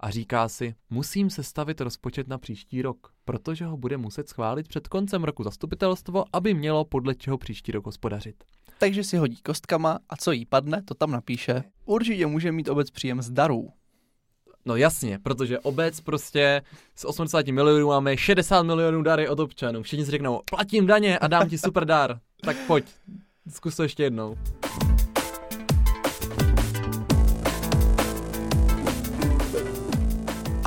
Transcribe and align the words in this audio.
a 0.00 0.10
říká 0.10 0.48
si, 0.48 0.74
musím 0.90 1.30
sestavit 1.30 1.80
rozpočet 1.80 2.28
na 2.28 2.38
příští 2.38 2.82
rok, 2.82 3.12
protože 3.24 3.64
ho 3.64 3.76
bude 3.76 3.96
muset 3.96 4.28
schválit 4.28 4.68
před 4.68 4.88
koncem 4.88 5.24
roku 5.24 5.42
zastupitelstvo, 5.42 6.24
aby 6.32 6.54
mělo 6.54 6.84
podle 6.84 7.14
čeho 7.14 7.38
příští 7.38 7.72
rok 7.72 7.86
hospodařit. 7.86 8.44
Takže 8.78 9.04
si 9.04 9.16
hodí 9.16 9.36
kostkama 9.36 9.98
a 10.08 10.16
co 10.16 10.32
jí 10.32 10.46
padne, 10.46 10.82
to 10.82 10.94
tam 10.94 11.10
napíše. 11.10 11.64
Určitě 11.84 12.26
může 12.26 12.52
mít 12.52 12.68
obec 12.68 12.90
příjem 12.90 13.22
z 13.22 13.30
darů. 13.30 13.68
No 14.64 14.76
jasně, 14.76 15.18
protože 15.18 15.58
obec 15.58 16.00
prostě 16.00 16.62
z 16.94 17.04
80 17.04 17.46
milionů 17.46 17.88
máme 17.88 18.16
60 18.16 18.62
milionů 18.62 19.02
dary 19.02 19.28
od 19.28 19.40
občanů. 19.40 19.82
Všichni 19.82 20.04
si 20.04 20.10
řeknou, 20.10 20.40
platím 20.50 20.86
daně 20.86 21.18
a 21.18 21.26
dám 21.26 21.48
ti 21.48 21.58
super 21.58 21.84
dar. 21.84 22.20
Tak 22.40 22.56
pojď, 22.66 22.84
zkus 23.48 23.76
to 23.76 23.82
ještě 23.82 24.02
jednou. 24.02 24.36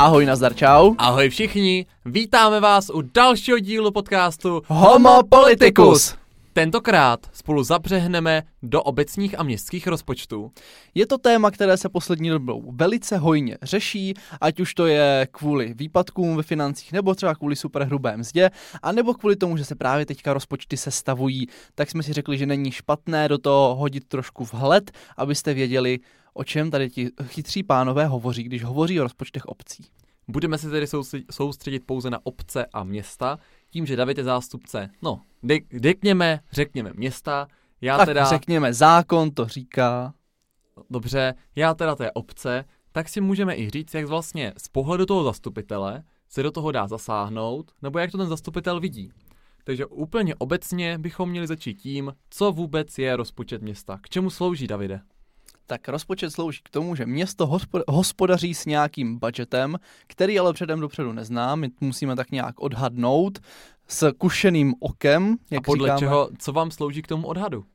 Ahoj, 0.01 0.25
nazdar, 0.25 0.53
čau. 0.53 0.95
Ahoj 0.97 1.29
všichni, 1.29 1.85
vítáme 2.05 2.59
vás 2.59 2.89
u 2.89 3.01
dalšího 3.01 3.59
dílu 3.59 3.91
podcastu 3.91 4.61
Homo 4.67 5.19
Politicus. 5.29 6.15
Tentokrát 6.53 7.19
spolu 7.33 7.63
zabřehneme 7.63 8.43
do 8.63 8.83
obecních 8.83 9.39
a 9.39 9.43
městských 9.43 9.87
rozpočtů. 9.87 10.51
Je 10.95 11.07
to 11.07 11.17
téma, 11.17 11.51
které 11.51 11.77
se 11.77 11.89
poslední 11.89 12.29
dobou 12.29 12.71
velice 12.75 13.17
hojně 13.17 13.57
řeší, 13.61 14.13
ať 14.41 14.59
už 14.59 14.73
to 14.73 14.85
je 14.85 15.27
kvůli 15.31 15.73
výpadkům 15.73 16.37
ve 16.37 16.43
financích, 16.43 16.93
nebo 16.93 17.15
třeba 17.15 17.35
kvůli 17.35 17.55
superhrubé 17.55 18.17
mzdě, 18.17 18.51
a 18.81 18.91
nebo 18.91 19.13
kvůli 19.13 19.35
tomu, 19.35 19.57
že 19.57 19.65
se 19.65 19.75
právě 19.75 20.05
teďka 20.05 20.33
rozpočty 20.33 20.77
sestavují, 20.77 21.47
tak 21.75 21.89
jsme 21.89 22.03
si 22.03 22.13
řekli, 22.13 22.37
že 22.37 22.45
není 22.45 22.71
špatné 22.71 23.27
do 23.27 23.37
toho 23.37 23.75
hodit 23.75 24.03
trošku 24.07 24.45
vhled, 24.45 24.91
abyste 25.17 25.53
věděli, 25.53 25.99
o 26.33 26.43
čem 26.43 26.71
tady 26.71 26.89
ti 26.89 27.09
chytří 27.23 27.63
pánové 27.63 28.05
hovoří, 28.05 28.43
když 28.43 28.63
hovoří 28.63 28.99
o 28.99 29.03
rozpočtech 29.03 29.45
obcí. 29.45 29.85
Budeme 30.27 30.57
se 30.57 30.69
tedy 30.69 30.87
soustředit 31.31 31.85
pouze 31.85 32.09
na 32.09 32.19
obce 32.23 32.65
a 32.65 32.83
města, 32.83 33.39
tím, 33.69 33.85
že 33.85 33.95
David 33.95 34.17
je 34.17 34.23
zástupce, 34.23 34.89
no, 35.01 35.21
řekněme, 35.81 36.39
řekněme 36.51 36.91
města, 36.93 37.47
já 37.81 37.97
tak 37.97 38.05
teda... 38.05 38.25
řekněme, 38.25 38.73
zákon 38.73 39.31
to 39.31 39.47
říká. 39.47 40.13
Dobře, 40.89 41.33
já 41.55 41.73
teda 41.73 41.95
té 41.95 42.11
obce, 42.11 42.65
tak 42.91 43.09
si 43.09 43.21
můžeme 43.21 43.55
i 43.57 43.69
říct, 43.69 43.93
jak 43.93 44.05
vlastně 44.05 44.53
z 44.57 44.67
pohledu 44.67 45.05
toho 45.05 45.23
zastupitele 45.23 46.03
se 46.29 46.43
do 46.43 46.51
toho 46.51 46.71
dá 46.71 46.87
zasáhnout, 46.87 47.71
nebo 47.81 47.99
jak 47.99 48.11
to 48.11 48.17
ten 48.17 48.27
zastupitel 48.27 48.79
vidí. 48.79 49.11
Takže 49.63 49.85
úplně 49.85 50.35
obecně 50.35 50.97
bychom 50.97 51.29
měli 51.29 51.47
začít 51.47 51.73
tím, 51.73 52.13
co 52.29 52.51
vůbec 52.51 52.97
je 52.97 53.15
rozpočet 53.15 53.61
města. 53.61 53.99
K 54.01 54.09
čemu 54.09 54.29
slouží, 54.29 54.67
Davide? 54.67 55.01
Tak 55.67 55.87
rozpočet 55.87 56.31
slouží 56.31 56.59
k 56.63 56.69
tomu, 56.69 56.95
že 56.95 57.05
město 57.05 57.59
hospodaří 57.87 58.53
s 58.53 58.65
nějakým 58.65 59.19
budgetem, 59.19 59.77
který 60.07 60.39
ale 60.39 60.53
předem 60.53 60.79
dopředu 60.79 61.13
neznám. 61.13 61.59
My 61.59 61.69
musíme 61.81 62.15
tak 62.15 62.31
nějak 62.31 62.59
odhadnout 62.59 63.39
s 63.87 64.11
kušeným 64.17 64.73
okem. 64.79 65.37
Jak 65.51 65.59
A 65.59 65.63
podle 65.65 65.87
říkáme. 65.87 65.99
čeho, 65.99 66.29
co 66.37 66.51
vám 66.53 66.71
slouží 66.71 67.01
k 67.01 67.07
tomu 67.07 67.27
odhadu? 67.27 67.65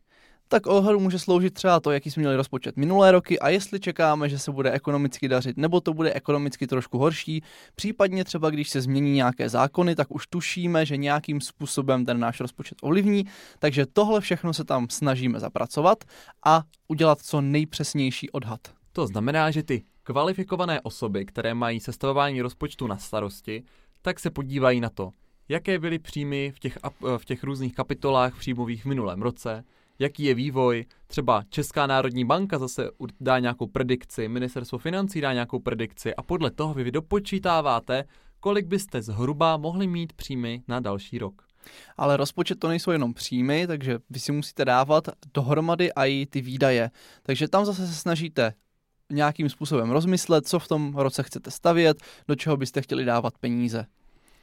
Tak 0.49 0.67
odhadu 0.67 1.01
může 1.01 1.19
sloužit 1.19 1.55
třeba 1.55 1.81
to, 1.81 1.91
jaký 1.91 2.11
jsme 2.11 2.21
měli 2.21 2.37
rozpočet 2.37 2.77
minulé 2.77 3.13
roky 3.13 3.39
a 3.39 3.49
jestli 3.49 3.81
čekáme, 3.81 4.29
že 4.29 4.39
se 4.39 4.53
bude 4.53 4.73
ekonomicky 4.73 5.29
dařit, 5.29 5.57
nebo 5.57 5.81
to 5.81 5.95
bude 5.95 6.13
ekonomicky 6.13 6.67
trošku 6.67 6.99
horší. 6.99 7.43
Případně 7.75 8.25
třeba, 8.25 8.51
když 8.51 8.71
se 8.71 8.81
změní 8.81 9.13
nějaké 9.13 9.49
zákony, 9.49 9.95
tak 9.95 10.15
už 10.15 10.27
tušíme, 10.27 10.87
že 10.87 10.97
nějakým 10.97 11.41
způsobem 11.41 12.05
ten 12.05 12.21
náš 12.21 12.41
rozpočet 12.41 12.79
ovlivní. 12.83 13.25
Takže 13.59 13.87
tohle 13.87 14.21
všechno 14.21 14.55
se 14.55 14.65
tam 14.65 14.87
snažíme 14.91 15.41
zapracovat 15.41 16.05
a 16.45 16.63
udělat 16.89 17.19
co 17.23 17.41
nejpřesnější 17.41 18.31
odhad. 18.31 18.61
To 18.93 19.07
znamená, 19.07 19.51
že 19.51 19.63
ty 19.63 19.83
kvalifikované 20.03 20.81
osoby, 20.81 21.25
které 21.25 21.55
mají 21.55 21.81
sestavování 21.81 22.43
rozpočtu 22.43 22.87
na 22.87 22.97
starosti, 22.97 23.63
tak 24.03 24.21
se 24.21 24.31
podívají 24.31 24.81
na 24.81 24.91
to, 24.91 25.11
jaké 25.49 25.79
byly 25.79 25.99
příjmy 25.99 26.53
v 26.57 26.59
těch, 26.59 26.79
v 27.19 27.25
těch 27.25 27.45
různých 27.45 27.75
kapitolách 27.75 28.39
příjmových 28.39 28.83
v 28.83 28.89
minulém 28.89 29.23
roce, 29.23 29.65
jaký 29.99 30.25
je 30.25 30.35
vývoj. 30.35 30.85
Třeba 31.07 31.43
Česká 31.49 31.87
národní 31.87 32.25
banka 32.25 32.59
zase 32.59 32.91
dá 33.21 33.39
nějakou 33.39 33.67
predikci, 33.67 34.29
ministerstvo 34.29 34.79
financí 34.79 35.21
dá 35.21 35.33
nějakou 35.33 35.59
predikci 35.59 36.15
a 36.15 36.23
podle 36.23 36.51
toho 36.51 36.75
vy 36.75 36.93
dopočítáváte, 36.93 38.05
kolik 38.41 38.67
byste 38.67 39.03
zhruba 39.03 39.57
mohli 39.57 39.87
mít 39.87 40.13
příjmy 40.13 40.63
na 40.69 40.81
další 40.81 41.19
rok. 41.19 41.43
Ale 41.97 42.17
rozpočet 42.17 42.61
to 42.61 42.69
nejsou 42.69 42.91
jenom 42.91 43.15
příjmy, 43.15 43.67
takže 43.67 43.99
vy 44.11 44.21
si 44.21 44.33
musíte 44.33 44.65
dávat 44.65 45.09
dohromady 45.35 45.91
i 45.97 46.27
ty 46.27 46.41
výdaje. 46.41 46.91
Takže 47.23 47.49
tam 47.49 47.65
zase 47.65 47.87
se 47.87 47.95
snažíte 47.95 48.55
nějakým 49.13 49.49
způsobem 49.49 49.91
rozmyslet, 49.91 50.49
co 50.49 50.59
v 50.59 50.69
tom 50.69 50.95
roce 50.95 51.23
chcete 51.23 51.51
stavět, 51.51 52.03
do 52.29 52.35
čeho 52.35 52.57
byste 52.57 52.83
chtěli 52.83 53.05
dávat 53.05 53.39
peníze. 53.39 53.87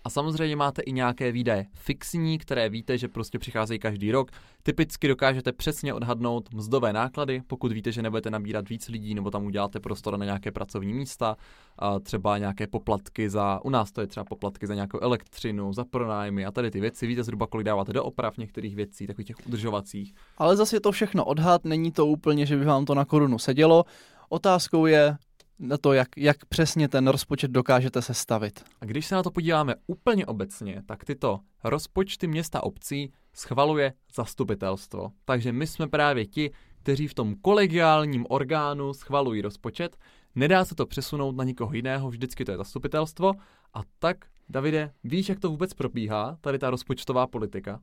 A 0.06 0.09
samozřejmě 0.09 0.56
máte 0.56 0.81
i 0.81 0.91
nějaké 0.91 1.31
výdaje 1.31 1.66
fixní, 1.74 2.38
které 2.38 2.69
víte, 2.69 2.97
že 2.97 3.08
prostě 3.08 3.40
přicházejí 3.40 3.80
každý 3.80 4.12
rok. 4.12 4.31
Typicky 4.64 5.08
dokážete 5.08 5.52
přesně 5.52 5.94
odhadnout 5.94 6.53
mzdové 6.53 6.94
náklady, 6.94 7.41
pokud 7.47 7.72
víte, 7.72 7.91
že 7.91 8.02
nebudete 8.02 8.30
nabírat 8.31 8.69
víc 8.69 8.90
lidí 8.90 9.16
nebo 9.16 9.31
tam 9.31 9.46
uděláte 9.46 9.80
prostor 9.80 10.18
na 10.18 10.25
nějaké 10.25 10.52
pracovní 10.52 10.94
místa, 10.94 11.38
a 11.80 12.00
třeba 12.00 12.38
nějaké 12.38 12.68
poplatky 12.68 13.30
za, 13.30 13.59
u 13.63 13.69
nás 13.69 13.92
to 13.92 14.02
je 14.02 14.08
třeba 14.08 14.24
poplatky 14.24 14.68
za 14.68 14.75
nějakou 14.75 15.00
elektřinu, 15.00 15.74
za 15.74 15.86
pronájmy 15.86 16.46
a 16.46 16.52
tady 16.52 16.72
ty 16.72 16.80
věci. 16.80 17.08
Víte 17.08 17.24
zhruba, 17.24 17.47
kolik 17.47 17.66
dáváte 17.66 17.94
do 17.94 18.03
oprav 18.03 18.38
některých 18.38 18.75
věcí, 18.75 19.08
takových 19.08 19.28
těch 19.28 19.47
udržovacích. 19.47 20.13
Ale 20.38 20.56
zase 20.56 20.75
je 20.75 20.80
to 20.80 20.92
všechno 20.92 21.25
odhad, 21.25 21.66
není 21.66 21.92
to 21.92 22.06
úplně, 22.06 22.46
že 22.46 22.58
by 22.58 22.66
vám 22.66 22.86
to 22.86 22.96
na 22.96 23.06
korunu 23.06 23.40
sedělo. 23.40 23.86
Otázkou 24.30 24.86
je, 24.86 25.18
na 25.59 25.78
to, 25.78 25.94
jak, 25.94 26.08
jak 26.18 26.46
přesně 26.46 26.88
ten 26.88 27.08
rozpočet 27.08 27.52
dokážete 27.52 28.02
sestavit. 28.02 28.64
A 28.81 28.86
když 28.86 29.06
se 29.06 29.16
na 29.16 29.24
to 29.24 29.31
podíváme 29.31 29.75
úplně 29.88 30.25
obecně, 30.25 30.84
tak 30.86 31.06
tyto 31.06 31.40
rozpočty 31.64 32.28
města 32.28 32.64
obcí 32.64 33.12
schvaluje 33.34 33.94
zastupitelstvo. 34.16 35.12
Takže 35.25 35.52
my 35.52 35.68
jsme 35.68 35.88
právě 35.88 36.25
ti, 36.25 36.52
kteří 36.75 37.08
v 37.08 37.13
tom 37.13 37.36
kolegiálním 37.36 38.25
orgánu 38.30 38.94
schvalují 38.94 39.42
rozpočet. 39.42 39.97
Nedá 40.36 40.66
se 40.66 40.75
to 40.75 40.86
přesunout 40.86 41.36
na 41.36 41.44
nikoho 41.44 41.74
jiného, 41.74 42.09
vždycky 42.09 42.46
to 42.46 42.52
je 42.52 42.58
zastupitelstvo. 42.58 43.34
A 43.74 43.81
tak, 44.00 44.18
Davide, 44.50 44.92
víš, 45.03 45.30
jak 45.30 45.40
to 45.40 45.50
vůbec 45.50 45.74
probíhá, 45.74 46.38
tady 46.42 46.59
ta 46.59 46.69
rozpočtová 46.69 47.28
politika? 47.28 47.80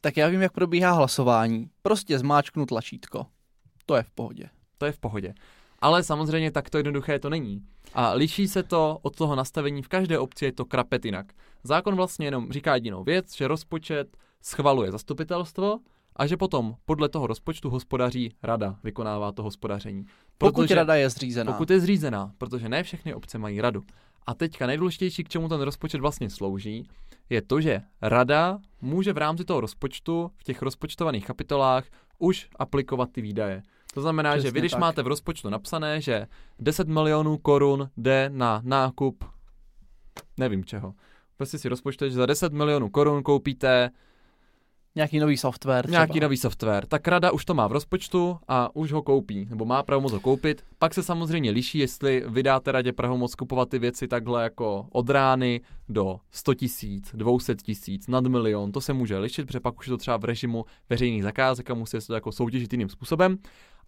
Tak 0.00 0.16
já 0.16 0.28
vím, 0.28 0.42
jak 0.42 0.52
probíhá 0.52 0.92
hlasování. 0.92 1.70
Prostě 1.82 2.18
zmáčknu 2.18 2.66
tlačítko. 2.66 3.26
To 3.86 3.96
je 3.96 4.02
v 4.02 4.10
pohodě. 4.10 4.50
To 4.78 4.86
je 4.86 4.92
v 4.92 4.98
pohodě. 4.98 5.34
Ale 5.78 6.02
samozřejmě 6.02 6.50
takto 6.50 6.78
jednoduché 6.78 7.18
to 7.18 7.30
není. 7.30 7.62
A 7.94 8.12
liší 8.12 8.48
se 8.48 8.62
to 8.62 8.98
od 9.02 9.16
toho 9.16 9.36
nastavení, 9.36 9.82
v 9.82 9.88
každé 9.88 10.18
obci 10.18 10.44
je 10.44 10.52
to 10.52 10.64
krapet 10.64 11.04
jinak. 11.04 11.26
Zákon 11.64 11.96
vlastně 11.96 12.26
jenom 12.26 12.52
říká 12.52 12.74
jedinou 12.74 13.04
věc, 13.04 13.36
že 13.36 13.48
rozpočet 13.48 14.16
schvaluje 14.42 14.92
zastupitelstvo 14.92 15.78
a 16.16 16.26
že 16.26 16.36
potom 16.36 16.74
podle 16.84 17.08
toho 17.08 17.26
rozpočtu 17.26 17.70
hospodaří 17.70 18.34
rada, 18.42 18.76
vykonává 18.84 19.32
to 19.32 19.42
hospodaření. 19.42 20.04
Protože, 20.38 20.52
pokud 20.52 20.70
rada 20.70 20.94
je 20.94 21.10
zřízená. 21.10 21.52
Pokud 21.52 21.70
je 21.70 21.80
zřízená, 21.80 22.32
protože 22.38 22.68
ne 22.68 22.82
všechny 22.82 23.14
obce 23.14 23.38
mají 23.38 23.60
radu. 23.60 23.82
A 24.26 24.34
teďka 24.34 24.66
nejdůležitější, 24.66 25.24
k 25.24 25.28
čemu 25.28 25.48
ten 25.48 25.60
rozpočet 25.60 26.00
vlastně 26.00 26.30
slouží, 26.30 26.88
je 27.30 27.42
to, 27.42 27.60
že 27.60 27.82
rada 28.02 28.58
může 28.80 29.12
v 29.12 29.18
rámci 29.18 29.44
toho 29.44 29.60
rozpočtu 29.60 30.30
v 30.36 30.44
těch 30.44 30.62
rozpočtovaných 30.62 31.26
kapitolách 31.26 31.84
už 32.18 32.48
aplikovat 32.58 33.12
ty 33.12 33.20
výdaje. 33.20 33.62
To 33.98 34.02
znamená, 34.02 34.30
Přesně 34.30 34.48
že 34.48 34.52
vy, 34.52 34.60
když 34.60 34.72
tak. 34.72 34.80
máte 34.80 35.02
v 35.02 35.06
rozpočtu 35.06 35.50
napsané, 35.50 36.00
že 36.00 36.26
10 36.58 36.88
milionů 36.88 37.38
korun 37.38 37.90
jde 37.96 38.30
na 38.32 38.60
nákup 38.64 39.24
nevím 40.38 40.64
čeho. 40.64 40.94
Prostě 41.36 41.58
si 41.58 41.68
rozpočteš, 41.68 42.12
že 42.12 42.18
za 42.18 42.26
10 42.26 42.52
milionů 42.52 42.90
korun 42.90 43.22
koupíte 43.22 43.90
Nějaký 44.94 45.18
nový 45.18 45.36
software. 45.36 45.84
Třeba. 45.84 45.98
Nějaký 45.98 46.20
nový 46.20 46.36
software. 46.36 46.86
Tak 46.86 47.08
rada 47.08 47.30
už 47.30 47.44
to 47.44 47.54
má 47.54 47.66
v 47.66 47.72
rozpočtu 47.72 48.38
a 48.48 48.76
už 48.76 48.92
ho 48.92 49.02
koupí, 49.02 49.46
nebo 49.50 49.64
má 49.64 49.82
pravomoc 49.82 50.12
ho 50.12 50.20
koupit. 50.20 50.64
Pak 50.78 50.94
se 50.94 51.02
samozřejmě 51.02 51.50
liší, 51.50 51.78
jestli 51.78 52.24
vydáte 52.28 52.72
radě 52.72 52.92
pravomoc 52.92 53.34
kupovat 53.34 53.68
ty 53.68 53.78
věci 53.78 54.08
takhle 54.08 54.42
jako 54.42 54.86
od 54.92 55.10
rány 55.10 55.60
do 55.88 56.20
100 56.30 56.54
tisíc, 56.54 57.10
200 57.14 57.54
tisíc, 57.54 58.08
nad 58.08 58.26
milion. 58.26 58.72
To 58.72 58.80
se 58.80 58.92
může 58.92 59.18
lišit, 59.18 59.46
protože 59.46 59.60
pak 59.60 59.78
už 59.78 59.86
je 59.86 59.90
to 59.90 59.96
třeba 59.96 60.16
v 60.16 60.24
režimu 60.24 60.64
veřejných 60.90 61.22
zakázek 61.22 61.70
a 61.70 61.74
musí 61.74 62.00
se 62.00 62.06
to 62.06 62.14
jako 62.14 62.32
soutěžit 62.32 62.72
jiným 62.72 62.88
způsobem 62.88 63.38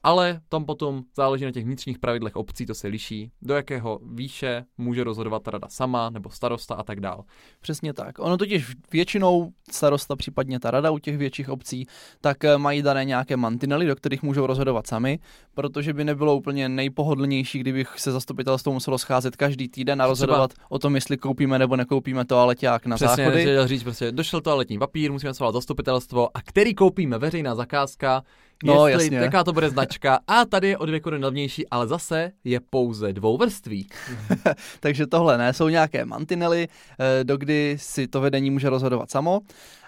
ale 0.02 0.40
tam 0.48 0.64
potom 0.64 1.02
záleží 1.16 1.44
na 1.44 1.50
těch 1.50 1.64
vnitřních 1.64 1.98
pravidlech 1.98 2.36
obcí, 2.36 2.66
to 2.66 2.74
se 2.74 2.88
liší, 2.88 3.30
do 3.42 3.54
jakého 3.54 4.00
výše 4.02 4.64
může 4.78 5.04
rozhodovat 5.04 5.48
rada 5.48 5.68
sama 5.68 6.10
nebo 6.10 6.30
starosta 6.30 6.74
a 6.74 6.82
tak 6.82 7.00
dál. 7.00 7.24
Přesně 7.60 7.92
tak. 7.92 8.18
Ono 8.18 8.36
totiž 8.36 8.66
většinou 8.92 9.50
starosta, 9.70 10.16
případně 10.16 10.60
ta 10.60 10.70
rada 10.70 10.90
u 10.90 10.98
těch 10.98 11.18
větších 11.18 11.48
obcí, 11.48 11.86
tak 12.20 12.44
eh, 12.44 12.58
mají 12.58 12.82
dané 12.82 13.04
nějaké 13.04 13.36
mantinely, 13.36 13.86
do 13.86 13.96
kterých 13.96 14.22
můžou 14.22 14.46
rozhodovat 14.46 14.86
sami, 14.86 15.18
protože 15.54 15.92
by 15.92 16.04
nebylo 16.04 16.36
úplně 16.36 16.68
nejpohodlnější, 16.68 17.58
kdybych 17.58 17.98
se 17.98 18.12
zastupitelstvo 18.12 18.72
muselo 18.72 18.98
scházet 18.98 19.36
každý 19.36 19.68
týden 19.68 20.02
a 20.02 20.06
rozhodovat 20.06 20.52
Třeba... 20.52 20.66
o 20.68 20.78
tom, 20.78 20.94
jestli 20.94 21.16
koupíme 21.16 21.58
nebo 21.58 21.76
nekoupíme 21.76 22.24
toaleťák 22.24 22.86
na 22.86 22.96
Přesně, 22.96 23.24
záchody. 23.24 23.44
Přesně, 23.44 23.68
říct, 23.68 23.82
prostě 23.82 24.12
došel 24.12 24.40
toaletní 24.40 24.78
papír, 24.78 25.12
musíme 25.12 25.34
svolat 25.34 25.54
zastupitelstvo 25.54 26.36
a 26.36 26.42
který 26.42 26.74
koupíme, 26.74 27.18
veřejná 27.18 27.54
zakázka, 27.54 28.22
No, 28.64 28.86
jestli, 28.86 29.04
jasně. 29.04 29.18
jaká 29.18 29.44
to 29.44 29.52
bude 29.52 29.70
značka. 29.70 30.18
A 30.26 30.44
tady 30.44 30.68
je 30.68 30.78
o 30.78 30.86
dvě 30.86 31.00
koruny 31.00 31.24
levnější, 31.24 31.68
ale 31.68 31.86
zase 31.86 32.32
je 32.44 32.60
pouze 32.70 33.12
dvouvrství. 33.12 33.88
Takže 34.80 35.06
tohle 35.06 35.38
ne, 35.38 35.52
jsou 35.52 35.68
nějaké 35.68 36.04
mantinely, 36.04 36.68
eh, 36.98 37.24
dokdy 37.24 37.76
si 37.80 38.08
to 38.08 38.20
vedení 38.20 38.50
může 38.50 38.70
rozhodovat 38.70 39.10
samo. 39.10 39.40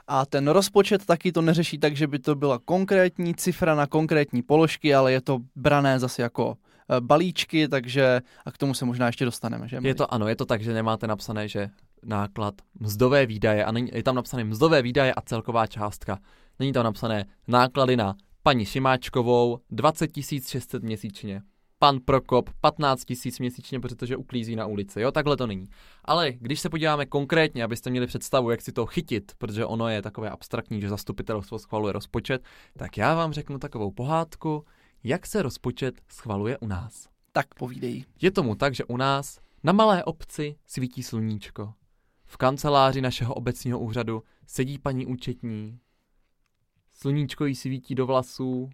A 0.09 0.27
ten 0.27 0.49
rozpočet 0.49 1.07
taky 1.07 1.33
to 1.33 1.43
neřeší 1.43 1.79
tak, 1.79 1.97
že 1.97 2.07
by 2.07 2.19
to 2.19 2.35
byla 2.35 2.59
konkrétní 2.65 3.35
cifra 3.35 3.75
na 3.75 3.87
konkrétní 3.87 4.43
položky, 4.43 4.95
ale 4.95 5.13
je 5.13 5.21
to 5.21 5.39
brané 5.57 5.99
zase 5.99 6.23
jako 6.23 6.57
eh, 6.91 7.01
balíčky, 7.01 7.69
takže 7.69 8.21
a 8.47 8.51
k 8.51 8.59
tomu 8.59 8.75
se 8.75 8.85
možná 8.85 9.07
ještě 9.07 9.25
dostaneme, 9.25 9.69
že? 9.69 9.79
Je 9.83 9.95
to 9.95 10.15
ano, 10.15 10.29
je 10.29 10.37
to 10.37 10.47
tak, 10.47 10.63
že 10.63 10.75
nemáte 10.75 11.07
napsané, 11.07 11.49
že 11.49 11.71
náklad 12.05 12.55
mzdové 12.81 13.27
výdaje 13.27 13.65
a 13.65 13.73
není, 13.73 13.91
je 13.95 14.03
tam 14.03 14.15
napsané 14.15 14.45
mzdové 14.45 14.83
výdaje 14.83 15.15
a 15.15 15.21
celková 15.21 15.67
částka. 15.67 16.19
Není 16.59 16.73
tam 16.73 16.85
napsané 16.85 17.25
náklady 17.49 17.97
na 17.97 18.15
paní 18.43 18.65
Šimáčkovou 18.65 19.59
20 19.71 20.11
600 20.47 20.83
měsíčně. 20.83 21.43
Pan 21.79 22.01
Prokop 22.05 22.51
15 22.61 23.05
tisíc 23.05 23.39
měsíčně, 23.39 23.81
protože 23.81 24.17
uklízí 24.17 24.57
na 24.57 24.67
ulici. 24.67 25.01
Jo, 25.01 25.13
takhle 25.13 25.37
to 25.37 25.47
není. 25.47 25.67
Ale 26.05 26.33
když 26.33 26.61
se 26.61 26.71
podíváme 26.71 27.07
konkrétně, 27.07 27.65
abyste 27.65 27.91
měli 27.91 28.07
představu, 28.07 28.51
jak 28.51 28.63
si 28.63 28.73
to 28.73 28.87
chytit, 28.87 29.33
protože 29.39 29.67
ono 29.67 29.89
je 29.89 30.03
takové 30.03 30.31
abstraktní, 30.31 30.81
že 30.81 30.89
zastupitelstvo 30.89 31.59
schvaluje 31.59 31.93
rozpočet, 31.93 32.45
tak 32.77 32.97
já 32.97 33.15
vám 33.15 33.33
řeknu 33.33 33.59
takovou 33.59 33.91
pohádku, 33.91 34.65
jak 35.05 35.27
se 35.27 35.43
rozpočet 35.43 36.01
schvaluje 36.09 36.59
u 36.59 36.67
nás. 36.67 37.09
Tak 37.33 37.55
povídej. 37.55 38.05
Je 38.21 38.31
tomu 38.31 38.55
tak, 38.55 38.75
že 38.75 38.85
u 38.85 38.97
nás 38.97 39.39
na 39.65 39.73
malé 39.73 40.05
obci 40.05 40.57
svítí 40.67 41.03
sluníčko. 41.03 41.75
V 42.25 42.37
kanceláři 42.37 43.01
našeho 43.01 43.35
obecního 43.35 43.79
úřadu 43.79 44.23
sedí 44.47 44.79
paní 44.79 45.07
účetní. 45.07 45.79
Sluníčko 47.03 47.45
jí 47.45 47.55
svítí 47.55 47.95
do 47.95 48.07
vlasů, 48.07 48.71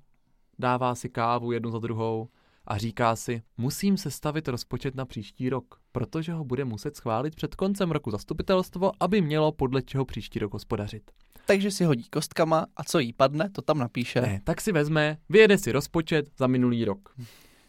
dává 0.59 0.95
si 0.95 1.09
kávu 1.09 1.53
jednu 1.53 1.71
za 1.71 1.79
druhou 1.79 2.29
a 2.67 2.79
říká 2.79 3.17
si, 3.17 3.43
musím 3.57 3.97
sestavit 3.97 4.49
rozpočet 4.49 4.95
na 4.95 5.05
příští 5.05 5.49
rok, 5.49 5.81
protože 5.93 6.33
ho 6.33 6.45
bude 6.45 6.65
muset 6.65 6.97
schválit 6.97 7.37
před 7.37 7.55
koncem 7.55 7.91
roku 7.91 8.11
zastupitelstvo, 8.11 8.93
aby 9.01 9.21
mělo 9.21 9.53
podle 9.53 9.83
čeho 9.83 10.05
příští 10.05 10.39
rok 10.39 10.53
hospodařit. 10.53 11.11
Takže 11.47 11.71
si 11.71 11.85
hodí 11.85 12.05
kostkama 12.05 12.67
a 12.77 12.85
co 12.85 12.99
jí 12.99 13.13
padne, 13.13 13.51
to 13.51 13.63
tam 13.63 13.79
napíše. 13.79 14.21
Ne, 14.21 14.41
tak 14.45 14.61
si 14.61 14.73
vezme, 14.73 15.19
vyjede 15.29 15.59
si 15.59 15.73
rozpočet 15.73 16.31
za 16.39 16.47
minulý 16.47 16.85
rok. 16.85 17.15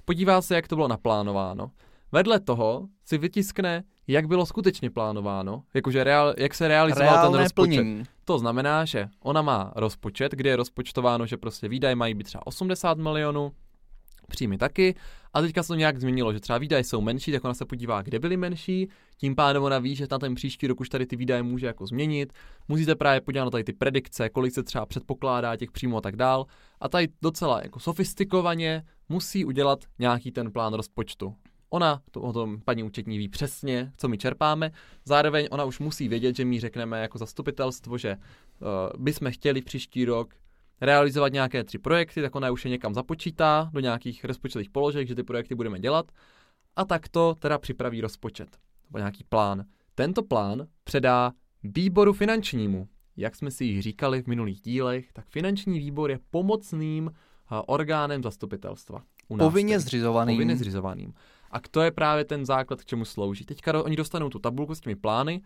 Podívá 0.05 0.41
se, 0.41 0.55
jak 0.55 0.67
to 0.67 0.75
bylo 0.75 0.87
naplánováno. 0.87 1.71
Vedle 2.11 2.39
toho 2.39 2.87
si 3.05 3.17
vytiskne, 3.17 3.83
jak 4.09 4.27
bylo 4.27 4.45
skutečně 4.45 4.89
plánováno, 4.89 5.63
jakože 5.73 6.03
reál, 6.03 6.33
jak 6.37 6.53
se 6.53 6.67
realizoval 6.67 7.09
ten 7.09 7.19
Reálné 7.21 7.43
rozpočet. 7.43 7.69
plnění. 7.69 8.03
To 8.25 8.39
znamená, 8.39 8.85
že 8.85 9.09
ona 9.19 9.41
má 9.41 9.73
rozpočet, 9.75 10.31
kde 10.31 10.49
je 10.49 10.55
rozpočtováno, 10.55 11.25
že 11.25 11.37
prostě 11.37 11.67
výdaje 11.67 11.95
mají 11.95 12.13
být 12.13 12.23
třeba 12.23 12.47
80 12.47 12.97
milionů, 12.97 13.51
příjmy 14.27 14.57
taky, 14.57 14.95
a 15.33 15.41
teďka 15.41 15.63
se 15.63 15.67
to 15.67 15.75
nějak 15.75 15.99
změnilo, 15.99 16.33
že 16.33 16.39
třeba 16.39 16.57
výdaje 16.57 16.83
jsou 16.83 17.01
menší, 17.01 17.31
tak 17.31 17.43
ona 17.45 17.53
se 17.53 17.65
podívá, 17.65 18.01
kde 18.01 18.19
byly 18.19 18.37
menší, 18.37 18.89
tím 19.17 19.35
pádem 19.35 19.63
ona 19.63 19.79
ví, 19.79 19.95
že 19.95 20.07
na 20.11 20.19
ten 20.19 20.35
příští 20.35 20.67
rok 20.67 20.79
už 20.79 20.89
tady 20.89 21.05
ty 21.05 21.15
výdaje 21.15 21.43
může 21.43 21.65
jako 21.65 21.87
změnit. 21.87 22.33
Musíte 22.67 22.95
právě 22.95 23.21
podívat 23.21 23.45
na 23.45 23.51
tady 23.51 23.63
ty 23.63 23.73
predikce, 23.73 24.29
kolik 24.29 24.53
se 24.53 24.63
třeba 24.63 24.85
předpokládá 24.85 25.55
těch 25.55 25.71
příjmů 25.71 25.97
a 25.97 26.01
tak 26.01 26.15
dál. 26.15 26.45
A 26.79 26.89
tady 26.89 27.07
docela 27.21 27.61
jako 27.63 27.79
sofistikovaně 27.79 28.83
musí 29.09 29.45
udělat 29.45 29.79
nějaký 29.99 30.31
ten 30.31 30.51
plán 30.51 30.73
rozpočtu. 30.73 31.35
Ona 31.69 32.01
to 32.11 32.21
o 32.21 32.33
tom 32.33 32.61
paní 32.65 32.83
účetní 32.83 33.17
ví 33.17 33.29
přesně, 33.29 33.91
co 33.97 34.07
my 34.07 34.17
čerpáme. 34.17 34.71
Zároveň 35.05 35.47
ona 35.51 35.63
už 35.63 35.79
musí 35.79 36.07
vědět, 36.07 36.35
že 36.35 36.45
my 36.45 36.59
řekneme 36.59 37.01
jako 37.01 37.17
zastupitelstvo, 37.17 37.97
že 37.97 38.15
uh, 38.15 39.01
bychom 39.03 39.31
chtěli 39.31 39.61
příští 39.61 40.05
rok 40.05 40.33
realizovat 40.81 41.33
nějaké 41.33 41.63
tři 41.63 41.77
projekty, 41.77 42.21
tak 42.21 42.35
ona 42.35 42.51
už 42.51 42.65
je 42.65 42.71
někam 42.71 42.93
započítá 42.93 43.69
do 43.73 43.79
nějakých 43.79 44.25
rozpočtových 44.25 44.69
položek, 44.69 45.07
že 45.07 45.15
ty 45.15 45.23
projekty 45.23 45.55
budeme 45.55 45.79
dělat. 45.79 46.11
A 46.75 46.85
tak 46.85 47.07
to 47.07 47.35
teda 47.39 47.57
připraví 47.57 48.01
rozpočet, 48.01 48.57
nebo 48.89 48.97
nějaký 48.97 49.23
plán. 49.29 49.65
Tento 49.95 50.23
plán 50.23 50.67
předá 50.83 51.31
výboru 51.63 52.13
finančnímu. 52.13 52.87
Jak 53.17 53.35
jsme 53.35 53.51
si 53.51 53.65
již 53.65 53.79
říkali 53.79 54.21
v 54.21 54.27
minulých 54.27 54.61
dílech, 54.61 55.13
tak 55.13 55.25
finanční 55.27 55.79
výbor 55.79 56.11
je 56.11 56.19
pomocným 56.31 57.05
uh, 57.05 57.11
orgánem 57.67 58.23
zastupitelstva. 58.23 59.03
U 59.27 59.35
nás 59.35 59.45
Povinně 59.45 59.75
tedy. 59.75 59.83
zřizovaný. 59.83 60.35
Povinně 60.35 60.57
zřizovaným. 60.57 61.13
A 61.51 61.59
to 61.71 61.81
je 61.81 61.91
právě 61.91 62.25
ten 62.25 62.45
základ, 62.45 62.81
k 62.81 62.85
čemu 62.85 63.05
slouží. 63.05 63.45
Teďka 63.45 63.83
oni 63.83 63.95
dostanou 63.95 64.29
tu 64.29 64.39
tabulku 64.39 64.75
s 64.75 64.79
těmi 64.79 64.95
plány 64.95 65.41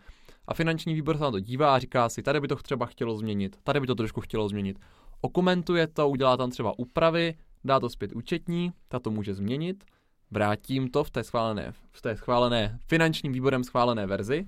a 0.46 0.54
finanční 0.54 0.94
výbor 0.94 1.16
se 1.16 1.22
na 1.22 1.30
to 1.30 1.40
dívá 1.40 1.74
a 1.74 1.78
říká 1.78 2.08
si, 2.08 2.22
tady 2.22 2.40
by 2.40 2.48
to 2.48 2.56
třeba 2.56 2.86
chtělo 2.86 3.16
změnit, 3.16 3.56
tady 3.62 3.80
by 3.80 3.86
to 3.86 3.94
trošku 3.94 4.20
chtělo 4.20 4.48
změnit. 4.48 4.78
Okomentuje 5.20 5.86
to, 5.86 6.08
udělá 6.08 6.36
tam 6.36 6.50
třeba 6.50 6.78
úpravy, 6.78 7.34
dá 7.64 7.80
to 7.80 7.88
zpět 7.88 8.12
účetní, 8.12 8.72
ta 8.88 8.98
to 8.98 9.10
může 9.10 9.34
změnit, 9.34 9.84
vrátím 10.30 10.90
to 10.90 11.04
v 11.04 11.10
té 11.10 11.24
schválené, 11.24 11.72
v 11.92 12.02
té 12.02 12.16
schválené 12.16 12.78
finančním 12.86 13.32
výborem 13.32 13.64
schválené 13.64 14.06
verzi 14.06 14.46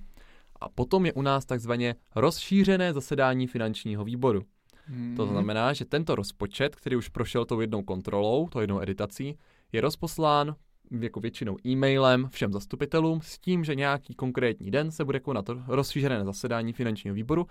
a 0.61 0.69
potom 0.69 1.07
je 1.07 1.13
u 1.13 1.23
nás 1.23 1.45
takzvaně 1.45 1.95
rozšířené 2.15 2.93
zasedání 2.93 3.47
finančního 3.47 4.05
výboru. 4.05 4.43
Hmm. 4.87 5.17
To 5.17 5.27
znamená, 5.27 5.73
že 5.73 5.85
tento 5.85 6.15
rozpočet, 6.15 6.77
který 6.77 6.97
už 6.97 7.09
prošel 7.09 7.45
tou 7.45 7.61
jednou 7.61 7.83
kontrolou, 7.83 8.49
tou 8.49 8.61
jednou 8.61 8.81
editací, 8.81 9.39
je 9.73 9.81
rozposlán 9.81 10.57
jako 10.91 11.21
většinou 11.21 11.57
e-mailem 11.67 12.29
všem 12.29 12.53
zastupitelům 12.53 13.21
s 13.23 13.39
tím, 13.39 13.65
že 13.65 13.75
nějaký 13.75 14.15
konkrétní 14.15 14.71
den 14.71 14.91
se 14.91 15.05
bude 15.05 15.21
konat 15.21 15.51
rozšířené 15.67 16.25
zasedání 16.25 16.73
finančního 16.73 17.15
výboru, 17.15 17.47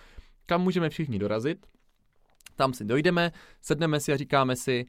kam 0.45 0.61
můžeme 0.61 0.89
všichni 0.89 1.19
dorazit. 1.19 1.65
Tam 2.55 2.73
si 2.73 2.85
dojdeme, 2.85 3.31
sedneme 3.61 3.99
si 3.99 4.13
a 4.13 4.17
říkáme 4.17 4.55
si, 4.55 4.85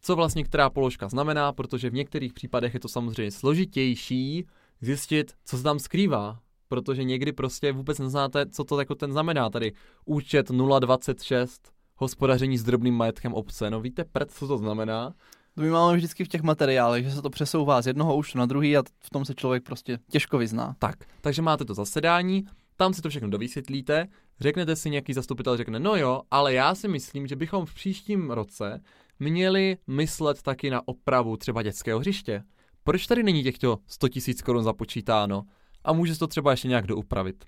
co 0.00 0.16
vlastně 0.16 0.44
která 0.44 0.70
položka 0.70 1.08
znamená, 1.08 1.52
protože 1.52 1.90
v 1.90 1.94
některých 1.94 2.32
případech 2.32 2.74
je 2.74 2.80
to 2.80 2.88
samozřejmě 2.88 3.30
složitější 3.30 4.46
zjistit, 4.80 5.32
co 5.44 5.56
se 5.56 5.62
tam 5.62 5.78
skrývá, 5.78 6.40
protože 6.68 7.04
někdy 7.04 7.32
prostě 7.32 7.72
vůbec 7.72 7.98
neznáte, 7.98 8.46
co 8.46 8.64
to 8.64 8.78
jako 8.78 8.94
ten 8.94 9.12
znamená. 9.12 9.50
Tady 9.50 9.72
účet 10.04 10.50
026, 10.78 11.72
hospodaření 11.96 12.58
s 12.58 12.62
drobným 12.62 12.94
majetkem 12.94 13.34
obce. 13.34 13.70
No 13.70 13.80
víte 13.80 14.04
prd, 14.04 14.30
co 14.30 14.48
to 14.48 14.58
znamená? 14.58 15.14
To 15.54 15.60
my 15.60 15.70
máme 15.70 15.96
vždycky 15.96 16.24
v 16.24 16.28
těch 16.28 16.42
materiálech, 16.42 17.04
že 17.04 17.10
se 17.10 17.22
to 17.22 17.30
přesouvá 17.30 17.82
z 17.82 17.86
jednoho 17.86 18.16
účtu 18.16 18.38
na 18.38 18.46
druhý 18.46 18.76
a 18.76 18.82
v 19.00 19.10
tom 19.10 19.24
se 19.24 19.34
člověk 19.34 19.62
prostě 19.62 19.98
těžko 20.10 20.38
vyzná. 20.38 20.76
Tak, 20.78 20.96
takže 21.20 21.42
máte 21.42 21.64
to 21.64 21.74
zasedání, 21.74 22.46
tam 22.76 22.94
si 22.94 23.02
to 23.02 23.08
všechno 23.08 23.30
dovysvětlíte, 23.30 24.08
řeknete 24.40 24.76
si, 24.76 24.90
nějaký 24.90 25.12
zastupitel 25.14 25.56
řekne, 25.56 25.78
no 25.78 25.96
jo, 25.96 26.22
ale 26.30 26.54
já 26.54 26.74
si 26.74 26.88
myslím, 26.88 27.26
že 27.26 27.36
bychom 27.36 27.66
v 27.66 27.74
příštím 27.74 28.30
roce 28.30 28.80
měli 29.18 29.76
myslet 29.86 30.42
taky 30.42 30.70
na 30.70 30.88
opravu 30.88 31.36
třeba 31.36 31.62
dětského 31.62 32.00
hřiště. 32.00 32.42
Proč 32.84 33.06
tady 33.06 33.22
není 33.22 33.42
těchto 33.42 33.78
100 33.86 34.06
000 34.06 34.38
korun 34.44 34.64
započítáno? 34.64 35.44
A 35.84 35.92
může 35.92 36.12
se 36.14 36.18
to 36.18 36.26
třeba 36.26 36.50
ještě 36.50 36.68
nějak 36.68 36.86
doupravit. 36.86 37.44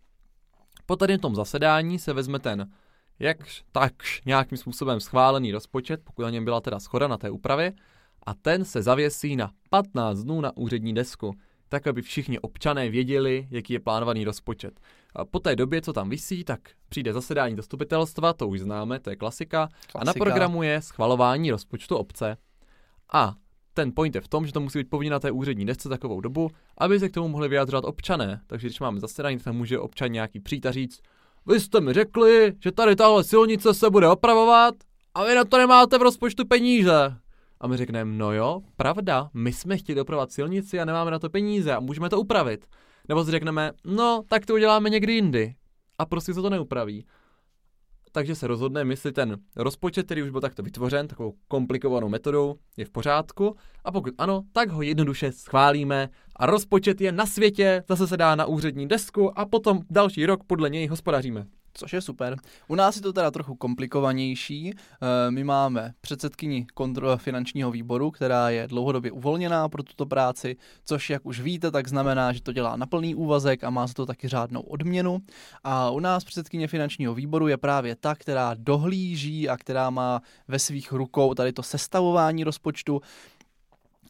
Po 0.87 0.97
tady 0.97 1.19
tom 1.19 1.35
zasedání 1.35 1.99
se 1.99 2.13
vezme 2.13 2.39
ten 2.39 2.71
jakž 3.19 3.65
takž 3.73 4.23
nějakým 4.27 4.59
způsobem 4.59 5.01
schválený 5.01 5.53
rozpočet, 5.53 6.01
pokud 6.05 6.23
na 6.23 6.31
něm 6.31 6.45
byla 6.45 6.61
teda 6.61 6.81
schoda 6.81 7.09
na 7.09 7.19
té 7.19 7.31
úpravě, 7.31 7.73
a 8.27 8.35
ten 8.35 8.65
se 8.65 8.83
zavěsí 8.83 9.37
na 9.37 9.51
15 9.71 10.19
dnů 10.19 10.41
na 10.41 10.57
úřední 10.57 10.95
desku, 10.95 11.35
tak 11.69 11.87
aby 11.87 12.03
všichni 12.03 12.39
občané 12.39 12.91
věděli, 12.91 13.49
jaký 13.51 13.73
je 13.73 13.81
plánovaný 13.81 14.25
rozpočet. 14.25 14.81
A 15.17 15.25
po 15.25 15.39
té 15.39 15.57
době, 15.57 15.83
co 15.83 15.93
tam 15.93 16.11
visí, 16.11 16.45
tak 16.45 16.61
přijde 16.89 17.13
zasedání 17.13 17.57
zastupitelstva, 17.57 18.33
to 18.33 18.49
už 18.49 18.61
známe, 18.61 19.01
to 19.01 19.11
je 19.11 19.17
klasika, 19.17 19.69
klasika. 19.69 19.99
a 19.99 20.05
na 20.05 20.13
programu 20.13 20.63
je 20.63 20.83
schvalování 20.83 21.51
rozpočtu 21.51 21.97
obce. 21.97 22.37
A 23.13 23.35
ten 23.75 23.93
point 23.95 24.15
je 24.15 24.21
v 24.21 24.29
tom, 24.29 24.47
že 24.47 24.53
to 24.53 24.61
musí 24.61 24.79
být 24.79 24.91
povinně 24.91 25.11
na 25.11 25.21
té 25.21 25.31
úřední 25.31 25.67
desce 25.67 25.89
takovou 25.89 26.21
dobu, 26.21 26.51
aby 26.79 27.01
se 27.01 27.09
k 27.09 27.15
tomu 27.15 27.29
mohli 27.29 27.49
vyjadřovat 27.49 27.85
občané. 27.85 28.41
Takže 28.47 28.69
když 28.69 28.81
máme 28.81 29.01
zasedání, 29.01 29.39
tak 29.39 29.55
může 29.55 29.79
občan 29.79 30.13
nějaký 30.13 30.41
přijít 30.41 30.67
a 30.67 30.73
říct, 30.73 31.01
vy 31.47 31.61
jste 31.61 31.81
mi 31.81 31.93
řekli, 31.93 32.53
že 32.63 32.73
tady 32.73 32.97
tahle 32.97 33.25
silnice 33.25 33.75
se 33.75 33.91
bude 33.91 34.09
opravovat 34.09 34.75
a 35.15 35.25
vy 35.25 35.35
na 35.35 35.45
to 35.45 35.59
nemáte 35.59 35.99
v 35.99 36.03
rozpočtu 36.03 36.47
peníze. 36.47 37.17
A 37.63 37.67
my 37.67 37.77
řekneme, 37.77 38.17
no 38.19 38.33
jo, 38.33 38.61
pravda, 38.77 39.31
my 39.35 39.53
jsme 39.53 39.77
chtěli 39.77 40.01
opravovat 40.01 40.33
silnici 40.33 40.81
a 40.81 40.85
nemáme 40.85 41.11
na 41.11 41.19
to 41.19 41.31
peníze 41.31 41.75
a 41.75 41.81
můžeme 41.81 42.11
to 42.11 42.21
upravit. 42.21 42.67
Nebo 43.09 43.25
si 43.25 43.31
řekneme, 43.31 43.73
no, 43.85 44.23
tak 44.29 44.47
to 44.47 44.55
uděláme 44.55 44.91
někdy 44.91 45.13
jindy. 45.13 45.55
A 45.99 46.07
prostě 46.07 46.35
se 46.35 46.43
to 46.43 46.51
neupraví. 46.51 47.07
Takže 48.13 48.35
se 48.35 48.47
rozhodneme, 48.47 48.93
jestli 48.93 49.13
ten 49.13 49.37
rozpočet, 49.57 50.07
který 50.07 50.23
už 50.23 50.31
byl 50.31 50.41
takto 50.41 50.63
vytvořen, 50.63 51.09
takovou 51.09 51.35
komplikovanou 51.49 52.09
metodou, 52.09 52.55
je 52.77 52.85
v 52.85 52.91
pořádku. 52.91 53.57
A 53.85 53.93
pokud 53.93 54.15
ano, 54.19 54.43
tak 54.53 54.71
ho 54.71 54.83
jednoduše 54.83 55.33
schválíme 55.33 56.09
a 56.37 56.47
rozpočet 56.47 57.01
je 57.01 57.13
na 57.13 57.27
světě, 57.27 57.85
zase 57.89 58.07
se 58.07 58.17
dá 58.17 58.35
na 58.35 58.47
úřední 58.47 58.89
desku 58.89 59.39
a 59.39 59.47
potom 59.47 59.81
další 59.91 60.27
rok 60.27 60.45
podle 60.45 60.71
něj 60.71 60.87
hospodaříme. 60.87 61.47
Což 61.75 61.93
je 61.93 62.01
super. 62.01 62.37
U 62.69 62.75
nás 62.75 62.97
je 62.97 63.03
to 63.03 63.13
teda 63.13 63.31
trochu 63.31 63.55
komplikovanější. 63.55 64.73
Eh, 64.75 65.31
my 65.31 65.45
máme 65.45 65.95
předsedkyni 66.01 66.67
kontrol 66.75 67.17
finančního 67.17 67.71
výboru, 67.71 68.11
která 68.11 68.51
je 68.51 68.67
dlouhodobě 68.67 69.13
uvolněná 69.13 69.69
pro 69.69 69.83
tuto 69.83 70.07
práci, 70.07 70.57
což 70.85 71.11
jak 71.11 71.27
už 71.27 71.41
víte, 71.41 71.71
tak 71.71 71.89
znamená, 71.89 72.33
že 72.33 72.43
to 72.43 72.53
dělá 72.53 72.77
na 72.77 72.87
plný 72.87 73.15
úvazek 73.15 73.65
a 73.65 73.71
má 73.71 73.87
za 73.87 73.95
to 73.95 74.07
taky 74.07 74.29
řádnou 74.29 74.61
odměnu. 74.61 75.19
A 75.65 75.91
u 75.91 76.01
nás 76.01 76.25
předsedkyně 76.25 76.69
finančního 76.69 77.15
výboru 77.15 77.49
je 77.49 77.57
právě 77.57 77.97
ta, 77.97 78.15
která 78.15 78.55
dohlíží 78.59 79.49
a 79.49 79.57
která 79.57 79.91
má 79.91 80.23
ve 80.49 80.59
svých 80.59 80.93
rukou 80.93 81.35
tady 81.35 81.53
to 81.53 81.63
sestavování 81.63 82.45
rozpočtu, 82.45 83.01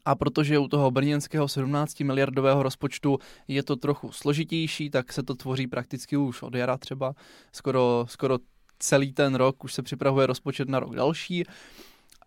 a 0.05 0.15
protože 0.15 0.59
u 0.59 0.67
toho 0.67 0.91
brněnského 0.91 1.47
17 1.47 1.99
miliardového 1.99 2.63
rozpočtu 2.63 3.19
je 3.47 3.63
to 3.63 3.75
trochu 3.75 4.11
složitější, 4.11 4.89
tak 4.89 5.13
se 5.13 5.23
to 5.23 5.35
tvoří 5.35 5.67
prakticky 5.67 6.17
už 6.17 6.41
od 6.41 6.55
jara 6.55 6.77
třeba 6.77 7.13
skoro, 7.51 8.05
skoro 8.09 8.39
celý 8.79 9.13
ten 9.13 9.35
rok, 9.35 9.63
už 9.63 9.73
se 9.73 9.83
připravuje 9.83 10.27
rozpočet 10.27 10.69
na 10.69 10.79
rok 10.79 10.95
další. 10.95 11.43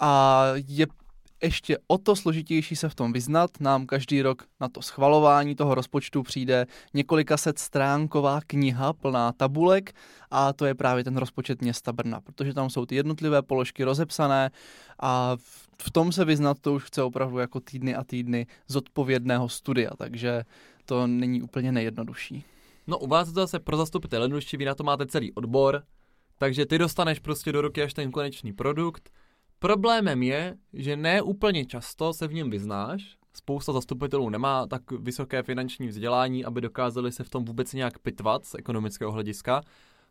A 0.00 0.42
je 0.54 0.87
ještě 1.43 1.78
o 1.87 1.99
to 1.99 2.16
složitější 2.16 2.76
se 2.76 2.88
v 2.88 2.95
tom 2.95 3.12
vyznat. 3.12 3.50
Nám 3.61 3.87
každý 3.87 4.23
rok 4.23 4.43
na 4.61 4.69
to 4.69 4.83
schvalování 4.83 5.55
toho 5.55 5.75
rozpočtu 5.75 6.23
přijde 6.23 6.66
několika 6.95 7.37
set 7.37 7.59
stránková 7.59 8.40
kniha 8.47 8.93
plná 8.93 9.33
tabulek 9.33 9.93
a 10.31 10.52
to 10.52 10.66
je 10.66 10.75
právě 10.75 11.05
ten 11.05 11.16
rozpočet 11.16 11.62
města 11.62 11.93
Brna, 11.93 12.21
protože 12.21 12.55
tam 12.55 12.71
jsou 12.71 12.87
ty 12.87 12.95
jednotlivé 12.95 13.43
položky 13.43 13.85
rozepsané 13.85 14.50
a 15.00 15.37
v 15.83 15.90
tom 15.90 16.12
se 16.12 16.25
vyznat 16.25 16.59
to 16.61 16.75
už 16.75 16.85
chce 16.85 17.02
opravdu 17.02 17.38
jako 17.38 17.61
týdny 17.61 17.95
a 17.95 18.05
týdny 18.05 18.47
zodpovědného 18.69 19.49
studia, 19.49 19.90
takže 19.99 20.45
to 20.85 21.07
není 21.07 21.43
úplně 21.43 21.73
nejjednodušší. 21.73 22.45
No 22.87 22.99
u 22.99 23.07
vás 23.07 23.28
to 23.28 23.35
zase 23.35 23.59
pro 23.59 23.76
zastupitel 23.76 24.23
jednodušší, 24.23 24.57
vy 24.57 24.64
na 24.64 24.75
to 24.75 24.85
máte 24.85 25.07
celý 25.07 25.33
odbor, 25.33 25.83
takže 26.38 26.66
ty 26.66 26.78
dostaneš 26.78 27.19
prostě 27.19 27.52
do 27.52 27.61
ruky 27.61 27.83
až 27.83 27.95
ten 27.95 28.11
konečný 28.11 28.52
produkt, 28.52 29.11
Problémem 29.59 30.23
je, 30.23 30.57
že 30.73 30.97
ne 30.97 31.23
úplně 31.23 31.65
často 31.67 32.13
se 32.13 32.27
v 32.27 32.35
něm 32.35 32.51
vyznáš. 32.51 33.17
Spousta 33.37 33.73
zastupitelů 33.73 34.31
nemá 34.31 34.67
tak 34.67 34.91
vysoké 34.91 35.43
finanční 35.43 35.89
vzdělání, 35.89 36.45
aby 36.45 36.61
dokázali 36.61 37.13
se 37.13 37.25
v 37.25 37.31
tom 37.31 37.45
vůbec 37.45 37.73
nějak 37.73 37.99
pitvat 37.99 38.45
z 38.45 38.55
ekonomického 38.55 39.13
hlediska. 39.13 39.63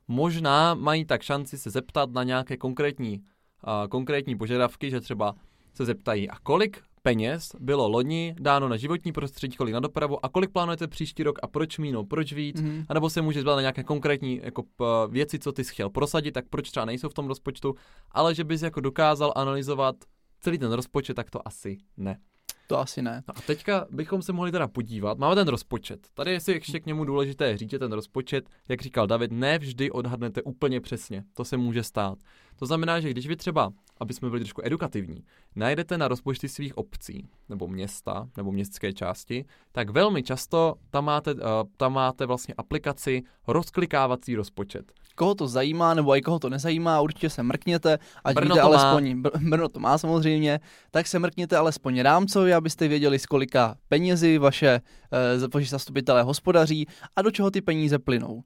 Možná 0.08 0.74
mají 0.74 1.06
tak 1.06 1.22
šanci 1.22 1.58
se 1.58 1.70
zeptat 1.70 2.12
na 2.12 2.24
nějaké 2.24 2.58
konkrétní, 2.58 3.20
uh, 3.20 3.88
konkrétní 3.90 4.38
požadavky, 4.38 4.90
že 4.90 5.02
třeba 5.02 5.36
se 5.74 5.86
zeptají, 5.86 6.30
a 6.30 6.40
kolik 6.40 6.84
peněz 7.06 7.52
bylo 7.60 7.88
loni 7.88 8.36
dáno 8.40 8.70
na 8.70 8.78
životní 8.78 9.12
prostředí, 9.12 9.58
kolik 9.58 9.74
na 9.74 9.80
dopravu 9.80 10.26
a 10.26 10.30
kolik 10.30 10.52
plánujete 10.52 10.88
příští 10.88 11.24
rok 11.24 11.40
a 11.44 11.48
proč 11.48 11.78
mínou, 11.78 12.06
proč 12.06 12.34
víc, 12.34 12.62
mm-hmm. 12.62 12.86
anebo 12.90 13.10
se 13.10 13.22
může 13.22 13.42
zbavit 13.42 13.56
na 13.56 13.62
nějaké 13.62 13.84
konkrétní 13.84 14.42
jako, 14.44 14.64
věci, 15.10 15.40
co 15.40 15.52
ty 15.52 15.64
jsi 15.64 15.74
chtěl 15.74 15.90
prosadit, 15.90 16.32
tak 16.32 16.46
proč 16.50 16.72
třeba 16.72 16.86
nejsou 16.86 17.10
v 17.10 17.14
tom 17.14 17.28
rozpočtu, 17.28 17.76
ale 18.12 18.36
že 18.36 18.44
bys 18.44 18.62
jako 18.62 18.82
dokázal 18.82 19.34
analyzovat 19.36 19.96
celý 20.40 20.58
ten 20.58 20.72
rozpočet, 20.72 21.14
tak 21.14 21.30
to 21.30 21.48
asi 21.48 21.78
ne. 21.98 22.18
To 22.68 22.80
asi 22.80 23.02
ne. 23.02 23.24
No 23.28 23.34
a 23.38 23.42
teďka 23.42 23.86
bychom 23.92 24.22
se 24.22 24.34
mohli 24.34 24.52
teda 24.52 24.68
podívat. 24.68 25.18
Máme 25.18 25.36
ten 25.36 25.48
rozpočet. 25.48 26.08
Tady 26.14 26.32
je 26.32 26.40
si 26.40 26.52
ještě 26.52 26.80
k 26.80 26.86
němu 26.86 27.06
důležité 27.06 27.58
říct, 27.58 27.70
že 27.70 27.80
ten 27.80 27.92
rozpočet, 27.92 28.50
jak 28.70 28.82
říkal 28.82 29.08
David, 29.08 29.32
ne 29.32 29.60
vždy 29.60 29.92
odhadnete 29.92 30.42
úplně 30.42 30.82
přesně. 30.82 31.24
To 31.34 31.46
se 31.46 31.58
může 31.58 31.84
stát. 31.84 32.18
To 32.56 32.66
znamená, 32.66 33.00
že 33.00 33.10
když 33.10 33.28
vy 33.28 33.36
třeba, 33.36 33.74
aby 34.00 34.14
jsme 34.14 34.30
byli 34.30 34.42
trošku 34.42 34.62
edukativní, 34.64 35.24
najdete 35.56 35.98
na 35.98 36.08
rozpočty 36.08 36.50
svých 36.50 36.78
obcí, 36.78 37.28
nebo 37.50 37.68
města, 37.68 38.30
nebo 38.38 38.52
městské 38.52 38.94
části, 38.94 39.46
tak 39.72 39.90
velmi 39.90 40.24
často 40.24 40.76
tam 40.90 41.06
máte, 41.06 41.34
uh, 41.34 41.40
tam 41.78 41.94
máte 41.94 42.26
vlastně 42.26 42.54
aplikaci 42.58 43.24
rozklikávací 43.48 44.36
rozpočet. 44.36 44.92
Koho 45.16 45.36
to 45.36 45.48
zajímá, 45.48 45.94
nebo 45.94 46.18
i 46.18 46.22
koho 46.22 46.40
to 46.40 46.50
nezajímá, 46.50 47.02
určitě 47.02 47.30
se 47.30 47.44
mrkněte, 47.44 48.00
ať 48.24 48.36
Brno 48.36 48.56
víte 48.56 48.62
alespoň, 48.62 49.22
Br- 49.22 49.50
Brno 49.50 49.70
to 49.70 49.80
má 49.80 49.98
samozřejmě, 49.98 50.60
tak 50.92 51.08
se 51.08 51.20
mrkněte 51.20 51.58
alespoň 51.58 52.00
rámcově, 52.00 52.56
abyste 52.56 52.88
věděli, 52.88 53.20
z 53.20 53.26
kolika 53.26 53.76
penězi 53.88 54.38
vaše, 54.38 54.82
uh, 55.42 55.50
vaši 55.54 55.68
zastupitelé 55.68 56.24
hospodaří 56.24 56.88
a 57.16 57.22
do 57.22 57.32
čeho 57.32 57.52
ty 57.52 57.62
peníze 57.62 58.00
plynou. 58.00 58.44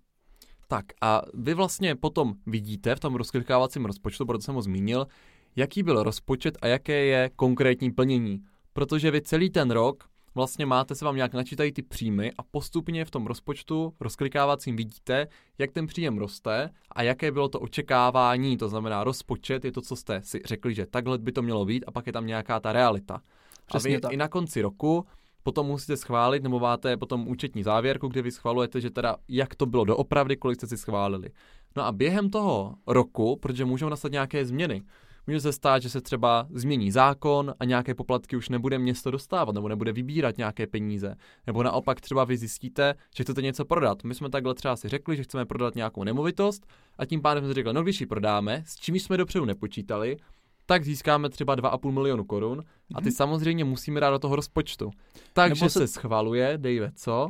Tak 0.68 0.86
a 1.02 1.22
vy 1.34 1.54
vlastně 1.54 1.96
potom 1.96 2.34
vidíte 2.46 2.96
v 2.96 3.00
tom 3.00 3.16
rozklikávacím 3.16 3.86
rozpočtu, 3.86 4.26
proto 4.26 4.42
jsem 4.42 4.56
ho 4.56 4.62
zmínil, 4.62 5.08
jaký 5.56 5.84
byl 5.84 6.04
rozpočet 6.04 6.58
a 6.62 6.68
jaké 6.68 7.06
je 7.06 7.30
konkrétní 7.36 7.92
plnění. 7.92 8.40
Protože 8.74 9.12
vy 9.12 9.22
celý 9.22 9.50
ten 9.50 9.72
rok 9.72 10.04
vlastně 10.36 10.66
máte 10.66 10.96
se 10.96 11.06
vám 11.06 11.16
nějak 11.16 11.34
načítají 11.34 11.72
ty 11.72 11.82
příjmy 11.82 12.32
a 12.38 12.44
postupně 12.44 13.06
v 13.06 13.12
tom 13.12 13.28
rozpočtu 13.28 13.94
rozklikávacím 14.00 14.76
vidíte, 14.76 15.28
jak 15.58 15.72
ten 15.72 15.88
příjem 15.88 16.18
roste 16.18 16.70
a 16.92 17.04
jaké 17.04 17.32
bylo 17.32 17.50
to 17.50 17.60
očekávání, 17.60 18.58
to 18.58 18.70
znamená 18.70 19.04
rozpočet 19.04 19.66
je 19.66 19.72
to, 19.72 19.82
co 19.82 19.96
jste 19.96 20.22
si 20.24 20.42
řekli, 20.46 20.74
že 20.74 20.86
takhle 20.86 21.18
by 21.18 21.32
to 21.32 21.42
mělo 21.42 21.66
být 21.66 21.84
a 21.88 21.92
pak 21.92 22.08
je 22.08 22.14
tam 22.14 22.28
nějaká 22.28 22.60
ta 22.60 22.74
realita. 22.74 23.22
Přesně 23.66 23.96
a 23.96 23.98
vy 23.98 24.02
tak. 24.02 24.14
i 24.14 24.18
na 24.18 24.28
konci 24.28 24.62
roku 24.62 25.06
potom 25.44 25.68
musíte 25.68 25.98
schválit, 25.98 26.44
nebo 26.44 26.60
máte 26.60 26.98
potom 26.98 27.28
účetní 27.28 27.64
závěrku, 27.64 28.08
kde 28.08 28.22
vy 28.22 28.32
schvalujete, 28.32 28.82
že 28.82 28.90
teda 28.90 29.16
jak 29.28 29.56
to 29.56 29.66
bylo 29.66 29.86
doopravdy, 29.86 30.38
kolik 30.38 30.58
jste 30.58 30.68
si 30.68 30.78
schválili. 30.78 31.30
No 31.76 31.84
a 31.84 31.92
během 31.92 32.30
toho 32.30 32.76
roku, 32.88 33.36
protože 33.36 33.66
můžou 33.66 33.90
nastat 33.90 34.12
nějaké 34.12 34.46
změny, 34.46 34.84
může 35.30 35.42
se 35.42 35.54
stát, 35.54 35.82
že 35.82 35.90
se 35.90 36.02
třeba 36.02 36.48
změní 36.50 36.92
zákon 36.92 37.54
a 37.60 37.66
nějaké 37.66 37.96
poplatky 37.96 38.38
už 38.38 38.50
nebude 38.50 38.80
město 38.80 39.12
dostávat, 39.12 39.56
nebo 39.56 39.70
nebude 39.70 39.92
vybírat 39.92 40.38
nějaké 40.38 40.68
peníze. 40.68 41.16
Nebo 41.48 41.64
naopak 41.64 42.02
třeba 42.02 42.24
vy 42.24 42.38
zjistíte, 42.38 42.96
že 43.16 43.24
chcete 43.24 43.42
něco 43.42 43.66
prodat. 43.66 44.04
My 44.04 44.16
jsme 44.16 44.30
takhle 44.30 44.56
třeba 44.56 44.76
si 44.76 44.90
řekli, 44.90 45.16
že 45.16 45.24
chceme 45.24 45.46
prodat 45.46 45.76
nějakou 45.76 46.04
nemovitost 46.04 46.66
a 46.98 47.06
tím 47.06 47.22
pádem 47.22 47.44
jsme 47.44 47.54
řekli, 47.54 47.74
no 47.74 47.84
když 47.84 48.02
ji 48.02 48.08
prodáme, 48.08 48.64
s 48.66 48.76
čím 48.76 48.96
jsme 48.96 49.18
dopředu 49.18 49.46
nepočítali, 49.46 50.18
tak 50.66 50.84
získáme 50.84 51.30
třeba 51.30 51.56
2,5 51.56 51.92
milionu 51.92 52.24
korun 52.24 52.64
a 52.96 53.02
ty 53.02 53.10
mm-hmm. 53.10 53.16
samozřejmě 53.16 53.64
musíme 53.64 54.00
dát 54.00 54.12
do 54.12 54.20
toho 54.20 54.36
rozpočtu. 54.36 54.92
Takže 55.34 55.70
se... 55.70 55.80
se 55.80 55.88
schvaluje, 55.88 56.58
Dave, 56.58 56.92
co? 56.96 57.30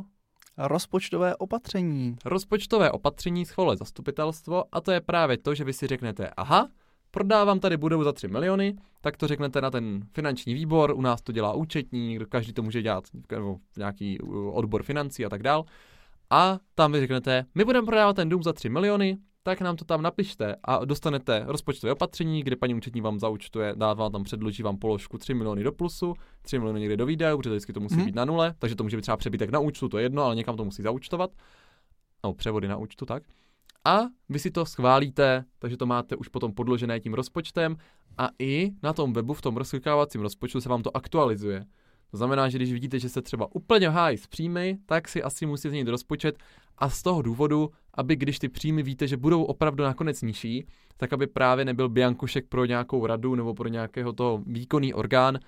Rozpočtové 0.58 1.36
opatření. 1.36 2.16
Rozpočtové 2.24 2.90
opatření 2.90 3.46
schvaluje 3.46 3.76
zastupitelstvo 3.76 4.64
a 4.72 4.80
to 4.80 4.92
je 4.92 5.00
právě 5.00 5.38
to, 5.38 5.54
že 5.54 5.64
vy 5.64 5.72
si 5.72 5.86
řeknete, 5.86 6.30
aha, 6.36 6.68
prodávám 7.10 7.60
tady 7.60 7.76
budovu 7.76 8.04
za 8.04 8.12
3 8.12 8.28
miliony, 8.28 8.76
tak 9.00 9.16
to 9.16 9.26
řeknete 9.26 9.60
na 9.60 9.70
ten 9.70 10.06
finanční 10.12 10.54
výbor, 10.54 10.92
u 10.96 11.00
nás 11.00 11.22
to 11.22 11.32
dělá 11.32 11.52
účetní, 11.52 12.18
každý 12.28 12.52
to 12.52 12.62
může 12.62 12.82
dělat 12.82 13.04
v 13.72 13.76
nějaký 13.76 14.18
odbor 14.52 14.82
financí 14.82 15.24
a 15.24 15.28
tak 15.28 15.42
dál. 15.42 15.64
A 16.30 16.58
tam 16.74 16.92
vy 16.92 17.00
řeknete, 17.00 17.44
my 17.54 17.64
budeme 17.64 17.86
prodávat 17.86 18.16
ten 18.16 18.28
dům 18.28 18.42
za 18.42 18.52
3 18.52 18.68
miliony, 18.68 19.18
tak 19.42 19.60
nám 19.60 19.76
to 19.76 19.84
tam 19.84 20.02
napište 20.02 20.56
a 20.62 20.84
dostanete 20.84 21.44
rozpočtové 21.46 21.92
opatření, 21.92 22.42
kde 22.42 22.56
paní 22.56 22.74
účetní 22.74 23.00
vám 23.00 23.20
zaučtuje, 23.20 23.74
dá 23.76 23.94
vám 23.94 24.12
tam 24.12 24.24
předloží 24.24 24.62
vám 24.62 24.76
položku 24.76 25.18
3 25.18 25.34
miliony 25.34 25.62
do 25.62 25.72
plusu, 25.72 26.14
3 26.42 26.58
miliony 26.58 26.80
někde 26.80 26.96
do 26.96 27.06
výdajů, 27.06 27.38
protože 27.38 27.50
vždycky 27.50 27.72
to 27.72 27.80
musí 27.80 27.94
hmm. 27.94 28.04
být 28.04 28.14
na 28.14 28.24
nule, 28.24 28.54
takže 28.58 28.76
to 28.76 28.82
může 28.82 28.96
být 28.96 29.02
třeba 29.02 29.16
přebytek 29.16 29.50
na 29.50 29.58
účtu, 29.58 29.88
to 29.88 29.98
je 29.98 30.04
jedno, 30.04 30.22
ale 30.22 30.36
někam 30.36 30.56
to 30.56 30.64
musí 30.64 30.82
zaučtovat. 30.82 31.30
No, 32.24 32.34
převody 32.34 32.68
na 32.68 32.76
účtu, 32.76 33.06
tak. 33.06 33.22
A 33.84 34.00
vy 34.28 34.38
si 34.38 34.50
to 34.50 34.66
schválíte, 34.66 35.44
takže 35.58 35.76
to 35.76 35.86
máte 35.86 36.16
už 36.16 36.28
potom 36.28 36.54
podložené 36.54 37.00
tím 37.00 37.14
rozpočtem 37.14 37.76
a 38.18 38.28
i 38.38 38.70
na 38.82 38.92
tom 38.92 39.12
webu 39.12 39.34
v 39.34 39.42
tom 39.42 39.56
rozklikávacím 39.56 40.20
rozpočtu 40.20 40.60
se 40.60 40.68
vám 40.68 40.82
to 40.82 40.96
aktualizuje. 40.96 41.64
To 42.10 42.16
znamená, 42.16 42.48
že 42.48 42.58
když 42.58 42.72
vidíte, 42.72 42.98
že 42.98 43.08
se 43.08 43.22
třeba 43.22 43.54
úplně 43.54 43.88
hájí 43.88 44.16
s 44.16 44.26
příjmy, 44.26 44.78
tak 44.86 45.08
si 45.08 45.22
asi 45.22 45.46
musí 45.46 45.68
změnit 45.68 45.88
rozpočet 45.88 46.38
a 46.78 46.90
z 46.90 47.02
toho 47.02 47.22
důvodu, 47.22 47.70
aby 47.94 48.16
když 48.16 48.38
ty 48.38 48.48
příjmy 48.48 48.82
víte, 48.82 49.06
že 49.06 49.16
budou 49.16 49.44
opravdu 49.44 49.84
nakonec 49.84 50.22
nižší, 50.22 50.66
tak 50.96 51.12
aby 51.12 51.26
právě 51.26 51.64
nebyl 51.64 51.88
biankušek 51.88 52.46
pro 52.48 52.64
nějakou 52.64 53.06
radu 53.06 53.34
nebo 53.34 53.54
pro 53.54 53.68
nějakého 53.68 54.12
toho 54.12 54.42
výkonný 54.46 54.94
orgán 54.94 55.38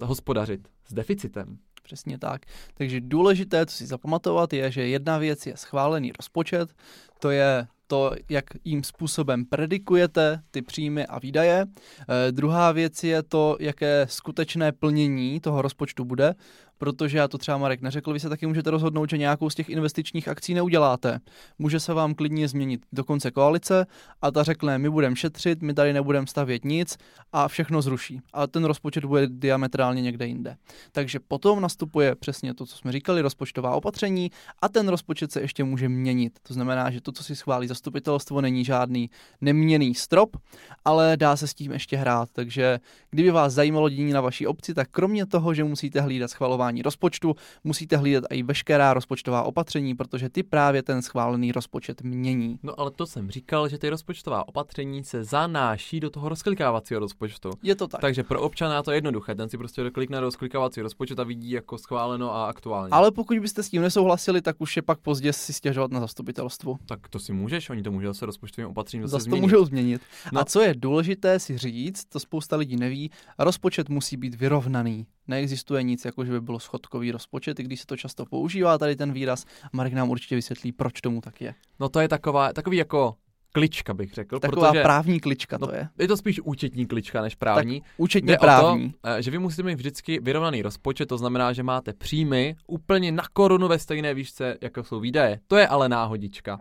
uh, 0.00 0.08
hospodařit 0.08 0.68
s 0.86 0.94
deficitem. 0.94 1.58
Přesně 1.90 2.18
tak. 2.18 2.42
Takže 2.74 3.00
důležité, 3.00 3.66
co 3.66 3.76
si 3.76 3.86
zapamatovat, 3.86 4.52
je, 4.52 4.70
že 4.70 4.88
jedna 4.88 5.18
věc 5.18 5.46
je 5.46 5.56
schválený 5.56 6.12
rozpočet, 6.18 6.70
to 7.18 7.30
je 7.30 7.66
to, 7.86 8.12
jakým 8.28 8.84
způsobem 8.84 9.44
predikujete 9.44 10.42
ty 10.50 10.62
příjmy 10.62 11.06
a 11.06 11.18
výdaje. 11.18 11.66
E, 11.66 12.32
druhá 12.32 12.72
věc 12.72 13.04
je 13.04 13.22
to, 13.22 13.56
jaké 13.60 14.06
skutečné 14.08 14.72
plnění 14.72 15.40
toho 15.40 15.62
rozpočtu 15.62 16.04
bude 16.04 16.34
protože 16.80 17.18
já 17.18 17.28
to 17.28 17.38
třeba 17.38 17.58
Marek 17.58 17.80
neřekl, 17.80 18.12
vy 18.12 18.20
se 18.20 18.28
taky 18.28 18.46
můžete 18.46 18.70
rozhodnout, 18.70 19.10
že 19.10 19.18
nějakou 19.18 19.50
z 19.50 19.54
těch 19.54 19.68
investičních 19.68 20.28
akcí 20.28 20.54
neuděláte. 20.54 21.20
Může 21.58 21.80
se 21.80 21.94
vám 21.94 22.14
klidně 22.14 22.48
změnit 22.48 22.86
do 22.92 23.04
konce 23.04 23.30
koalice 23.30 23.86
a 24.22 24.30
ta 24.30 24.42
řekne, 24.42 24.78
my 24.78 24.90
budeme 24.90 25.16
šetřit, 25.16 25.62
my 25.62 25.74
tady 25.74 25.92
nebudeme 25.92 26.26
stavět 26.26 26.64
nic 26.64 26.96
a 27.32 27.48
všechno 27.48 27.82
zruší. 27.82 28.20
A 28.32 28.46
ten 28.46 28.64
rozpočet 28.64 29.04
bude 29.04 29.26
diametrálně 29.26 30.02
někde 30.02 30.26
jinde. 30.26 30.56
Takže 30.92 31.18
potom 31.28 31.60
nastupuje 31.60 32.14
přesně 32.14 32.54
to, 32.54 32.66
co 32.66 32.76
jsme 32.76 32.92
říkali, 32.92 33.20
rozpočtová 33.20 33.76
opatření 33.76 34.30
a 34.62 34.68
ten 34.68 34.88
rozpočet 34.88 35.32
se 35.32 35.40
ještě 35.40 35.64
může 35.64 35.88
měnit. 35.88 36.38
To 36.42 36.54
znamená, 36.54 36.90
že 36.90 37.00
to, 37.00 37.12
co 37.12 37.24
si 37.24 37.36
schválí 37.36 37.68
zastupitelstvo, 37.68 38.40
není 38.40 38.64
žádný 38.64 39.10
neměný 39.40 39.94
strop, 39.94 40.36
ale 40.84 41.16
dá 41.16 41.36
se 41.36 41.46
s 41.46 41.54
tím 41.54 41.72
ještě 41.72 41.96
hrát. 41.96 42.28
Takže 42.32 42.78
kdyby 43.10 43.30
vás 43.30 43.52
zajímalo 43.52 43.88
dění 43.88 44.12
na 44.12 44.20
vaší 44.20 44.46
obci, 44.46 44.74
tak 44.74 44.88
kromě 44.90 45.26
toho, 45.26 45.54
že 45.54 45.64
musíte 45.64 46.00
hlídat 46.00 46.30
schvalování 46.30 46.69
schvalování 46.70 46.82
rozpočtu 46.82 47.34
musíte 47.64 47.96
hlídat 47.96 48.24
i 48.30 48.42
veškerá 48.42 48.94
rozpočtová 48.94 49.42
opatření, 49.42 49.94
protože 49.94 50.28
ty 50.28 50.42
právě 50.42 50.82
ten 50.82 51.02
schválený 51.02 51.52
rozpočet 51.52 52.02
mění. 52.02 52.58
No 52.62 52.80
ale 52.80 52.90
to 52.90 53.06
jsem 53.06 53.30
říkal, 53.30 53.68
že 53.68 53.78
ty 53.78 53.90
rozpočtová 53.90 54.48
opatření 54.48 55.04
se 55.04 55.24
zanáší 55.24 56.00
do 56.00 56.10
toho 56.10 56.28
rozklikávacího 56.28 57.00
rozpočtu. 57.00 57.50
Je 57.62 57.74
to 57.74 57.88
tak. 57.88 58.00
Takže 58.00 58.22
pro 58.22 58.40
občana 58.40 58.82
to 58.82 58.90
je 58.90 58.96
jednoduché, 58.96 59.34
ten 59.34 59.48
si 59.48 59.58
prostě 59.58 59.82
doklikne 59.82 60.20
do 60.20 60.26
rozklikávací 60.26 60.80
rozpočet 60.80 61.18
a 61.18 61.24
vidí 61.24 61.50
jako 61.50 61.78
schváleno 61.78 62.34
a 62.34 62.46
aktuálně. 62.46 62.90
Ale 62.90 63.10
pokud 63.10 63.38
byste 63.38 63.62
s 63.62 63.70
tím 63.70 63.82
nesouhlasili, 63.82 64.42
tak 64.42 64.56
už 64.58 64.76
je 64.76 64.82
pak 64.82 64.98
pozdě 65.00 65.32
si 65.32 65.52
stěžovat 65.52 65.90
na 65.90 66.00
zastupitelstvu. 66.00 66.78
Tak 66.86 67.08
to 67.08 67.18
si 67.18 67.32
můžeš, 67.32 67.70
oni 67.70 67.82
to 67.82 67.90
můžou 67.90 68.14
se 68.14 68.26
rozpočtovým 68.26 68.70
opatřením 68.70 69.06
zase 69.06 69.12
Zase 69.12 69.24
to 69.24 69.30
změnit. 69.30 69.42
můžou 69.42 69.64
změnit. 69.64 70.02
No. 70.32 70.40
A 70.40 70.44
co 70.44 70.60
je 70.60 70.74
důležité 70.76 71.38
si 71.38 71.58
říct, 71.58 72.04
to 72.04 72.20
spousta 72.20 72.56
lidí 72.56 72.76
neví, 72.76 73.10
rozpočet 73.38 73.88
musí 73.88 74.16
být 74.16 74.34
vyrovnaný. 74.34 75.06
Neexistuje 75.28 75.82
nic, 75.82 76.04
jako 76.04 76.24
že 76.24 76.32
by 76.32 76.40
byl 76.40 76.58
schodkový 76.60 77.12
rozpočet, 77.12 77.60
i 77.60 77.62
když 77.62 77.80
se 77.80 77.86
to 77.86 77.96
často 77.96 78.24
používá 78.26 78.78
tady 78.78 78.96
ten 78.96 79.12
výraz. 79.12 79.44
Marek 79.72 79.92
nám 79.92 80.10
určitě 80.10 80.34
vysvětlí, 80.34 80.72
proč 80.72 81.00
tomu 81.00 81.20
tak 81.20 81.40
je. 81.40 81.54
No 81.80 81.88
to 81.88 82.00
je 82.00 82.08
taková, 82.08 82.52
takový 82.52 82.76
jako 82.76 83.14
klička 83.52 83.94
bych 83.94 84.14
řekl, 84.14 84.38
Taková 84.38 84.68
protože 84.70 84.82
právní 84.82 85.20
klička 85.20 85.58
no, 85.60 85.66
to 85.66 85.74
je. 85.74 85.88
je 85.98 86.08
to 86.08 86.16
spíš 86.16 86.40
účetní 86.40 86.86
klička 86.86 87.22
než 87.22 87.34
právní. 87.34 87.82
Účetně 87.96 88.32
Jde 88.32 88.38
právní. 88.38 88.86
o 88.86 88.90
to, 88.90 89.08
eh, 89.08 89.22
že 89.22 89.30
vy 89.30 89.38
musíte 89.38 89.62
mít 89.62 89.74
vždycky 89.74 90.20
vyrovnaný 90.20 90.62
rozpočet, 90.62 91.06
to 91.06 91.18
znamená, 91.18 91.52
že 91.52 91.62
máte 91.62 91.92
příjmy 91.92 92.56
úplně 92.66 93.12
na 93.12 93.22
korunu 93.32 93.68
ve 93.68 93.78
stejné 93.78 94.14
výšce, 94.14 94.56
jako 94.60 94.84
jsou 94.84 95.00
výdaje. 95.00 95.40
To 95.48 95.56
je 95.56 95.68
ale 95.68 95.88
náhodička. 95.88 96.60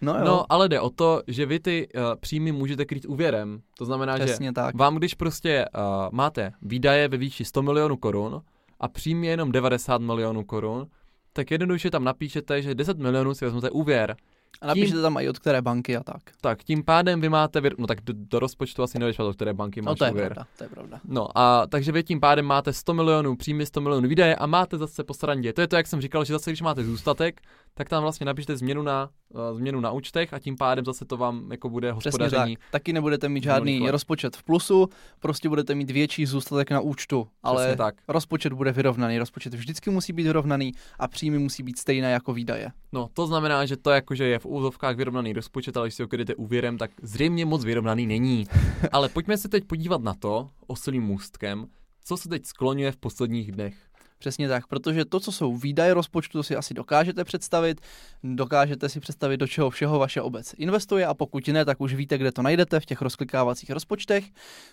No, 0.00 0.14
jo, 0.14 0.24
No, 0.24 0.52
ale 0.52 0.68
jde 0.68 0.80
o 0.80 0.90
to, 0.90 1.22
že 1.26 1.46
vy 1.46 1.60
ty 1.60 1.88
uh, 1.94 2.02
příjmy 2.20 2.52
můžete 2.52 2.84
krýt 2.84 3.04
úvěrem. 3.04 3.60
To 3.78 3.84
znamená, 3.84 4.18
že 4.18 4.24
přesně 4.24 4.52
tak. 4.52 4.74
vám, 4.74 4.96
když 4.96 5.14
prostě 5.14 5.64
uh, 5.76 5.82
máte 6.12 6.52
výdaje 6.62 7.08
ve 7.08 7.16
výši 7.16 7.44
100 7.44 7.62
milionů 7.62 7.96
korun 7.96 8.42
a 8.84 8.88
příjmy 8.88 9.26
jenom 9.26 9.52
90 9.52 10.00
milionů 10.00 10.44
korun, 10.44 10.86
tak 11.32 11.50
jednoduše 11.50 11.90
tam 11.90 12.04
napíšete, 12.04 12.62
že 12.62 12.74
10 12.74 12.98
milionů 12.98 13.34
si 13.34 13.44
vezmete 13.44 13.70
úvěr. 13.70 14.16
A 14.60 14.66
napíšete 14.66 15.02
tam 15.02 15.16
i 15.16 15.28
od 15.28 15.38
které 15.38 15.62
banky 15.62 15.96
a 15.96 16.02
tak. 16.02 16.22
Tak 16.40 16.64
tím 16.64 16.84
pádem 16.84 17.20
vy 17.20 17.28
máte, 17.28 17.60
vir... 17.60 17.74
no 17.78 17.86
tak 17.86 18.00
do, 18.00 18.12
do 18.16 18.38
rozpočtu 18.38 18.82
asi 18.82 18.98
nevíš, 18.98 19.18
od 19.18 19.36
které 19.36 19.52
banky 19.54 19.82
máš 19.82 19.90
No 19.90 19.96
to 19.96 20.04
je 20.04 20.10
úvěr. 20.10 20.34
pravda, 20.34 20.50
to 20.58 20.64
je 20.64 20.68
pravda. 20.68 21.00
No 21.04 21.38
a 21.38 21.66
takže 21.66 21.92
vy 21.92 22.02
tím 22.04 22.20
pádem 22.20 22.44
máte 22.44 22.72
100 22.72 22.94
milionů 22.94 23.36
příjmy, 23.36 23.66
100 23.66 23.80
milionů 23.80 24.08
výdaje 24.08 24.36
a 24.36 24.46
máte 24.46 24.78
zase 24.78 25.04
po 25.04 25.14
srandě. 25.14 25.52
To 25.52 25.60
je 25.60 25.68
to, 25.68 25.76
jak 25.76 25.86
jsem 25.86 26.00
říkal, 26.00 26.24
že 26.24 26.32
zase 26.32 26.50
když 26.50 26.62
máte 26.62 26.84
zůstatek, 26.84 27.40
tak 27.74 27.88
tam 27.88 28.02
vlastně 28.02 28.26
napište 28.26 28.56
změnu 28.56 28.82
na, 28.82 29.10
uh, 29.28 29.58
změnu 29.58 29.80
na 29.80 29.90
účtech 29.90 30.34
a 30.34 30.38
tím 30.38 30.56
pádem 30.56 30.84
zase 30.84 31.04
to 31.04 31.16
vám 31.16 31.50
jako 31.50 31.68
bude 31.68 31.92
Přesně 31.92 32.18
tak. 32.18 32.22
hospodaření. 32.22 32.58
Taky 32.70 32.92
nebudete 32.92 33.28
mít 33.28 33.44
žádný 33.44 33.72
rychle. 33.72 33.90
rozpočet 33.90 34.36
v 34.36 34.42
plusu, 34.42 34.88
prostě 35.20 35.48
budete 35.48 35.74
mít 35.74 35.90
větší 35.90 36.26
zůstatek 36.26 36.70
na 36.70 36.80
účtu, 36.80 37.28
ale 37.42 37.62
Přesně 37.64 37.76
tak. 37.76 37.94
rozpočet 38.08 38.52
bude 38.52 38.72
vyrovnaný. 38.72 39.18
Rozpočet 39.18 39.54
vždycky 39.54 39.90
musí 39.90 40.12
být 40.12 40.22
vyrovnaný 40.22 40.72
a 40.98 41.08
příjmy 41.08 41.38
musí 41.38 41.62
být 41.62 41.78
stejné 41.78 42.10
jako 42.10 42.32
výdaje. 42.32 42.70
No, 42.92 43.08
to 43.12 43.26
znamená, 43.26 43.66
že 43.66 43.76
to 43.76 43.90
jakože 43.90 44.24
je 44.24 44.38
v 44.38 44.46
úzovkách 44.46 44.96
vyrovnaný 44.96 45.32
rozpočet, 45.32 45.76
ale 45.76 45.86
když 45.86 45.94
si 45.94 46.02
ho 46.02 46.08
kryjete 46.08 46.34
úvěrem, 46.34 46.78
tak 46.78 46.90
zřejmě 47.02 47.46
moc 47.46 47.64
vyrovnaný 47.64 48.06
není. 48.06 48.46
ale 48.92 49.08
pojďme 49.08 49.38
se 49.38 49.48
teď 49.48 49.64
podívat 49.64 50.02
na 50.02 50.14
to, 50.14 50.48
oslým 50.66 51.02
můstkem, 51.02 51.66
co 52.04 52.16
se 52.16 52.28
teď 52.28 52.46
skloňuje 52.46 52.92
v 52.92 52.96
posledních 52.96 53.52
dnech. 53.52 53.74
Přesně 54.18 54.48
tak, 54.48 54.66
protože 54.66 55.04
to, 55.04 55.20
co 55.20 55.32
jsou 55.32 55.56
výdaje 55.56 55.94
rozpočtu, 55.94 56.38
to 56.38 56.42
si 56.42 56.56
asi 56.56 56.74
dokážete 56.74 57.24
představit. 57.24 57.80
Dokážete 58.22 58.88
si 58.88 59.00
představit, 59.00 59.36
do 59.36 59.46
čeho 59.46 59.70
všeho 59.70 59.98
vaše 59.98 60.22
obec 60.22 60.54
investuje 60.58 61.06
a 61.06 61.14
pokud 61.14 61.48
ne, 61.48 61.64
tak 61.64 61.80
už 61.80 61.94
víte, 61.94 62.18
kde 62.18 62.32
to 62.32 62.42
najdete 62.42 62.80
v 62.80 62.86
těch 62.86 63.02
rozklikávacích 63.02 63.70
rozpočtech. 63.70 64.24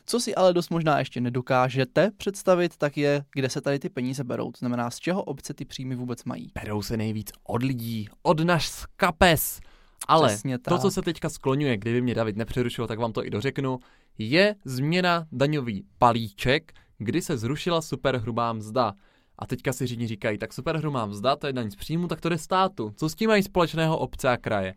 Co 0.05 0.19
si 0.19 0.36
ale 0.36 0.53
dost 0.53 0.69
možná 0.69 1.00
ještě 1.00 1.21
nedokážete 1.21 2.12
představit, 2.17 2.77
tak 2.77 2.98
je, 2.98 3.24
kde 3.33 3.50
se 3.50 3.62
tady 3.62 3.79
ty 3.79 3.89
peníze 3.89 4.24
berou. 4.24 4.51
To 4.51 4.57
znamená, 4.60 4.89
z 4.89 5.00
čeho 5.00 5.24
obce 5.24 5.53
ty 5.53 5.65
příjmy 5.65 5.95
vůbec 5.95 6.24
mají. 6.24 6.51
Berou 6.63 6.81
se 6.81 6.98
nejvíc 6.98 7.31
od 7.43 7.63
lidí, 7.63 8.10
od 8.24 8.39
náš 8.39 8.71
kapes. 8.95 9.60
Ale 10.07 10.27
Přesně 10.27 10.60
to, 10.60 10.77
co 10.77 10.88
tak. 10.88 10.93
se 10.93 11.01
teďka 11.01 11.29
skloňuje, 11.29 11.77
kdyby 11.77 12.01
mě 12.01 12.15
David 12.15 12.38
nepřerušil, 12.38 12.88
tak 12.88 13.00
vám 13.00 13.13
to 13.13 13.25
i 13.25 13.29
dořeknu, 13.29 13.79
je 14.17 14.55
změna 14.65 15.27
daňový 15.31 15.83
palíček, 15.98 16.74
kdy 16.98 17.21
se 17.21 17.38
zrušila 17.38 17.81
superhrubá 17.81 18.53
mzda. 18.53 18.93
A 19.41 19.45
teďka 19.45 19.74
si 19.74 19.88
řídní 19.88 20.07
říkají, 20.07 20.38
tak 20.38 20.53
superhrubá 20.53 21.05
mzda, 21.05 21.36
to 21.36 21.48
je 21.48 21.53
daň 21.53 21.71
z 21.71 21.75
příjmu, 21.75 22.07
tak 22.07 22.21
to 22.21 22.29
jde 22.29 22.38
státu. 22.38 22.93
Co 22.95 23.10
s 23.10 23.15
tím 23.15 23.29
mají 23.29 23.43
společného 23.43 23.98
obce 23.98 24.29
a 24.29 24.38
kraje? 24.38 24.74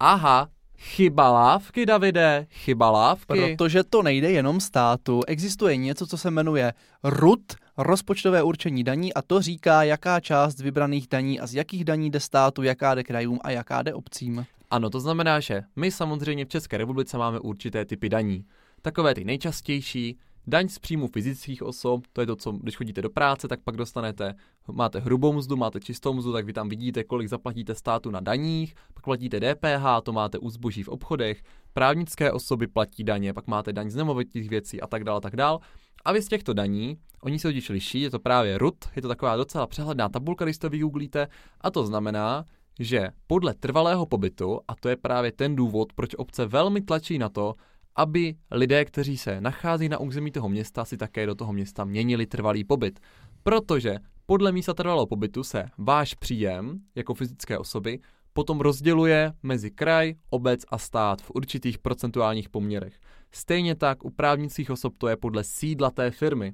Aha, 0.00 0.48
chyba 0.78 1.30
lávky, 1.30 1.86
Davide, 1.86 2.46
chyba 2.50 2.90
lávky. 2.90 3.26
Protože 3.26 3.84
to 3.84 4.02
nejde 4.02 4.30
jenom 4.30 4.60
státu. 4.60 5.20
Existuje 5.26 5.76
něco, 5.76 6.06
co 6.06 6.18
se 6.18 6.30
jmenuje 6.30 6.72
RUT, 7.04 7.54
rozpočtové 7.76 8.42
určení 8.42 8.84
daní, 8.84 9.14
a 9.14 9.22
to 9.22 9.42
říká, 9.42 9.82
jaká 9.82 10.20
část 10.20 10.60
vybraných 10.60 11.08
daní 11.08 11.40
a 11.40 11.46
z 11.46 11.54
jakých 11.54 11.84
daní 11.84 12.10
jde 12.10 12.20
státu, 12.20 12.62
jaká 12.62 12.94
jde 12.94 13.04
krajům 13.04 13.38
a 13.42 13.50
jaká 13.50 13.82
jde 13.82 13.94
obcím. 13.94 14.46
Ano, 14.70 14.90
to 14.90 15.00
znamená, 15.00 15.40
že 15.40 15.62
my 15.76 15.90
samozřejmě 15.90 16.44
v 16.44 16.48
České 16.48 16.78
republice 16.78 17.18
máme 17.18 17.40
určité 17.40 17.84
typy 17.84 18.08
daní. 18.08 18.44
Takové 18.82 19.14
ty 19.14 19.24
nejčastější, 19.24 20.18
daň 20.48 20.68
z 20.68 20.78
příjmu 20.78 21.08
fyzických 21.08 21.62
osob, 21.62 22.06
to 22.12 22.20
je 22.20 22.26
to, 22.26 22.36
co 22.36 22.52
když 22.52 22.76
chodíte 22.76 23.02
do 23.02 23.10
práce, 23.10 23.48
tak 23.48 23.60
pak 23.64 23.76
dostanete, 23.76 24.34
máte 24.72 24.98
hrubou 24.98 25.32
mzdu, 25.32 25.56
máte 25.56 25.80
čistou 25.80 26.14
mzdu, 26.14 26.32
tak 26.32 26.44
vy 26.44 26.52
tam 26.52 26.68
vidíte, 26.68 27.04
kolik 27.04 27.28
zaplatíte 27.28 27.74
státu 27.74 28.10
na 28.10 28.20
daních, 28.20 28.74
pak 28.94 29.04
platíte 29.04 29.40
DPH, 29.40 29.84
to 30.02 30.12
máte 30.12 30.38
u 30.38 30.50
zboží 30.50 30.82
v 30.82 30.88
obchodech, 30.88 31.42
právnické 31.72 32.32
osoby 32.32 32.66
platí 32.66 33.04
daně, 33.04 33.32
pak 33.32 33.46
máte 33.46 33.72
daň 33.72 33.90
z 33.90 33.96
nemovitých 33.96 34.48
věcí 34.48 34.80
a 34.80 34.86
tak 34.86 35.04
dále, 35.04 35.20
tak 35.20 35.36
dále. 35.36 35.58
A 36.04 36.12
vy 36.12 36.22
z 36.22 36.28
těchto 36.28 36.52
daní, 36.52 36.98
oni 37.22 37.38
se 37.38 37.48
totiž 37.48 37.68
liší, 37.68 38.00
je 38.00 38.10
to 38.10 38.18
právě 38.18 38.58
RUT, 38.58 38.84
je 38.96 39.02
to 39.02 39.08
taková 39.08 39.36
docela 39.36 39.66
přehledná 39.66 40.08
tabulka, 40.08 40.44
když 40.44 40.58
to 40.58 40.70
vygooglíte, 40.70 41.28
a 41.60 41.70
to 41.70 41.86
znamená, 41.86 42.44
že 42.78 43.08
podle 43.26 43.54
trvalého 43.54 44.06
pobytu, 44.06 44.60
a 44.68 44.74
to 44.80 44.88
je 44.88 44.96
právě 44.96 45.32
ten 45.32 45.56
důvod, 45.56 45.92
proč 45.92 46.14
obce 46.14 46.46
velmi 46.46 46.80
tlačí 46.80 47.18
na 47.18 47.28
to, 47.28 47.54
aby 47.98 48.34
lidé, 48.50 48.84
kteří 48.84 49.16
se 49.16 49.40
nachází 49.40 49.88
na 49.88 49.98
území 49.98 50.30
toho 50.30 50.48
města, 50.48 50.84
si 50.84 50.96
také 50.96 51.26
do 51.26 51.34
toho 51.34 51.52
města 51.52 51.84
měnili 51.84 52.26
trvalý 52.26 52.64
pobyt. 52.64 53.00
Protože 53.42 53.96
podle 54.26 54.52
místa 54.52 54.74
trvalého 54.74 55.06
pobytu 55.06 55.44
se 55.44 55.66
váš 55.78 56.14
příjem 56.14 56.80
jako 56.94 57.14
fyzické 57.14 57.58
osoby 57.58 58.00
potom 58.32 58.60
rozděluje 58.60 59.32
mezi 59.42 59.70
kraj, 59.70 60.14
obec 60.30 60.60
a 60.68 60.78
stát 60.78 61.22
v 61.22 61.30
určitých 61.34 61.78
procentuálních 61.78 62.48
poměrech. 62.48 63.00
Stejně 63.32 63.74
tak 63.74 64.04
u 64.04 64.10
právnických 64.10 64.70
osob 64.70 64.94
to 64.98 65.08
je 65.08 65.16
podle 65.16 65.44
sídla 65.44 65.90
té 65.90 66.10
firmy 66.10 66.52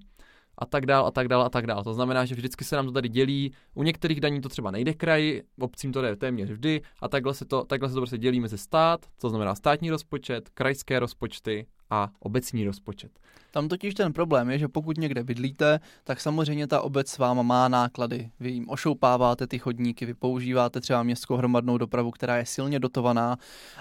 a 0.59 0.67
tak 0.67 0.87
dál 0.87 1.07
a 1.07 1.11
tak 1.11 1.29
dál 1.29 1.43
a 1.43 1.49
tak 1.49 1.67
dál. 1.67 1.85
To 1.85 1.95
znamená, 1.95 2.25
že 2.25 2.35
vždycky 2.35 2.65
se 2.65 2.77
nám 2.77 2.87
to 2.87 2.93
tady 2.93 3.09
dělí. 3.09 3.53
U 3.75 3.83
některých 3.83 4.21
daní 4.21 4.41
to 4.41 4.49
třeba 4.49 4.71
nejde 4.71 4.95
kraji, 4.95 5.43
obcím 5.61 5.93
to 5.93 6.03
jde 6.03 6.17
téměř 6.17 6.51
vždy 6.51 6.83
a 7.01 7.09
takhle 7.09 7.35
se 7.35 7.45
to, 7.45 7.65
takhle 7.65 7.89
se 7.89 7.95
to 7.95 8.01
prostě 8.01 8.19
dělí 8.19 8.41
mezi 8.41 8.59
stát, 8.59 9.07
to 9.21 9.29
znamená 9.29 9.55
státní 9.55 9.91
rozpočet, 9.91 10.49
krajské 10.49 10.99
rozpočty 10.99 11.67
a 11.91 12.11
obecní 12.19 12.65
rozpočet. 12.65 13.11
Tam 13.51 13.69
totiž 13.69 13.95
ten 13.95 14.13
problém 14.13 14.51
je, 14.51 14.59
že 14.59 14.69
pokud 14.69 14.99
někde 14.99 15.25
bydlíte, 15.25 15.81
tak 16.05 16.21
samozřejmě 16.21 16.67
ta 16.67 16.81
obec 16.81 17.09
s 17.09 17.19
váma 17.19 17.43
má 17.43 17.69
náklady. 17.69 18.31
Vy 18.41 18.51
jim 18.51 18.69
ošoupáváte 18.69 19.47
ty 19.47 19.59
chodníky, 19.59 20.07
vy 20.07 20.15
používáte 20.15 20.81
třeba 20.81 21.03
městskou 21.03 21.37
hromadnou 21.37 21.79
dopravu, 21.79 22.11
která 22.11 22.37
je 22.37 22.47
silně 22.47 22.79
dotovaná, 22.79 23.37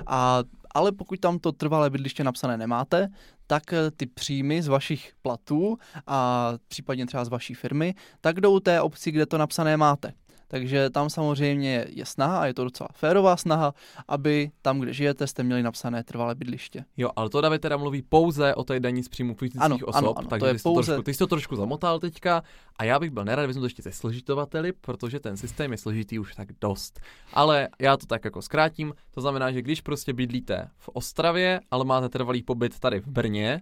a, 0.07 0.39
ale 0.73 0.91
pokud 0.91 1.19
tam 1.19 1.39
to 1.39 1.51
trvalé 1.51 1.89
bydliště 1.89 2.23
napsané 2.23 2.57
nemáte, 2.57 3.07
tak 3.47 3.73
eh, 3.73 3.91
ty 3.91 4.05
příjmy 4.05 4.61
z 4.61 4.67
vašich 4.67 5.13
platů 5.21 5.77
a 6.07 6.49
případně 6.67 7.05
třeba 7.05 7.25
z 7.25 7.29
vaší 7.29 7.53
firmy, 7.53 7.95
tak 8.21 8.41
jdou 8.41 8.59
té 8.59 8.81
obci, 8.81 9.11
kde 9.11 9.25
to 9.25 9.37
napsané 9.37 9.77
máte. 9.77 10.13
Takže 10.53 10.89
tam 10.89 11.09
samozřejmě 11.09 11.85
je 11.89 12.05
snaha, 12.05 12.39
a 12.39 12.45
je 12.45 12.53
to 12.53 12.63
docela 12.63 12.87
férová 12.93 13.37
snaha, 13.37 13.73
aby 14.07 14.51
tam, 14.61 14.79
kde 14.79 14.93
žijete, 14.93 15.27
jste 15.27 15.43
měli 15.43 15.63
napsané 15.63 16.03
trvalé 16.03 16.35
bydliště. 16.35 16.85
Jo, 16.97 17.09
ale 17.15 17.29
to 17.29 17.41
David 17.41 17.61
teda 17.61 17.77
mluví 17.77 18.01
pouze 18.01 18.55
o 18.55 18.63
té 18.63 18.79
daní 18.79 19.03
z 19.03 19.09
příjmu 19.09 19.33
fyzických 19.35 19.61
Ano, 19.61 19.75
osob, 19.75 19.95
ano, 19.95 20.13
ano, 20.17 20.23
to 20.23 20.29
takže 20.29 20.45
je 20.45 20.53
ty, 20.53 20.59
jsi 20.59 20.63
to 20.63 20.69
pouze- 20.69 20.91
trošku, 20.91 21.03
ty 21.03 21.13
jsi 21.13 21.19
to 21.19 21.27
trošku 21.27 21.55
zamotal 21.55 21.99
teďka 21.99 22.43
a 22.75 22.83
já 22.83 22.99
bych 22.99 23.11
byl 23.11 23.25
nerad, 23.25 23.45
vezmu 23.45 23.61
to 23.61 23.65
ještě 23.65 23.81
ze 23.81 23.91
složitovateli, 23.91 24.71
protože 24.71 25.19
ten 25.19 25.37
systém 25.37 25.71
je 25.71 25.77
složitý 25.77 26.19
už 26.19 26.35
tak 26.35 26.47
dost. 26.61 26.99
Ale 27.33 27.69
já 27.79 27.97
to 27.97 28.05
tak 28.05 28.25
jako 28.25 28.41
zkrátím, 28.41 28.93
to 29.11 29.21
znamená, 29.21 29.51
že 29.51 29.61
když 29.61 29.81
prostě 29.81 30.13
bydlíte 30.13 30.69
v 30.77 30.89
Ostravě, 30.93 31.61
ale 31.71 31.85
máte 31.85 32.09
trvalý 32.09 32.43
pobyt 32.43 32.79
tady 32.79 32.99
v 32.99 33.07
Brně, 33.07 33.61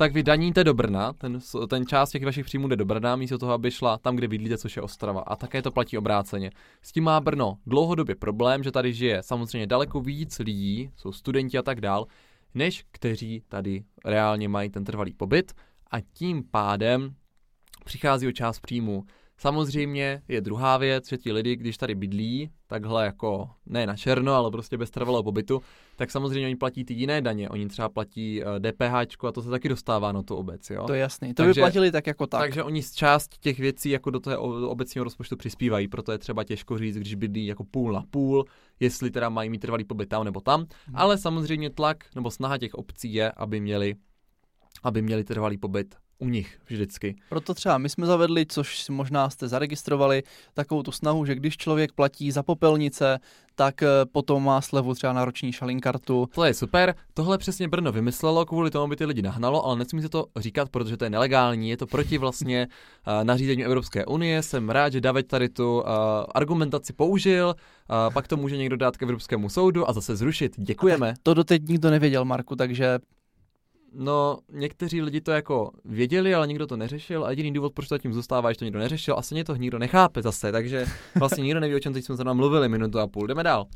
tak 0.00 0.12
vy 0.12 0.22
daníte 0.22 0.64
do 0.64 0.74
Brna, 0.74 1.12
ten, 1.12 1.38
ten 1.68 1.86
část 1.86 2.10
těch 2.10 2.24
vašich 2.24 2.44
příjmů 2.44 2.68
jde 2.68 2.76
do 2.76 2.84
Brna, 2.84 3.16
místo 3.16 3.38
toho, 3.38 3.52
aby 3.52 3.70
šla 3.70 3.98
tam, 3.98 4.16
kde 4.16 4.28
bydlíte, 4.28 4.58
což 4.58 4.76
je 4.76 4.82
Ostrava. 4.82 5.20
A 5.20 5.36
také 5.36 5.62
to 5.62 5.70
platí 5.70 5.98
obráceně. 5.98 6.50
S 6.82 6.92
tím 6.92 7.04
má 7.04 7.20
Brno 7.20 7.58
dlouhodobě 7.66 8.14
problém, 8.14 8.62
že 8.62 8.72
tady 8.72 8.92
žije 8.92 9.22
samozřejmě 9.22 9.66
daleko 9.66 10.00
víc 10.00 10.38
lidí, 10.38 10.90
jsou 10.96 11.12
studenti 11.12 11.58
a 11.58 11.62
tak 11.62 11.80
dál, 11.80 12.06
než 12.54 12.84
kteří 12.90 13.42
tady 13.48 13.84
reálně 14.04 14.48
mají 14.48 14.70
ten 14.70 14.84
trvalý 14.84 15.14
pobyt 15.14 15.52
a 15.90 16.00
tím 16.00 16.44
pádem 16.50 17.14
přichází 17.84 18.28
o 18.28 18.32
část 18.32 18.60
příjmu 18.60 19.04
Samozřejmě 19.40 20.22
je 20.28 20.40
druhá 20.40 20.76
věc, 20.76 21.08
že 21.08 21.18
ti 21.18 21.32
lidi, 21.32 21.56
když 21.56 21.76
tady 21.76 21.94
bydlí, 21.94 22.50
takhle 22.66 23.04
jako 23.04 23.50
ne 23.66 23.86
na 23.86 23.96
černo, 23.96 24.34
ale 24.34 24.50
prostě 24.50 24.76
bez 24.76 24.90
trvalého 24.90 25.22
pobytu, 25.22 25.62
tak 25.96 26.10
samozřejmě 26.10 26.46
oni 26.46 26.56
platí 26.56 26.84
ty 26.84 26.94
jiné 26.94 27.20
daně. 27.20 27.48
Oni 27.48 27.68
třeba 27.68 27.88
platí 27.88 28.42
DPH 28.58 29.24
a 29.28 29.32
to 29.32 29.42
se 29.42 29.50
taky 29.50 29.68
dostává 29.68 30.12
na 30.12 30.22
tu 30.22 30.36
obec. 30.36 30.70
Jo? 30.70 30.86
To 30.86 30.92
je 30.92 31.00
jasný. 31.00 31.34
To 31.34 31.42
takže, 31.42 31.60
by 31.60 31.62
platili 31.62 31.90
tak 31.90 32.06
jako 32.06 32.26
tak. 32.26 32.40
Takže 32.40 32.62
oni 32.62 32.82
z 32.82 32.92
část 32.92 33.38
těch 33.38 33.58
věcí 33.58 33.90
jako 33.90 34.10
do 34.10 34.20
toho 34.20 34.68
obecního 34.68 35.04
rozpočtu 35.04 35.36
přispívají, 35.36 35.88
proto 35.88 36.12
je 36.12 36.18
třeba 36.18 36.44
těžko 36.44 36.78
říct, 36.78 36.96
když 36.96 37.14
bydlí 37.14 37.46
jako 37.46 37.64
půl 37.64 37.92
na 37.92 38.02
půl, 38.10 38.44
jestli 38.80 39.10
teda 39.10 39.28
mají 39.28 39.50
mít 39.50 39.58
trvalý 39.58 39.84
pobyt 39.84 40.06
tam 40.06 40.24
nebo 40.24 40.40
tam. 40.40 40.60
Hmm. 40.60 40.96
Ale 40.96 41.18
samozřejmě 41.18 41.70
tlak 41.70 42.04
nebo 42.14 42.30
snaha 42.30 42.58
těch 42.58 42.74
obcí 42.74 43.14
je, 43.14 43.32
aby 43.32 43.60
měli 43.60 43.94
aby 44.82 45.02
měli 45.02 45.24
trvalý 45.24 45.58
pobyt 45.58 45.94
u 46.18 46.28
nich 46.28 46.58
vždycky. 46.66 47.16
Proto 47.28 47.54
třeba 47.54 47.78
my 47.78 47.88
jsme 47.88 48.06
zavedli, 48.06 48.46
což 48.46 48.88
možná 48.88 49.30
jste 49.30 49.48
zaregistrovali, 49.48 50.22
takovou 50.54 50.82
tu 50.82 50.92
snahu, 50.92 51.24
že 51.24 51.34
když 51.34 51.56
člověk 51.56 51.92
platí 51.92 52.30
za 52.30 52.42
popelnice, 52.42 53.18
tak 53.54 53.82
eh, 53.82 53.86
potom 54.12 54.44
má 54.44 54.60
slevu 54.60 54.94
třeba 54.94 55.12
na 55.12 55.24
roční 55.24 55.52
šalinkartu. 55.52 56.28
To 56.34 56.44
je 56.44 56.54
super, 56.54 56.94
tohle 57.14 57.38
přesně 57.38 57.68
Brno 57.68 57.92
vymyslelo 57.92 58.46
kvůli 58.46 58.70
tomu, 58.70 58.84
aby 58.84 58.96
ty 58.96 59.04
lidi 59.04 59.22
nahnalo, 59.22 59.66
ale 59.66 59.78
nesmí 59.78 60.02
se 60.02 60.08
to 60.08 60.26
říkat, 60.36 60.68
protože 60.68 60.96
to 60.96 61.04
je 61.04 61.10
nelegální, 61.10 61.70
je 61.70 61.76
to 61.76 61.86
proti 61.86 62.18
vlastně 62.18 62.68
uh, 63.06 63.12
nařízení 63.24 63.64
Evropské 63.64 64.06
unie. 64.06 64.42
Jsem 64.42 64.70
rád, 64.70 64.92
že 64.92 65.00
David 65.00 65.26
tady 65.26 65.48
tu 65.48 65.80
uh, 65.80 65.86
argumentaci 66.34 66.92
použil, 66.92 67.54
uh, 67.56 68.12
pak 68.12 68.28
to 68.28 68.36
může 68.36 68.56
někdo 68.56 68.76
dát 68.76 68.96
k 68.96 69.02
Evropskému 69.02 69.48
soudu 69.48 69.88
a 69.88 69.92
zase 69.92 70.16
zrušit. 70.16 70.52
Děkujeme. 70.56 71.14
To 71.22 71.34
doteď 71.34 71.68
nikdo 71.68 71.90
nevěděl, 71.90 72.24
Marku, 72.24 72.56
takže 72.56 72.98
No, 73.92 74.38
někteří 74.52 75.02
lidi 75.02 75.20
to 75.20 75.30
jako 75.30 75.70
věděli, 75.84 76.34
ale 76.34 76.46
nikdo 76.46 76.66
to 76.66 76.76
neřešil 76.76 77.24
a 77.24 77.30
jediný 77.30 77.52
důvod, 77.52 77.72
proč 77.74 77.88
to 77.88 77.98
tím 77.98 78.12
zůstává, 78.12 78.52
že 78.52 78.58
to 78.58 78.64
nikdo 78.64 78.78
neřešil, 78.78 79.14
asi 79.18 79.34
mě 79.34 79.44
to 79.44 79.56
nikdo 79.56 79.78
nechápe 79.78 80.22
zase, 80.22 80.52
takže 80.52 80.86
vlastně 81.14 81.44
nikdo 81.44 81.60
neví, 81.60 81.74
o 81.74 81.80
čem 81.80 81.92
teď 81.92 82.04
jsme 82.04 82.16
zrovna 82.16 82.32
mluvili 82.32 82.68
minutu 82.68 82.98
a 82.98 83.06
půl. 83.06 83.26
Jdeme 83.26 83.42
dál. 83.42 83.66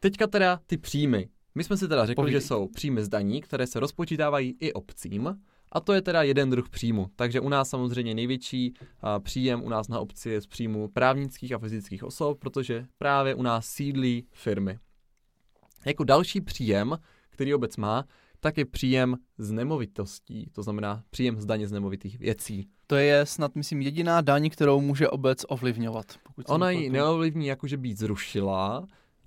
Teďka 0.00 0.26
teda 0.26 0.60
ty 0.66 0.76
příjmy. 0.76 1.28
My 1.54 1.64
jsme 1.64 1.76
si 1.76 1.88
teda 1.88 2.06
řekli, 2.06 2.22
Povídej. 2.22 2.40
že 2.40 2.46
jsou 2.46 2.68
příjmy 2.68 3.04
z 3.04 3.08
daní, 3.08 3.40
které 3.40 3.66
se 3.66 3.80
rozpočítávají 3.80 4.56
i 4.60 4.72
obcím, 4.72 5.38
a 5.72 5.80
to 5.80 5.92
je 5.92 6.02
teda 6.02 6.22
jeden 6.22 6.50
druh 6.50 6.68
příjmu. 6.68 7.06
Takže 7.16 7.40
u 7.40 7.48
nás 7.48 7.68
samozřejmě 7.68 8.14
největší 8.14 8.74
příjem 9.22 9.62
u 9.64 9.68
nás 9.68 9.88
na 9.88 10.00
obci 10.00 10.30
je 10.30 10.40
z 10.40 10.46
příjmu 10.46 10.88
právnických 10.88 11.52
a 11.52 11.58
fyzických 11.58 12.04
osob, 12.04 12.38
protože 12.38 12.86
právě 12.98 13.34
u 13.34 13.42
nás 13.42 13.66
sídlí 13.66 14.26
firmy. 14.32 14.78
Jako 15.86 16.04
další 16.04 16.40
příjem, 16.40 16.98
který 17.30 17.54
obec 17.54 17.76
má, 17.76 18.04
tak 18.44 18.58
je 18.58 18.64
příjem 18.64 19.16
z 19.38 19.52
nemovitostí, 19.52 20.46
to 20.52 20.62
znamená 20.62 21.02
příjem 21.10 21.40
z 21.40 21.46
daně 21.46 21.68
z 21.68 21.72
nemovitých 21.72 22.18
věcí. 22.18 22.66
To 22.86 22.96
je 22.96 23.26
snad, 23.26 23.56
myslím, 23.56 23.82
jediná 23.82 24.20
daň, 24.20 24.50
kterou 24.50 24.80
může 24.80 25.08
obec 25.08 25.44
ovlivňovat. 25.48 26.06
Pokud 26.22 26.44
Ona 26.48 26.70
ji 26.70 26.90
neovlivní 26.90 27.46
jakože 27.46 27.76
být 27.76 27.98
zrušila, 27.98 28.86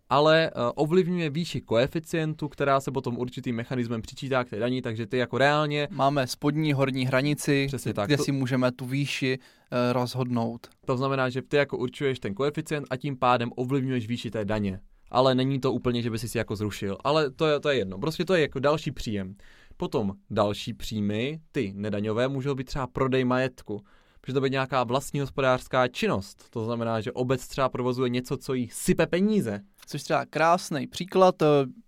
ale 0.09 0.51
uh, 0.55 0.71
ovlivňuje 0.75 1.29
výši 1.29 1.61
koeficientu, 1.61 2.47
která 2.47 2.79
se 2.79 2.91
potom 2.91 3.17
určitým 3.17 3.55
mechanismem 3.55 4.01
přičítá 4.01 4.43
k 4.43 4.49
té 4.49 4.59
daní, 4.59 4.81
takže 4.81 5.07
ty 5.07 5.17
jako 5.17 5.37
reálně... 5.37 5.87
Máme 5.91 6.27
spodní 6.27 6.73
horní 6.73 7.05
hranici, 7.05 7.65
Přesně 7.67 7.93
tak. 7.93 8.07
kde 8.07 8.17
to... 8.17 8.23
si 8.23 8.31
můžeme 8.31 8.71
tu 8.71 8.85
výši 8.85 9.39
uh, 9.39 9.93
rozhodnout. 9.93 10.67
To 10.85 10.97
znamená, 10.97 11.29
že 11.29 11.41
ty 11.41 11.57
jako 11.57 11.77
určuješ 11.77 12.19
ten 12.19 12.33
koeficient 12.33 12.87
a 12.89 12.97
tím 12.97 13.17
pádem 13.17 13.51
ovlivňuješ 13.55 14.07
výši 14.07 14.31
té 14.31 14.45
daně 14.45 14.79
ale 15.15 15.35
není 15.35 15.59
to 15.59 15.71
úplně, 15.71 16.01
že 16.01 16.09
by 16.09 16.19
si 16.19 16.29
si 16.29 16.37
jako 16.37 16.55
zrušil. 16.55 16.97
Ale 17.03 17.31
to 17.31 17.47
je, 17.47 17.59
to 17.59 17.69
je 17.69 17.77
jedno. 17.77 17.97
Prostě 17.99 18.25
to 18.25 18.33
je 18.33 18.41
jako 18.41 18.59
další 18.59 18.91
příjem. 18.91 19.35
Potom 19.77 20.13
další 20.29 20.73
příjmy, 20.73 21.39
ty 21.51 21.73
nedaňové, 21.75 22.27
můžou 22.27 22.55
být 22.55 22.63
třeba 22.63 22.87
prodej 22.87 23.25
majetku. 23.25 23.81
Může 24.27 24.33
to 24.33 24.41
být 24.41 24.51
nějaká 24.51 24.83
vlastní 24.83 25.19
hospodářská 25.19 25.87
činnost. 25.87 26.49
To 26.49 26.65
znamená, 26.65 27.01
že 27.01 27.11
obec 27.11 27.47
třeba 27.47 27.69
provozuje 27.69 28.09
něco, 28.09 28.37
co 28.37 28.53
jí 28.53 28.69
sype 28.71 29.07
peníze. 29.07 29.61
Což 29.85 30.03
třeba 30.03 30.25
krásný 30.25 30.87
příklad, 30.87 31.41
eh, 31.41 31.45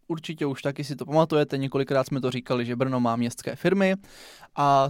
určitě 0.08 0.46
už 0.46 0.62
taky 0.62 0.84
si 0.84 0.96
to 0.96 1.06
pamatujete, 1.06 1.58
několikrát 1.58 2.08
jsme 2.08 2.22
to 2.22 2.32
říkali, 2.32 2.66
že 2.66 2.76
Brno 2.76 3.00
má 3.00 3.16
městské 3.16 3.56
firmy 3.56 3.96
a 4.56 4.90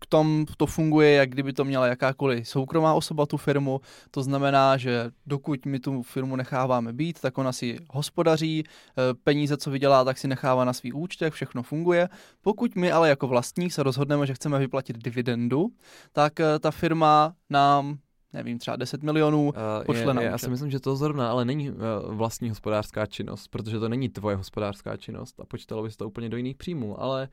k 0.00 0.06
tom 0.06 0.46
to 0.56 0.66
funguje, 0.66 1.12
jak 1.12 1.30
kdyby 1.30 1.52
to 1.52 1.64
měla 1.64 1.86
jakákoliv 1.86 2.48
soukromá 2.48 2.94
osoba 2.94 3.26
tu 3.26 3.36
firmu. 3.36 3.80
To 4.10 4.22
znamená, 4.22 4.76
že 4.76 5.10
dokud 5.26 5.66
my 5.66 5.80
tu 5.80 6.02
firmu 6.02 6.36
necháváme 6.36 6.92
být, 6.92 7.20
tak 7.20 7.38
ona 7.38 7.52
si 7.52 7.78
hospodaří, 7.90 8.64
eh, 8.64 9.14
peníze, 9.24 9.56
co 9.56 9.70
vydělá, 9.70 10.04
tak 10.04 10.18
si 10.18 10.28
nechává 10.28 10.64
na 10.64 10.72
svých 10.72 10.94
účtech, 10.94 11.34
všechno 11.34 11.62
funguje. 11.62 12.08
Pokud 12.42 12.76
my 12.76 12.92
ale 12.92 13.08
jako 13.08 13.28
vlastník 13.28 13.72
se 13.72 13.82
rozhodneme, 13.82 14.26
že 14.26 14.34
chceme 14.34 14.58
vyplatit 14.58 14.98
dividendu, 14.98 15.68
tak 16.12 16.40
eh, 16.40 16.58
ta 16.58 16.70
firma 16.70 17.34
nám 17.50 17.98
nevím, 18.32 18.58
třeba 18.58 18.76
10 18.76 19.02
milionů 19.02 19.44
uh, 19.46 19.52
pošle 19.86 20.10
je, 20.10 20.14
na 20.14 20.22
Já 20.22 20.38
si 20.38 20.50
myslím, 20.50 20.70
že 20.70 20.80
to 20.80 20.96
zrovna 20.96 21.30
ale 21.30 21.44
není 21.44 21.70
uh, 21.70 21.76
vlastní 22.04 22.48
hospodářská 22.48 23.06
činnost, 23.06 23.48
protože 23.48 23.78
to 23.78 23.88
není 23.88 24.08
tvoje 24.08 24.36
hospodářská 24.36 24.96
činnost 24.96 25.40
a 25.40 25.44
počítalo 25.44 25.82
by 25.82 25.90
se 25.90 25.96
to 25.96 26.06
úplně 26.06 26.28
do 26.28 26.36
jiných 26.36 26.56
příjmů, 26.56 27.02
ale 27.02 27.28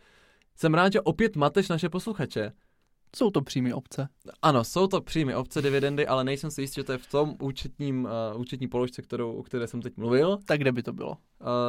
jsem 0.57 0.73
rád, 0.73 0.93
že 0.93 1.01
opět 1.01 1.35
mateš 1.35 1.69
naše 1.69 1.89
posluchače. 1.89 2.51
Jsou 3.15 3.29
to 3.29 3.41
příjmy 3.41 3.73
obce. 3.73 4.07
Ano, 4.41 4.63
jsou 4.63 4.87
to 4.87 5.01
příjmy 5.01 5.35
obce 5.35 5.61
dividendy, 5.61 6.07
ale 6.07 6.23
nejsem 6.23 6.51
si 6.51 6.61
jistý, 6.61 6.75
že 6.75 6.83
to 6.83 6.91
je 6.91 6.97
v 6.97 7.07
tom 7.07 7.35
účetním, 7.41 8.07
uh, 8.33 8.41
účetní 8.41 8.67
položce, 8.67 9.01
kterou, 9.01 9.33
o 9.33 9.43
které 9.43 9.67
jsem 9.67 9.81
teď 9.81 9.97
mluvil. 9.97 10.37
Tak 10.45 10.59
kde 10.59 10.71
by 10.71 10.83
to 10.83 10.93
bylo? 10.93 11.09
Uh, 11.09 11.17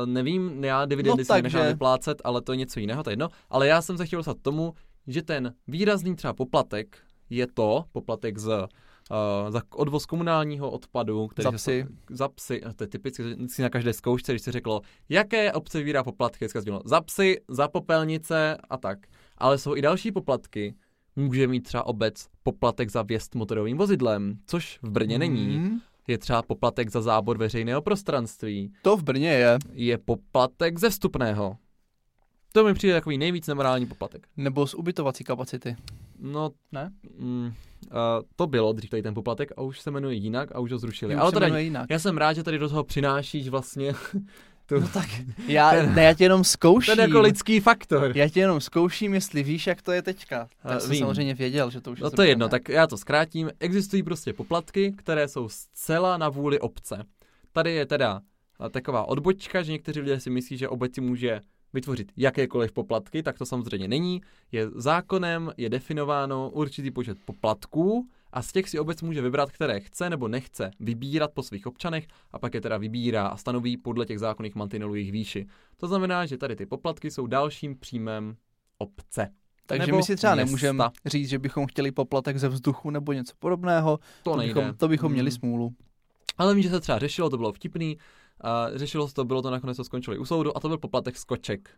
nevím, 0.05 0.65
já 0.65 0.85
dividendy 0.85 1.21
no, 1.21 1.25
si 1.25 1.29
takže... 1.29 1.43
nechám 1.43 1.73
vyplácet, 1.73 2.23
ale 2.25 2.43
to 2.43 2.53
je 2.53 2.57
něco 2.57 2.81
jiného, 2.81 3.03
to 3.03 3.11
je 3.11 3.13
jedno. 3.13 3.29
Ale 3.51 3.67
já 3.67 3.83
jsem 3.83 3.99
se 3.99 4.07
chtěl 4.07 4.19
dostat 4.19 4.37
tomu, 4.43 4.75
že 5.07 5.23
ten 5.23 5.55
výrazný 5.69 6.17
třeba 6.17 6.33
poplatek 6.33 6.99
je 7.31 7.47
to, 7.47 7.85
poplatek 7.93 8.39
z 8.39 8.69
uh, 9.11 9.51
za 9.51 9.63
odvoz 9.75 10.07
komunálního 10.07 10.71
odpadu, 10.71 11.27
který 11.27 11.45
za 11.45 11.53
psy. 11.53 11.87
Se, 12.09 12.15
za 12.15 12.29
psy, 12.29 12.63
to 12.77 12.85
je 12.85 12.89
typicky 12.89 13.23
si 13.49 13.63
na 13.63 13.69
každé 13.69 13.93
zkoušce, 13.93 14.33
když 14.33 14.43
se 14.43 14.53
řeklo, 14.53 14.81
jaké 15.09 15.53
obce 15.53 15.79
vybírá 15.79 16.05
poplatky, 16.05 16.49
se 16.49 16.61
zbylo 16.61 16.83
za 16.85 17.01
psy, 17.01 17.41
za 17.49 17.69
popelnice 17.69 18.57
a 18.71 18.77
tak. 18.77 18.99
Ale 19.39 19.59
jsou 19.59 19.77
i 19.77 19.83
další 19.83 20.13
poplatky, 20.13 20.75
může 21.17 21.47
mít 21.47 21.61
třeba 21.61 21.87
obec 21.87 22.27
poplatek 22.43 22.91
za 22.91 23.03
vjezd 23.03 23.35
motorovým 23.35 23.79
vozidlem, 23.79 24.39
což 24.47 24.79
v 24.83 24.91
Brně 24.91 25.15
mm. 25.15 25.21
není. 25.21 25.81
Je 26.09 26.19
třeba 26.19 26.43
poplatek 26.43 26.91
za 26.91 27.03
zábor 27.03 27.39
veřejného 27.39 27.83
prostranství. 27.83 28.73
To 28.83 28.97
v 28.97 29.03
Brně 29.03 29.29
je. 29.29 29.59
Je 29.73 29.99
poplatek 29.99 30.79
ze 30.79 30.91
vstupného. 30.91 31.57
To 32.53 32.65
mi 32.65 32.75
přijde 32.75 32.95
takový 32.95 33.19
nejvíc 33.19 33.47
nemorální 33.47 33.87
poplatek. 33.87 34.29
Nebo 34.37 34.67
z 34.67 34.75
ubytovací 34.75 35.25
kapacity. 35.25 35.77
No, 36.19 36.51
ne? 36.73 36.93
Mm, 37.19 37.47
uh, 37.47 37.53
to 38.37 38.47
bylo 38.47 38.73
dřív 38.73 38.91
tady 38.91 39.03
ten 39.03 39.15
poplatek 39.15 39.53
a 39.57 39.63
už 39.63 39.81
se 39.81 39.91
jmenuje 39.91 40.15
jinak 40.15 40.55
a 40.55 40.59
už 40.59 40.73
ho 40.73 40.79
zrušili. 40.79 41.15
Už 41.15 41.21
Ale 41.21 41.33
teda, 41.33 41.59
jinak. 41.59 41.87
já 41.91 41.99
jsem 41.99 42.19
rád, 42.19 42.33
že 42.33 42.43
tady 42.43 42.59
do 42.59 42.69
toho 42.69 42.85
přinášíš 42.85 43.49
vlastně 43.49 43.95
tu, 44.67 44.81
no 44.81 44.89
tak, 44.89 45.09
já, 45.47 45.71
ten, 45.71 45.95
ne, 45.95 46.03
já 46.03 46.15
tě 46.15 46.25
jenom 46.25 46.45
zkouším. 46.45 46.97
Ten 46.97 47.09
jako 47.09 47.21
lidský 47.21 47.61
faktor. 47.61 48.13
Já 48.15 48.29
tě 48.29 48.41
jenom 48.41 48.61
zkouším, 48.61 49.15
jestli 49.15 49.43
víš, 49.43 49.67
jak 49.67 49.83
to 49.83 49.93
je 49.93 50.03
teďka. 50.03 50.49
Já 50.65 50.81
jsem 50.81 50.97
samozřejmě 50.97 51.35
věděl, 51.35 51.71
že 51.71 51.81
to 51.81 51.93
už 51.93 52.01
No 52.01 52.11
to 52.11 52.23
je 52.23 52.29
jedno, 52.29 52.49
tak 52.49 52.69
já 52.69 52.87
to 52.87 52.97
zkrátím. 52.97 53.51
Existují 53.61 54.03
prostě 54.03 54.33
poplatky, 54.33 54.93
které 54.99 55.29
jsou 55.29 55.49
zcela 55.49 56.17
na 56.17 56.29
vůli 56.29 56.61
obce. 56.61 57.05
Tady 57.53 57.73
je 57.73 57.87
teda 57.87 58.21
taková 58.71 59.09
odbočka, 59.09 59.63
že 59.63 59.73
někteří 59.73 60.01
lidé 60.01 60.21
si 60.21 60.31
myslí, 60.31 60.59
že 60.59 60.69
obec 60.69 60.95
si 60.95 61.01
může 61.01 61.41
vytvořit 61.73 62.13
jakékoliv 62.17 62.73
poplatky, 62.73 63.23
tak 63.23 63.39
to 63.39 63.47
samozřejmě 63.47 63.89
není. 63.89 64.21
Je 64.53 64.71
zákonem, 64.71 65.53
je 65.57 65.69
definováno 65.69 66.51
určitý 66.51 66.91
počet 66.91 67.19
poplatků 67.25 68.09
a 68.33 68.43
z 68.43 68.53
těch 68.53 68.69
si 68.69 68.79
obec 68.79 69.03
může 69.03 69.23
vybrat, 69.23 69.51
které 69.51 69.81
chce 69.81 70.11
nebo 70.11 70.29
nechce 70.29 70.71
vybírat 70.81 71.31
po 71.35 71.43
svých 71.43 71.67
občanech 71.67 72.07
a 72.31 72.39
pak 72.39 72.55
je 72.55 72.61
teda 72.61 72.79
vybírá 72.79 73.27
a 73.27 73.37
stanoví 73.37 73.77
podle 73.77 74.07
těch 74.07 74.19
zákonných 74.19 74.55
mantinelů 74.55 74.95
jejich 74.95 75.13
výši. 75.13 75.47
To 75.77 75.89
znamená, 75.89 76.27
že 76.27 76.39
tady 76.39 76.57
ty 76.57 76.67
poplatky 76.67 77.11
jsou 77.11 77.27
dalším 77.27 77.79
příjmem 77.79 78.37
obce. 78.79 79.29
Takže 79.67 79.87
nebo 79.87 79.97
my 79.97 80.03
si 80.03 80.17
třeba 80.17 80.35
nemůžeme 80.35 80.85
říct, 81.07 81.29
že 81.29 81.39
bychom 81.39 81.67
chtěli 81.67 81.93
poplatek 81.93 82.39
ze 82.39 82.49
vzduchu 82.49 82.91
nebo 82.91 83.13
něco 83.13 83.33
podobného. 83.39 83.99
To, 84.23 84.31
to 84.31 84.37
nejde. 84.37 84.55
Bychom, 84.55 84.75
to 84.77 84.89
bychom 84.89 85.07
hmm. 85.07 85.13
měli 85.13 85.31
smůlu. 85.31 85.75
Ale 86.39 86.55
vím, 86.55 86.63
že 86.63 86.71
se 86.71 86.81
třeba 86.81 86.99
řešilo, 86.99 87.31
to 87.31 87.37
bylo 87.37 87.53
vtipný, 87.53 87.99
a 88.41 88.67
řešilo 88.75 89.09
se 89.09 89.15
to, 89.15 89.25
bylo 89.25 89.43
to 89.43 89.51
nakonec 89.51 89.77
to 89.77 89.85
skončilo 89.85 90.17
u 90.17 90.25
soudu 90.25 90.57
a 90.57 90.61
to 90.61 90.69
byl 90.69 90.79
poplatek 90.79 91.17
skoček. 91.17 91.71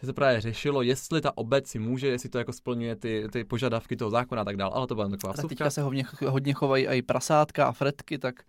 Že 0.00 0.06
se 0.06 0.12
právě 0.12 0.40
řešilo, 0.40 0.82
jestli 0.82 1.20
ta 1.20 1.36
obec 1.36 1.68
si 1.68 1.78
může, 1.78 2.06
jestli 2.06 2.28
to 2.28 2.38
jako 2.38 2.52
splňuje 2.52 2.96
ty, 2.96 3.28
ty 3.32 3.44
požadavky 3.44 3.96
toho 3.96 4.10
zákona 4.10 4.42
a 4.42 4.44
tak 4.44 4.56
dále, 4.56 4.72
ale 4.74 4.86
to 4.86 4.94
byla 4.94 5.08
taková 5.08 5.32
vsuvka. 5.32 5.48
teďka 5.48 5.70
se 5.70 5.82
hodně, 5.82 6.04
hodně 6.26 6.52
chovají 6.52 6.86
i 6.86 7.02
prasátka 7.02 7.66
a 7.66 7.72
fretky, 7.72 8.18
tak 8.18 8.42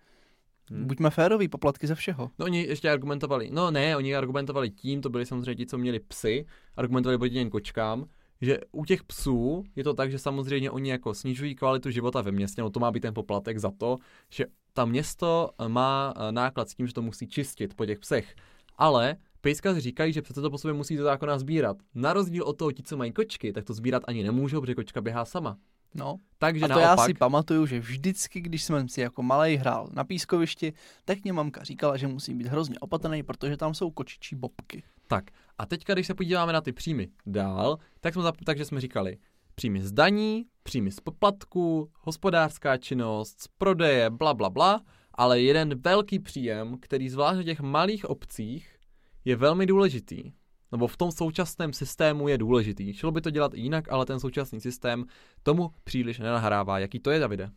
Hmm. 0.71 0.85
Buďme 0.87 1.09
féroví, 1.09 1.47
poplatky 1.47 1.87
ze 1.87 1.95
všeho. 1.95 2.31
No 2.39 2.45
oni 2.45 2.63
ještě 2.63 2.89
argumentovali, 2.89 3.49
no 3.51 3.71
ne, 3.71 3.97
oni 3.97 4.15
argumentovali 4.15 4.69
tím, 4.69 5.01
to 5.01 5.09
byli 5.09 5.25
samozřejmě 5.25 5.55
ti, 5.55 5.65
co 5.65 5.77
měli 5.77 5.99
psy, 5.99 6.45
argumentovali 6.75 7.17
proti 7.17 7.33
těm 7.33 7.49
kočkám, 7.49 8.05
že 8.41 8.59
u 8.71 8.85
těch 8.85 9.03
psů 9.03 9.63
je 9.75 9.83
to 9.83 9.93
tak, 9.93 10.11
že 10.11 10.19
samozřejmě 10.19 10.71
oni 10.71 10.89
jako 10.89 11.13
snižují 11.13 11.55
kvalitu 11.55 11.89
života 11.91 12.21
ve 12.21 12.31
městě, 12.31 12.61
no 12.61 12.69
to 12.69 12.79
má 12.79 12.91
být 12.91 12.99
ten 12.99 13.13
poplatek 13.13 13.57
za 13.57 13.71
to, 13.77 13.97
že 14.29 14.45
ta 14.73 14.85
město 14.85 15.49
eh, 15.59 15.67
má 15.67 16.13
eh, 16.15 16.31
náklad 16.31 16.69
s 16.69 16.75
tím, 16.75 16.87
že 16.87 16.93
to 16.93 17.01
musí 17.01 17.27
čistit 17.27 17.73
po 17.73 17.85
těch 17.85 17.99
psech. 17.99 18.35
Ale 18.77 19.15
pejskaři 19.41 19.81
říkají, 19.81 20.13
že 20.13 20.21
přece 20.21 20.41
to 20.41 20.49
po 20.49 20.57
sobě 20.57 20.73
musí 20.73 20.97
do 20.97 21.03
zákona 21.03 21.39
sbírat. 21.39 21.77
Na 21.95 22.13
rozdíl 22.13 22.43
od 22.43 22.57
toho, 22.57 22.71
ti, 22.71 22.83
co 22.83 22.97
mají 22.97 23.11
kočky, 23.11 23.53
tak 23.53 23.65
to 23.65 23.73
sbírat 23.73 24.03
ani 24.07 24.23
nemůžou, 24.23 24.61
protože 24.61 24.75
kočka 24.75 25.01
běhá 25.01 25.25
sama. 25.25 25.57
No, 25.95 26.17
Takže 26.37 26.65
a 26.65 26.67
to 26.67 26.73
naopak, 26.73 26.99
já 26.99 27.05
si 27.05 27.13
pamatuju, 27.13 27.65
že 27.65 27.79
vždycky, 27.79 28.41
když 28.41 28.63
jsem 28.63 28.89
si 28.89 29.01
jako 29.01 29.23
malej 29.23 29.55
hrál 29.55 29.89
na 29.93 30.03
pískovišti, 30.03 30.73
tak 31.05 31.23
mě 31.23 31.33
mamka 31.33 31.63
říkala, 31.63 31.97
že 31.97 32.07
musím 32.07 32.37
být 32.37 32.47
hrozně 32.47 32.79
opatrný, 32.79 33.23
protože 33.23 33.57
tam 33.57 33.73
jsou 33.73 33.91
kočičí 33.91 34.35
bobky. 34.35 34.83
Tak 35.07 35.25
a 35.57 35.65
teďka, 35.65 35.93
když 35.93 36.07
se 36.07 36.13
podíváme 36.13 36.53
na 36.53 36.61
ty 36.61 36.71
příjmy 36.71 37.09
dál, 37.25 37.77
tak 37.99 38.13
jsme, 38.13 38.23
zap- 38.23 38.43
takže 38.43 38.65
jsme 38.65 38.81
říkali 38.81 39.17
příjmy 39.55 39.83
z 39.83 39.91
daní, 39.91 40.45
příjmy 40.63 40.91
z 40.91 40.99
poplatku, 40.99 41.91
hospodářská 42.01 42.77
činnost, 42.77 43.41
z 43.41 43.47
prodeje, 43.47 44.09
bla, 44.09 44.33
bla, 44.33 44.49
bla, 44.49 44.81
ale 45.13 45.41
jeden 45.41 45.81
velký 45.81 46.19
příjem, 46.19 46.77
který 46.79 47.09
zvlášť 47.09 47.39
v 47.39 47.43
těch 47.43 47.59
malých 47.59 48.05
obcích 48.05 48.77
je 49.25 49.35
velmi 49.35 49.65
důležitý. 49.65 50.31
Nebo 50.71 50.87
v 50.87 50.97
tom 50.97 51.11
současném 51.11 51.73
systému 51.73 52.27
je 52.27 52.37
důležitý. 52.37 52.93
Šlo 52.93 53.11
by 53.11 53.21
to 53.21 53.29
dělat 53.29 53.53
jinak, 53.53 53.91
ale 53.91 54.05
ten 54.05 54.19
současný 54.19 54.61
systém 54.61 55.05
tomu 55.43 55.71
příliš 55.83 56.19
nenahrává. 56.19 56.79
Jaký 56.79 56.99
to 56.99 57.11
je, 57.11 57.19
Davide? 57.19 57.51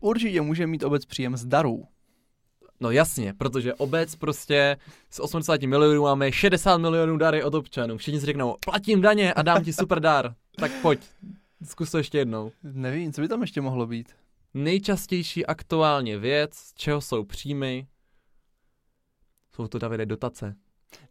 Určitě 0.00 0.40
může 0.40 0.66
mít 0.66 0.82
obec 0.82 1.04
příjem 1.04 1.36
z 1.36 1.44
darů. 1.44 1.84
No 2.80 2.90
jasně, 2.90 3.34
protože 3.34 3.74
obec 3.74 4.16
prostě 4.16 4.76
z 5.10 5.20
80 5.20 5.62
milionů 5.62 6.02
máme 6.02 6.32
60 6.32 6.78
milionů 6.78 7.16
dary 7.16 7.44
od 7.44 7.54
občanů. 7.54 7.96
Všichni 7.96 8.20
si 8.20 8.26
řeknou, 8.26 8.56
platím 8.64 9.00
daně 9.00 9.34
a 9.34 9.42
dám 9.42 9.64
ti 9.64 9.72
super 9.72 10.00
dar. 10.00 10.34
Tak 10.56 10.72
pojď, 10.82 11.00
zkus 11.64 11.90
to 11.90 11.98
ještě 11.98 12.18
jednou. 12.18 12.52
Nevím, 12.62 13.12
co 13.12 13.20
by 13.20 13.28
tam 13.28 13.40
ještě 13.40 13.60
mohlo 13.60 13.86
být. 13.86 14.12
Nejčastější 14.54 15.46
aktuálně 15.46 16.18
věc, 16.18 16.54
z 16.54 16.74
čeho 16.74 17.00
jsou 17.00 17.24
příjmy, 17.24 17.86
jsou 19.56 19.68
to 19.68 19.78
Davide 19.78 20.06
dotace. 20.06 20.54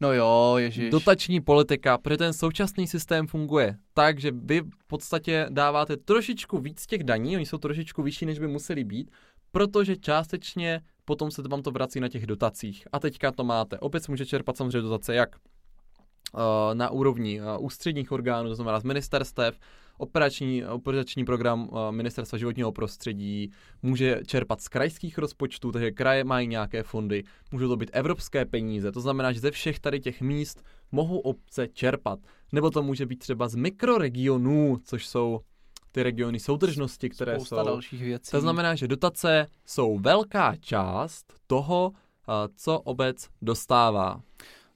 No 0.02 0.14
jo, 0.14 0.56
ježiš. 0.58 0.92
Dotační 0.92 1.42
politika, 1.42 1.98
protože 1.98 2.18
ten 2.18 2.34
současný 2.34 2.88
systém 2.88 3.28
funguje 3.28 3.78
tak, 3.94 4.20
že 4.20 4.32
vy 4.32 4.62
v 4.62 4.88
podstatě 4.88 5.48
dáváte 5.50 5.98
trošičku 5.98 6.58
víc 6.58 6.86
těch 6.86 7.04
daní, 7.04 7.36
oni 7.36 7.46
jsou 7.46 7.58
trošičku 7.58 8.04
vyšší, 8.04 8.26
než 8.26 8.40
by 8.40 8.48
museli 8.48 8.84
být, 8.84 9.12
protože 9.52 9.96
částečně 9.96 10.82
potom 11.06 11.32
se 11.32 11.42
vám 11.42 11.62
to 11.62 11.72
vrací 11.72 12.00
na 12.00 12.08
těch 12.08 12.28
dotacích. 12.28 12.88
A 12.92 13.00
teďka 13.00 13.32
to 13.32 13.44
máte. 13.44 13.80
Obec 13.80 14.08
může 14.08 14.26
čerpat 14.26 14.58
samozřejmě 14.58 14.82
dotace 14.82 15.16
jak 15.16 15.36
na 16.74 16.90
úrovni 16.90 17.42
uh, 17.42 17.66
ústředních 17.66 18.12
orgánů, 18.12 18.50
to 18.50 18.56
znamená 18.56 18.80
z 18.80 18.84
ministerstev, 18.84 19.60
operační, 19.98 20.66
operační 20.66 21.26
program 21.26 21.70
uh, 21.70 21.92
Ministerstva 21.92 22.38
životního 22.38 22.72
prostředí, 22.72 23.52
může 23.82 24.20
čerpat 24.26 24.62
z 24.62 24.68
krajských 24.68 25.18
rozpočtů, 25.18 25.72
takže 25.72 25.92
kraje 25.92 26.24
mají 26.24 26.48
nějaké 26.48 26.84
fondy, 26.84 27.24
můžou 27.52 27.68
to 27.68 27.78
být 27.78 27.90
evropské 27.94 28.46
peníze, 28.46 28.92
to 28.92 29.02
znamená, 29.02 29.32
že 29.32 29.40
ze 29.40 29.52
všech 29.52 29.80
tady 29.80 30.00
těch 30.00 30.22
míst 30.22 30.64
mohou 30.92 31.20
obce 31.20 31.68
čerpat. 31.68 32.20
Nebo 32.52 32.70
to 32.70 32.84
může 32.84 33.06
být 33.06 33.20
třeba 33.20 33.48
z 33.48 33.56
mikroregionů, 33.56 34.78
což 34.84 35.08
jsou 35.08 35.40
ty 35.92 36.04
regiony 36.04 36.40
soudržnosti, 36.40 37.10
které 37.10 37.36
Spousta 37.36 37.56
jsou. 37.56 37.66
dalších 37.66 38.02
věcí. 38.02 38.32
To 38.32 38.42
znamená, 38.42 38.76
že 38.76 38.88
dotace 38.88 39.48
jsou 39.66 40.00
velká 40.00 40.56
část 40.56 41.34
toho, 41.48 41.92
co 42.56 42.80
obec 42.80 43.28
dostává. 43.42 44.22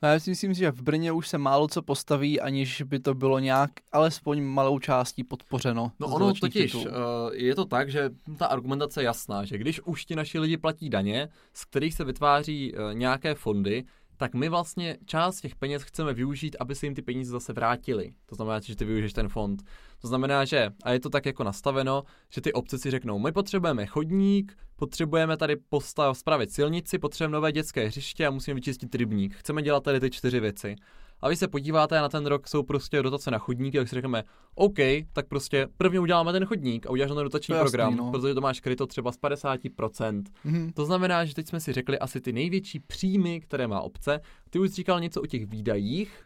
No, 0.02 0.10
já 0.10 0.20
si 0.20 0.30
myslím, 0.30 0.54
že 0.54 0.72
v 0.72 0.82
Brně 0.82 1.12
už 1.12 1.28
se 1.28 1.38
málo 1.38 1.68
co 1.68 1.82
postaví, 1.82 2.42
aniž 2.42 2.82
by 2.82 3.00
to 3.00 3.14
bylo 3.14 3.40
nějak 3.40 3.72
alespoň 3.92 4.44
malou 4.44 4.80
částí 4.80 5.24
podpořeno. 5.24 5.92
No 6.00 6.08
ono 6.08 6.34
totiž, 6.34 6.72
titulů. 6.72 6.86
uh, 6.86 6.92
je 7.34 7.56
to 7.56 7.66
tak, 7.66 7.92
že 7.92 8.10
ta 8.38 8.46
argumentace 8.46 9.02
je 9.02 9.06
jasná, 9.06 9.46
že 9.46 9.58
když 9.58 9.82
už 9.82 10.06
ti 10.06 10.16
naši 10.16 10.40
lidi 10.40 10.58
platí 10.58 10.90
daně, 10.90 11.30
z 11.54 11.66
kterých 11.66 11.94
se 11.94 12.04
vytváří 12.04 12.74
uh, 12.74 12.94
nějaké 12.94 13.36
fondy, 13.36 13.84
tak 14.18 14.34
my 14.34 14.50
vlastně 14.50 14.98
část 15.06 15.42
těch 15.42 15.56
peněz 15.56 15.84
chceme 15.84 16.14
využít, 16.14 16.56
aby 16.60 16.76
se 16.76 16.86
jim 16.86 16.96
ty 16.96 17.02
peníze 17.02 17.32
zase 17.32 17.54
vrátily. 17.54 18.14
To 18.26 18.36
znamená, 18.36 18.60
že 18.60 18.76
ty 18.76 18.86
využiješ 18.86 19.14
ten 19.14 19.30
fond. 19.30 19.64
To 20.02 20.08
znamená, 20.08 20.46
že, 20.46 20.70
a 20.84 20.92
je 20.92 21.00
to 21.00 21.10
tak 21.10 21.26
jako 21.26 21.44
nastaveno, 21.44 22.04
že 22.30 22.42
ty 22.42 22.54
obce 22.54 22.78
si 22.78 22.92
řeknou, 22.92 23.20
my 23.20 23.32
potřebujeme 23.32 23.86
chodník, 23.86 24.58
potřebujeme 24.76 25.38
tady 25.38 25.56
postav, 25.56 26.18
spravit 26.18 26.52
silnici, 26.52 27.00
potřebujeme 27.00 27.34
nové 27.34 27.52
dětské 27.52 27.88
hřiště 27.88 28.28
a 28.28 28.32
musíme 28.32 28.56
vyčistit 28.56 28.96
rybník. 28.96 29.36
Chceme 29.36 29.62
dělat 29.62 29.84
tady 29.84 30.00
ty 30.00 30.10
čtyři 30.10 30.40
věci. 30.40 30.76
A 31.22 31.30
vy 31.30 31.36
se 31.36 31.48
podíváte 31.48 31.96
na 32.02 32.10
ten 32.10 32.26
rok 32.26 32.48
jsou 32.48 32.64
prostě 32.64 33.02
dotace 33.02 33.32
na 33.32 33.38
chodníky, 33.38 33.78
tak 33.78 33.90
si 33.90 33.96
řekneme, 33.96 34.24
OK, 34.56 34.78
tak 35.14 35.28
prostě 35.28 35.68
prvně 35.78 36.00
uděláme 36.00 36.32
ten 36.32 36.46
chodník 36.46 36.86
a 36.86 36.90
uděláš 36.90 37.12
ten 37.12 37.24
dotační 37.24 37.52
To 37.52 37.56
je 37.56 37.60
jasný, 37.60 37.72
program, 37.72 37.96
no. 37.96 38.12
protože 38.12 38.34
to 38.34 38.42
máš 38.42 38.60
kryto 38.60 38.88
třeba 38.88 39.12
z 39.12 39.18
50%. 39.18 40.24
Mhm. 40.44 40.72
To 40.74 40.86
znamená, 40.86 41.26
že 41.26 41.34
teď 41.34 41.48
jsme 41.48 41.60
si 41.60 41.74
řekli 41.74 42.00
asi 42.00 42.22
ty 42.22 42.34
největší 42.34 42.80
příjmy, 42.80 43.42
které 43.42 43.68
má 43.68 43.82
obce. 43.82 44.22
Ty 44.50 44.60
už 44.60 44.72
říkal 44.72 45.00
něco 45.00 45.22
o 45.22 45.26
těch 45.26 45.46
výdajích. 45.46 46.24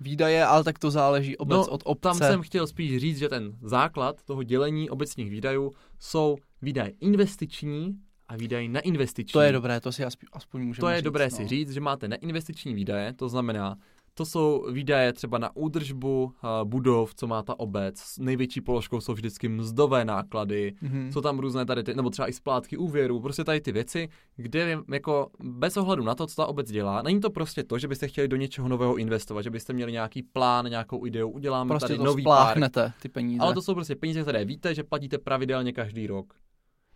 Výdaje, 0.00 0.44
ale 0.44 0.64
tak 0.64 0.78
to 0.78 0.90
záleží 0.90 1.36
obec 1.36 1.56
No, 1.56 1.66
od 1.66 1.82
obce. 1.84 2.02
Tam 2.02 2.18
jsem 2.18 2.42
chtěl 2.42 2.66
spíš 2.66 3.00
říct, 3.00 3.18
že 3.18 3.28
ten 3.28 3.56
základ 3.62 4.22
toho 4.22 4.42
dělení 4.42 4.90
obecních 4.90 5.30
výdajů 5.30 5.70
jsou 5.98 6.36
výdaje 6.62 6.92
investiční 7.00 7.94
a 8.28 8.36
výdaje 8.36 8.68
neinvestiční. 8.68 9.32
To 9.32 9.40
je 9.40 9.52
dobré, 9.52 9.80
to 9.80 9.92
si 9.92 10.04
aspoň, 10.04 10.26
aspoň 10.32 10.60
můžeme 10.66 10.80
To 10.80 10.88
je 10.88 10.96
říct, 10.96 11.04
dobré 11.04 11.24
no. 11.24 11.36
si 11.36 11.46
říct, 11.48 11.70
že 11.70 11.80
máte 11.80 12.08
neinvestiční 12.08 12.74
výdaje, 12.74 13.12
to 13.12 13.28
znamená, 13.28 13.76
to 14.14 14.26
jsou 14.26 14.66
výdaje 14.72 15.12
třeba 15.12 15.38
na 15.38 15.56
údržbu 15.56 16.24
uh, 16.24 16.32
budov, 16.68 17.14
co 17.14 17.26
má 17.26 17.42
ta 17.42 17.58
obec. 17.60 18.18
Největší 18.18 18.60
položkou 18.60 19.00
jsou 19.00 19.12
vždycky 19.12 19.48
mzdové 19.48 20.04
náklady, 20.04 20.74
Mhm. 20.80 21.12
jsou 21.12 21.20
tam 21.20 21.38
různé 21.38 21.64
tady 21.66 21.82
ty, 21.82 21.94
nebo 21.94 22.10
třeba 22.10 22.28
i 22.28 22.32
splátky 22.32 22.76
úvěru, 22.76 23.20
prostě 23.20 23.44
tady 23.44 23.60
ty 23.60 23.72
věci, 23.72 24.08
kde 24.36 24.78
jako 24.92 25.30
bez 25.40 25.76
ohledu 25.76 26.04
na 26.04 26.14
to, 26.14 26.26
co 26.26 26.34
ta 26.36 26.46
obec 26.46 26.70
dělá, 26.70 27.02
není 27.02 27.20
to 27.20 27.30
prostě 27.30 27.62
to, 27.64 27.78
že 27.78 27.88
byste 27.88 28.08
chtěli 28.08 28.28
do 28.28 28.36
něčeho 28.36 28.68
nového 28.68 28.96
investovat, 28.96 29.42
že 29.42 29.50
byste 29.50 29.72
měli 29.72 29.92
nějaký 29.92 30.22
plán, 30.22 30.66
nějakou 30.70 31.06
ideu, 31.06 31.28
uděláme 31.28 31.68
Prostě 31.68 31.86
tady 31.88 31.98
to 31.98 32.04
nový 32.04 32.24
park. 32.24 32.58
ty 33.02 33.08
peníze. 33.08 33.40
Ale 33.42 33.54
to 33.54 33.62
jsou 33.62 33.74
prostě 33.74 33.96
peníze, 33.96 34.22
které 34.22 34.44
víte, 34.44 34.74
že 34.74 34.84
platíte 34.84 35.18
pravidelně 35.18 35.72
každý 35.72 36.06
rok. 36.06 36.34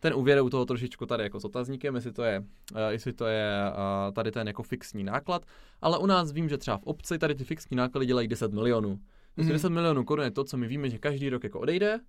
Ten 0.05 0.15
úvěr 0.15 0.39
je 0.39 0.43
u 0.43 0.51
toho 0.51 0.65
trošičku 0.65 1.07
tady 1.07 1.23
jako 1.23 1.41
s 1.41 1.45
otazníkem, 1.45 1.95
jestli 1.95 2.13
to 2.13 2.23
je, 2.23 2.41
uh, 2.41 2.79
jestli 2.89 3.13
to 3.13 3.27
je 3.27 3.53
uh, 3.71 4.15
tady 4.15 4.31
ten 4.33 4.47
jako 4.47 4.63
fixní 4.63 5.05
náklad, 5.05 5.47
ale 5.81 5.99
u 5.99 6.07
nás 6.07 6.33
vím, 6.33 6.49
že 6.49 6.59
třeba 6.59 6.79
v 6.79 6.83
obci 6.83 7.19
tady 7.19 7.35
ty 7.35 7.45
fixní 7.45 7.77
náklady 7.77 8.07
dělají 8.07 8.29
10 8.29 8.53
milionů. 8.53 8.97
Prostě 9.35 9.47
Mhm. 9.53 9.53
10 9.53 9.69
milionů 9.69 10.05
korun 10.05 10.25
je 10.25 10.31
to, 10.31 10.45
co 10.45 10.57
my 10.57 10.67
víme, 10.69 10.91
že 10.91 10.99
každý 10.99 11.29
rok 11.29 11.45
jako 11.45 11.61
odejde, 11.61 12.01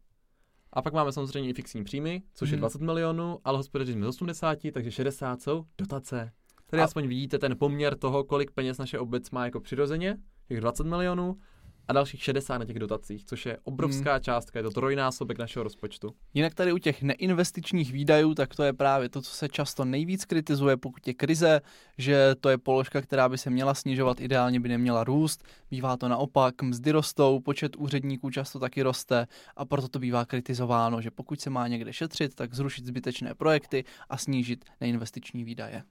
a 0.73 0.81
pak 0.81 0.93
máme 0.93 1.11
samozřejmě 1.11 1.49
i 1.49 1.53
fixní 1.53 1.83
příjmy, 1.83 2.23
což 2.33 2.49
je 2.49 2.55
Mhm. 2.55 2.59
20 2.59 2.81
milionů, 2.81 3.39
ale 3.43 3.57
hospodaříme 3.57 4.05
z 4.05 4.09
80, 4.09 4.71
takže 4.71 4.91
60 4.91 5.41
jsou 5.41 5.65
dotace. 5.77 6.31
Tady 6.69 6.81
A- 6.81 6.85
aspoň 6.85 7.07
vidíte 7.07 7.39
ten 7.39 7.57
poměr 7.57 7.97
toho, 7.97 8.23
kolik 8.23 8.51
peněz 8.51 8.77
naše 8.77 8.99
obec 8.99 9.31
má 9.31 9.45
jako 9.45 9.59
přirozeně, 9.59 10.17
těch 10.47 10.61
20 10.61 10.87
milionů, 10.87 11.35
a 11.87 11.93
dalších 11.93 12.23
60 12.23 12.57
na 12.57 12.65
těch 12.65 12.79
dotacích, 12.79 13.25
což 13.25 13.45
je 13.45 13.57
obrovská 13.63 14.11
Hmm. 14.11 14.21
částka, 14.21 14.59
je 14.59 14.63
to 14.63 14.71
trojnásobek 14.71 15.37
našeho 15.37 15.63
rozpočtu. 15.63 16.13
Jinak 16.33 16.53
tady 16.53 16.73
u 16.73 16.77
těch 16.77 17.03
neinvestičních 17.03 17.91
výdajů, 17.91 18.35
tak 18.35 18.55
to 18.55 18.63
je 18.63 18.73
právě 18.73 19.09
to, 19.09 19.21
co 19.21 19.31
se 19.31 19.49
často 19.49 19.85
nejvíc 19.85 20.25
kritizuje, 20.25 20.77
pokud 20.77 21.07
je 21.07 21.13
krize, 21.13 21.61
že 21.97 22.35
to 22.41 22.49
je 22.49 22.57
položka, 22.57 23.01
která 23.01 23.29
by 23.29 23.37
se 23.37 23.49
měla 23.49 23.73
snižovat, 23.73 24.21
ideálně 24.21 24.59
by 24.59 24.69
neměla 24.69 25.03
růst. 25.03 25.43
Bývá 25.71 25.97
to 25.97 26.07
naopak, 26.07 26.61
mzdy 26.61 26.91
rostou, 26.91 27.39
počet 27.39 27.75
úředníků 27.75 28.29
často 28.29 28.59
taky 28.59 28.81
roste 28.81 29.27
a 29.55 29.65
proto 29.65 29.87
to 29.87 29.99
bývá 29.99 30.25
kritizováno, 30.25 31.01
že 31.01 31.11
pokud 31.11 31.41
se 31.41 31.49
má 31.49 31.67
někde 31.67 31.93
šetřit, 31.93 32.35
tak 32.35 32.53
zrušit 32.53 32.85
zbytečné 32.85 33.35
projekty 33.35 33.83
a 34.09 34.17
snížit 34.17 34.65
neinvestiční 34.81 35.43
výdaje. 35.43 35.83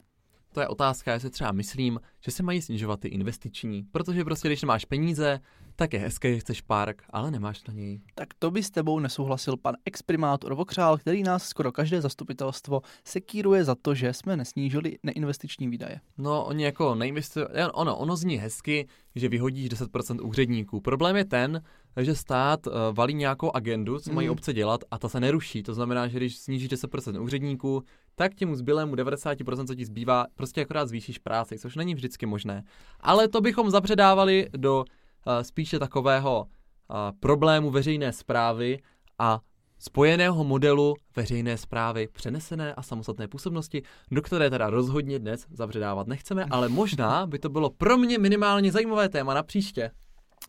To 0.55 0.61
je 0.61 0.69
otázka, 0.69 1.13
já 1.13 1.19
si 1.19 1.31
třeba 1.31 1.53
myslím, 1.53 2.01
že 2.25 2.31
se 2.31 2.43
mají 2.43 2.63
snižovat 2.63 3.01
ty 3.01 3.09
investiční, 3.09 3.83
protože 3.93 4.25
prostě 4.25 4.49
když 4.49 4.63
nemáš 4.63 4.85
peníze, 4.85 5.41
tak 5.77 5.93
je 5.93 5.99
hezké, 5.99 6.35
že 6.35 6.41
chceš 6.41 6.61
park, 6.61 7.03
ale 7.11 7.31
nemáš 7.31 7.65
na 7.69 7.75
něj. 7.75 8.01
Tak 8.15 8.29
to 8.39 8.51
by 8.51 8.63
s 8.63 8.71
tebou 8.71 8.99
nesouhlasil 8.99 9.57
pan 9.57 9.75
exprimátor 9.85 10.55
Vokřál, 10.55 10.99
který 10.99 11.23
nás 11.23 11.49
skoro 11.49 11.73
každé 11.73 12.01
zastupitelstvo 12.01 12.83
sekíruje 13.05 13.65
za 13.65 13.75
to, 13.75 13.95
že 13.95 14.13
jsme 14.13 14.37
nesnížili 14.37 14.99
neinvestiční 15.03 15.69
výdaje. 15.69 16.01
No, 16.19 16.45
oni 16.45 16.65
jako 16.65 16.95
neinvestují, 16.95 17.47
ono, 17.73 17.97
ono 17.97 18.17
zní 18.17 18.37
hezky, 18.37 18.89
že 19.15 19.29
vyhodíš 19.29 19.71
10% 19.71 20.27
úředníků. 20.27 20.81
Problém 20.81 21.17
je 21.17 21.25
ten, 21.25 21.63
že 22.01 22.15
stát 22.15 22.67
uh, 22.67 22.73
valí 22.93 23.15
nějakou 23.15 23.57
agendu, 23.57 23.99
co 24.01 24.13
mají 24.13 24.29
Mm. 24.29 24.33
obce 24.33 24.53
dělat 24.53 24.85
a 24.91 24.99
ta 24.99 25.09
se 25.09 25.21
neruší. 25.21 25.63
To 25.63 25.75
znamená, 25.75 26.09
že 26.09 26.17
když 26.19 26.37
snížíš 26.37 26.69
10% 26.69 27.23
úředníků, 27.23 27.83
tak 28.15 28.35
těmu 28.35 28.57
zbylému 28.57 28.95
90%, 28.95 29.67
co 29.67 29.75
ti 29.75 29.85
zbývá, 29.85 30.27
prostě 30.35 30.61
akorát 30.61 30.89
zvýšíš 30.89 31.19
práci, 31.19 31.59
což 31.59 31.77
není 31.77 31.95
vždycky 31.95 32.27
možné. 32.27 32.65
Ale 33.01 33.29
to 33.29 33.41
bychom 33.41 33.71
zapředávali 33.71 34.49
do 34.57 34.79
uh, 34.79 35.43
spíše 35.43 35.79
takového 35.79 36.41
uh, 36.41 36.97
problému 37.21 37.71
veřejné 37.71 38.13
zprávy 38.13 38.79
a 39.19 39.41
spojeného 39.79 40.45
modelu 40.45 40.95
veřejné 41.17 41.57
zprávy 41.57 42.09
přenesené 42.13 42.75
a 42.75 42.83
samostatné 42.83 43.29
působnosti, 43.29 43.83
do 44.11 44.23
které 44.23 44.51
teda 44.51 44.71
rozhodně 44.71 45.19
dnes 45.19 45.47
zabředávat 45.51 46.07
nechceme, 46.07 46.45
ale 46.51 46.69
možná 46.69 47.27
by 47.27 47.39
to 47.39 47.49
bylo 47.49 47.71
pro 47.71 47.99
mě 47.99 48.19
minimálně 48.19 48.73
zajímavé 48.73 49.09
téma 49.09 49.35
na 49.35 49.43
příště. 49.43 49.91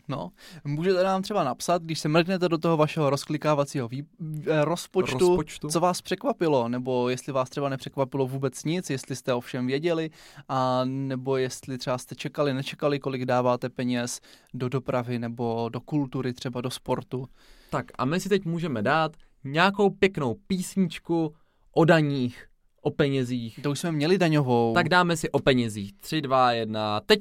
No, 0.08 0.32
můžete 0.64 1.04
nám 1.04 1.22
třeba 1.22 1.44
napsat, 1.44 1.82
když 1.82 2.00
se 2.00 2.10
mrknete 2.10 2.50
do 2.50 2.58
toho 2.58 2.78
vašeho 2.78 3.10
rozklikávacího 3.10 3.88
vý, 3.88 4.06
eh, 4.48 4.66
rozpočtu, 4.66 5.18
Rozpočtu. 5.30 5.70
co 5.70 5.80
vás 5.80 6.02
překvapilo, 6.02 6.70
nebo 6.70 7.10
jestli 7.10 7.34
vás 7.34 7.50
třeba 7.50 7.70
nepřekvapilo 7.70 8.28
vůbec 8.28 8.64
nic, 8.64 8.90
jestli 8.90 9.16
jste 9.16 9.34
o 9.34 9.42
všem 9.42 9.68
věděli, 9.68 10.10
a 10.50 10.82
nebo 10.86 11.38
jestli 11.38 11.78
třeba 11.78 11.98
jste 11.98 12.16
čekali, 12.16 12.54
nečekali, 12.54 13.00
kolik 13.00 13.26
dáváte 13.26 13.70
peněz 13.70 14.22
do 14.54 14.70
dopravy 14.70 15.20
nebo 15.20 15.70
do 15.70 15.82
kultury, 15.82 16.34
třeba 16.34 16.62
do 16.62 16.70
sportu. 16.72 17.26
Tak 17.70 17.86
a 17.98 18.06
my 18.06 18.20
si 18.20 18.30
teď 18.30 18.46
můžeme 18.46 18.82
dát 18.82 19.12
nějakou 19.44 19.90
pěknou 19.90 20.36
písničku 20.48 21.34
o 21.72 21.86
daních, 21.86 22.46
o 22.82 22.92
penězích. 22.92 23.60
To 23.64 23.72
už 23.72 23.80
jsme 23.80 23.92
měli 23.92 24.18
daňovou. 24.18 24.74
Tak 24.74 24.90
dáme 24.90 25.18
si 25.18 25.30
o 25.32 25.40
penězích. 25.40 25.94
3, 25.94 26.22
2, 26.22 26.52
1, 26.52 27.00
teď. 27.06 27.20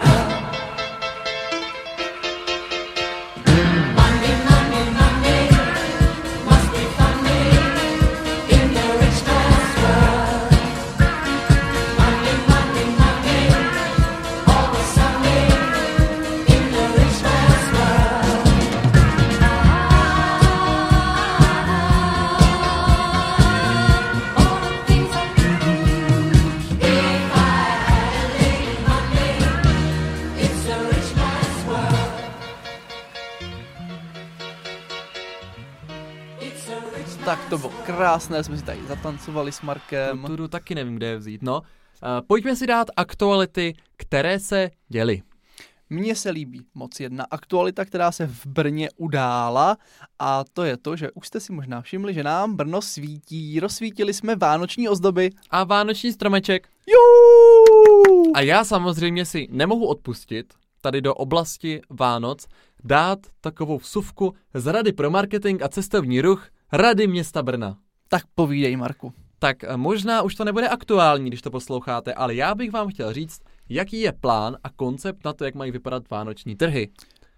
Tak 37.24 37.48
to 37.50 37.58
bylo 37.58 37.72
krásné, 37.86 38.44
jsme 38.44 38.56
si 38.58 38.64
tady 38.64 38.86
zatancovali 38.86 39.52
s 39.52 39.62
Markem. 39.62 40.24
Tu, 40.26 40.36
tu 40.36 40.48
taky 40.48 40.74
nevím, 40.74 40.96
kde 40.96 41.06
je 41.06 41.16
vzít. 41.16 41.42
No, 41.42 41.60
uh, 41.60 41.66
pojďme 42.26 42.56
si 42.56 42.66
dát 42.66 42.88
aktuality, 42.96 43.74
které 43.96 44.40
se 44.40 44.70
děly. 44.88 45.22
Mně 45.90 46.16
se 46.16 46.30
líbí 46.30 46.66
moc 46.74 47.00
jedna 47.00 47.26
aktualita, 47.30 47.84
která 47.84 48.12
se 48.12 48.26
v 48.26 48.46
Brně 48.46 48.88
udála 48.96 49.76
a 50.18 50.44
to 50.52 50.64
je 50.64 50.76
to, 50.76 50.96
že 50.96 51.10
už 51.10 51.26
jste 51.26 51.40
si 51.40 51.52
možná 51.52 51.82
všimli, 51.82 52.14
že 52.14 52.22
nám 52.22 52.56
Brno 52.56 52.82
svítí, 52.82 53.60
rozsvítili 53.60 54.14
jsme 54.14 54.36
vánoční 54.36 54.88
ozdoby. 54.88 55.30
A 55.50 55.64
vánoční 55.64 56.12
stromeček. 56.12 56.68
Jo! 56.86 58.32
A 58.34 58.40
já 58.40 58.64
samozřejmě 58.64 59.24
si 59.24 59.48
nemohu 59.50 59.86
odpustit 59.86 60.54
tady 60.80 61.00
do 61.00 61.14
oblasti 61.14 61.80
Vánoc 61.90 62.46
dát 62.84 63.18
takovou 63.40 63.78
vsuvku 63.78 64.34
z 64.54 64.66
Rady 64.66 64.92
pro 64.92 65.10
marketing 65.10 65.62
a 65.62 65.68
cestovní 65.68 66.20
ruch 66.20 66.48
Rady 66.72 67.06
města 67.06 67.42
Brna. 67.42 67.76
Tak 68.08 68.22
povídej, 68.34 68.76
Marku. 68.76 69.12
Tak 69.38 69.64
eh, 69.64 69.76
možná 69.76 70.22
už 70.22 70.34
to 70.34 70.44
nebude 70.44 70.68
aktuální, 70.68 71.30
když 71.30 71.42
to 71.42 71.50
posloucháte, 71.50 72.14
ale 72.14 72.34
já 72.34 72.54
bych 72.54 72.72
vám 72.72 72.88
chtěl 72.88 73.12
říct, 73.12 73.40
jaký 73.68 74.00
je 74.00 74.12
plán 74.12 74.56
a 74.64 74.70
koncept 74.70 75.24
na 75.24 75.32
to, 75.32 75.44
jak 75.44 75.54
mají 75.54 75.70
vypadat 75.70 76.10
vánoční 76.10 76.56
trhy. 76.56 76.88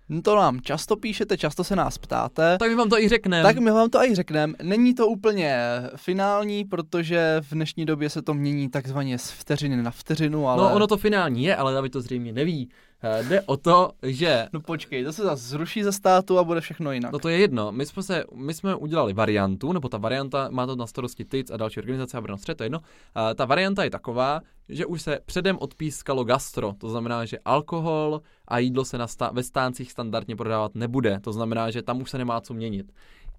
No 0.08 0.22
To 0.22 0.36
nám 0.36 0.60
často 0.60 0.96
píšete, 0.96 1.38
často 1.38 1.64
se 1.64 1.76
nás 1.76 1.98
ptáte. 1.98 2.56
Tak 2.58 2.68
my 2.68 2.74
vám 2.74 2.88
to 2.88 2.98
i 2.98 3.08
řekneme. 3.08 3.42
Tak 3.42 3.58
my 3.58 3.70
vám 3.70 3.90
to 3.90 4.02
i 4.02 4.14
řekneme. 4.14 4.54
Není 4.62 4.94
to 4.94 5.06
úplně 5.08 5.58
finální, 5.96 6.64
protože 6.64 7.36
v 7.40 7.54
dnešní 7.54 7.86
době 7.86 8.10
se 8.10 8.22
to 8.22 8.34
mění 8.34 8.68
takzvaně 8.68 9.18
z 9.18 9.30
vteřiny 9.30 9.82
na 9.82 9.90
vteřinu, 9.90 10.48
ale... 10.48 10.62
No 10.62 10.74
ono 10.74 10.86
to 10.86 10.96
finální 10.96 11.44
je, 11.44 11.56
ale 11.56 11.74
David 11.74 11.92
to 11.92 12.00
zřejmě 12.00 12.32
neví. 12.32 12.68
Eh, 13.02 13.22
Jde 13.24 13.40
o 13.40 13.56
to, 13.56 13.90
že 14.02 14.46
No 14.52 14.60
počkej, 14.60 15.04
to 15.04 15.12
se 15.12 15.22
zase 15.22 15.48
zruší 15.48 15.82
ze 15.82 15.92
státu 15.92 16.38
a 16.38 16.44
bude 16.44 16.60
všechno 16.60 16.92
jinak. 16.92 17.12
No 17.12 17.18
to 17.18 17.28
je 17.28 17.38
jedno. 17.38 17.72
My 17.72 17.86
jsme, 17.86 18.02
se, 18.02 18.24
my 18.34 18.54
jsme 18.54 18.74
udělali 18.74 19.12
variantu, 19.12 19.72
nebo 19.72 19.88
ta 19.88 19.98
varianta, 19.98 20.48
má 20.50 20.66
to 20.66 20.76
na 20.76 20.86
starosti 20.86 21.24
TIC 21.24 21.50
a 21.50 21.56
další 21.56 21.80
organizace 21.80 22.16
a 22.16 22.20
Brno 22.20 22.38
Střed, 22.38 22.58
to 22.58 22.64
je 22.64 22.66
jedno. 22.66 22.80
A 23.14 23.34
ta 23.34 23.44
varianta 23.44 23.84
je 23.84 23.90
taková, 23.90 24.40
že 24.68 24.86
už 24.86 25.02
se 25.02 25.18
předem 25.26 25.58
odpískalo 25.60 26.24
gastro, 26.24 26.72
to 26.78 26.88
znamená, 26.88 27.24
že 27.24 27.38
alkohol 27.44 28.20
a 28.48 28.58
jídlo 28.58 28.84
se 28.84 28.98
na 28.98 29.06
sta- 29.06 29.30
ve 29.32 29.42
stáncích 29.42 29.92
standardně 29.92 30.36
prodávat 30.36 30.74
nebude, 30.74 31.20
to 31.20 31.32
znamená, 31.32 31.70
že 31.70 31.82
tam 31.82 32.02
už 32.02 32.10
se 32.10 32.18
nemá 32.18 32.40
co 32.40 32.54
měnit. 32.54 32.92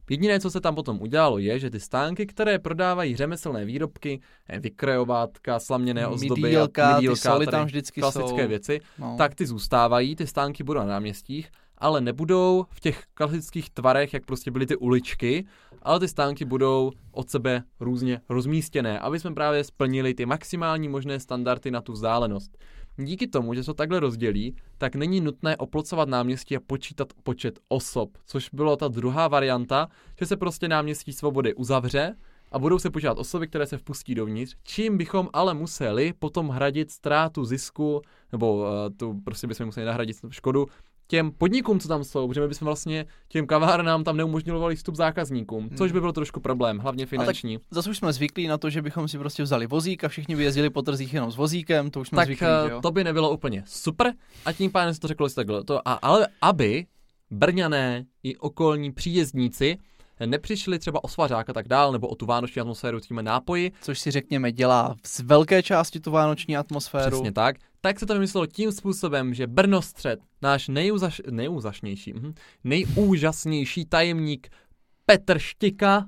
Jediné, 0.09 0.39
co 0.39 0.51
se 0.51 0.61
tam 0.61 0.75
potom 0.75 1.01
udělalo, 1.01 1.37
je, 1.37 1.59
že 1.59 1.69
ty 1.69 1.79
stánky, 1.79 2.25
které 2.25 2.59
prodávají 2.59 3.15
řemeslné 3.15 3.65
výrobky, 3.65 4.19
eh, 4.49 4.59
vykrejovátka, 4.59 5.59
slaměné 5.59 6.07
ozdoby, 6.07 6.41
Midýlka, 6.41 6.95
a 6.95 7.39
ty 7.39 7.45
tam 7.45 7.65
vždycky 7.65 8.01
klasické 8.01 8.41
jsou. 8.43 8.47
věci, 8.47 8.79
No. 8.99 9.15
tak 9.17 9.35
ty 9.35 9.45
zůstávají, 9.45 10.15
ty 10.15 10.27
stánky 10.27 10.63
budou 10.63 10.79
na 10.79 10.85
náměstích, 10.85 11.51
ale 11.77 12.01
nebudou 12.01 12.65
v 12.69 12.79
těch 12.79 13.03
klasických 13.13 13.69
tvarech, 13.69 14.13
jak 14.13 14.25
prostě 14.25 14.51
byly 14.51 14.65
ty 14.65 14.75
uličky, 14.75 15.45
ale 15.81 15.99
ty 15.99 16.07
stánky 16.07 16.45
budou 16.45 16.91
od 17.11 17.29
sebe 17.29 17.63
různě 17.79 18.21
rozmístěné, 18.29 18.99
aby 18.99 19.19
jsme 19.19 19.33
právě 19.33 19.63
splnili 19.63 20.13
ty 20.13 20.25
maximální 20.25 20.87
možné 20.89 21.19
standardy 21.19 21.71
na 21.71 21.81
tu 21.81 21.91
vzdálenost. 21.93 22.57
Díky 22.97 23.27
tomu, 23.27 23.53
že 23.53 23.63
se 23.63 23.65
to 23.65 23.73
takhle 23.73 23.99
rozdělí, 23.99 24.55
tak 24.77 24.95
není 24.95 25.21
nutné 25.21 25.57
oplocovat 25.57 26.09
náměstí 26.09 26.55
a 26.55 26.59
počítat 26.59 27.13
počet 27.23 27.59
osob, 27.67 28.17
což 28.25 28.49
bylo 28.53 28.75
ta 28.75 28.87
druhá 28.87 29.27
varianta, 29.27 29.87
že 30.19 30.25
se 30.25 30.37
prostě 30.37 30.67
náměstí 30.67 31.13
svobody 31.13 31.53
uzavře 31.53 32.15
a 32.51 32.59
budou 32.59 32.79
se 32.79 32.89
počítat 32.89 33.17
osoby, 33.17 33.47
které 33.47 33.65
se 33.65 33.77
vpustí 33.77 34.15
dovnitř, 34.15 34.55
čím 34.63 34.97
bychom 34.97 35.29
ale 35.33 35.53
museli 35.53 36.13
potom 36.19 36.49
hradit 36.49 36.91
ztrátu 36.91 37.45
zisku, 37.45 38.01
nebo 38.31 38.55
uh, 38.55 38.65
tu 38.97 39.21
prostě 39.23 39.47
bychom 39.47 39.65
museli 39.65 39.85
nahradit 39.85 40.17
škodu 40.29 40.67
těm 41.07 41.31
podnikům, 41.31 41.79
co 41.79 41.87
tam 41.87 42.03
jsou, 42.03 42.27
protože 42.27 42.41
my 42.41 42.47
bychom 42.47 42.65
vlastně 42.65 43.05
těm 43.27 43.47
kavárnám 43.47 44.03
tam 44.03 44.17
neumožňovali 44.17 44.75
vstup 44.75 44.95
zákazníkům, 44.95 45.69
což 45.77 45.91
by 45.91 46.01
byl 46.01 46.13
trošku 46.13 46.39
problém, 46.39 46.77
hlavně 46.77 47.05
finanční. 47.05 47.59
Zase 47.71 47.89
už 47.89 47.97
jsme 47.97 48.13
zvyklí 48.13 48.47
na 48.47 48.57
to, 48.57 48.69
že 48.69 48.81
bychom 48.81 49.07
si 49.07 49.17
prostě 49.17 49.43
vzali 49.43 49.67
vozík 49.67 50.03
a 50.03 50.07
všichni 50.07 50.35
by 50.35 50.43
jezdili 50.43 50.69
po 50.69 50.81
trzích 50.81 51.13
jenom 51.13 51.31
s 51.31 51.35
vozíkem, 51.35 51.91
to 51.91 51.99
už 51.99 52.07
jsme 52.07 52.15
tak 52.15 52.25
zvyklí, 52.25 52.47
eh, 52.47 52.67
že 52.67 52.71
jo? 52.71 52.81
to 52.81 52.91
by 52.91 53.03
nebylo 53.03 53.31
úplně 53.31 53.63
super 53.65 54.13
a 54.45 54.53
tím 54.53 54.71
pádem 54.71 54.93
se 54.93 54.99
to 54.99 55.07
řeklo 55.07 55.29
takhle. 55.29 55.63
To, 55.63 55.87
a, 55.87 55.93
ale 55.93 56.27
aby 56.41 56.85
Brňané 57.31 58.05
i 58.23 58.35
okolní 58.35 58.91
příjezdníci 58.91 59.77
nepřišli 60.25 60.79
třeba 60.79 61.03
o 61.03 61.07
svařák 61.07 61.49
a 61.49 61.53
tak 61.53 61.67
dál, 61.67 61.91
nebo 61.91 62.07
o 62.07 62.15
tu 62.15 62.25
vánoční 62.25 62.61
atmosféru 62.61 62.99
s 62.99 63.07
těmi 63.07 63.23
nápoji, 63.23 63.71
Což 63.81 63.99
si 63.99 64.11
řekněme 64.11 64.51
dělá 64.51 64.95
z 65.05 65.19
velké 65.19 65.63
části 65.63 65.99
tu 65.99 66.11
vánoční 66.11 66.57
atmosféru. 66.57 67.11
Přesně 67.11 67.31
tak. 67.31 67.55
Tak 67.87 67.99
se 67.99 68.05
to 68.05 68.13
vymyslelo 68.13 68.45
tím 68.45 68.71
způsobem, 68.71 69.33
že 69.33 69.47
Brno 69.47 69.81
Střed, 69.81 70.19
náš 70.41 70.67
nejúzaš, 70.67 71.21
nejúzašnější, 71.29 72.13
mhm, 72.13 72.33
nejúžasnější 72.63 73.85
tajemník 73.85 74.49
Petr 75.05 75.39
Štika, 75.39 76.05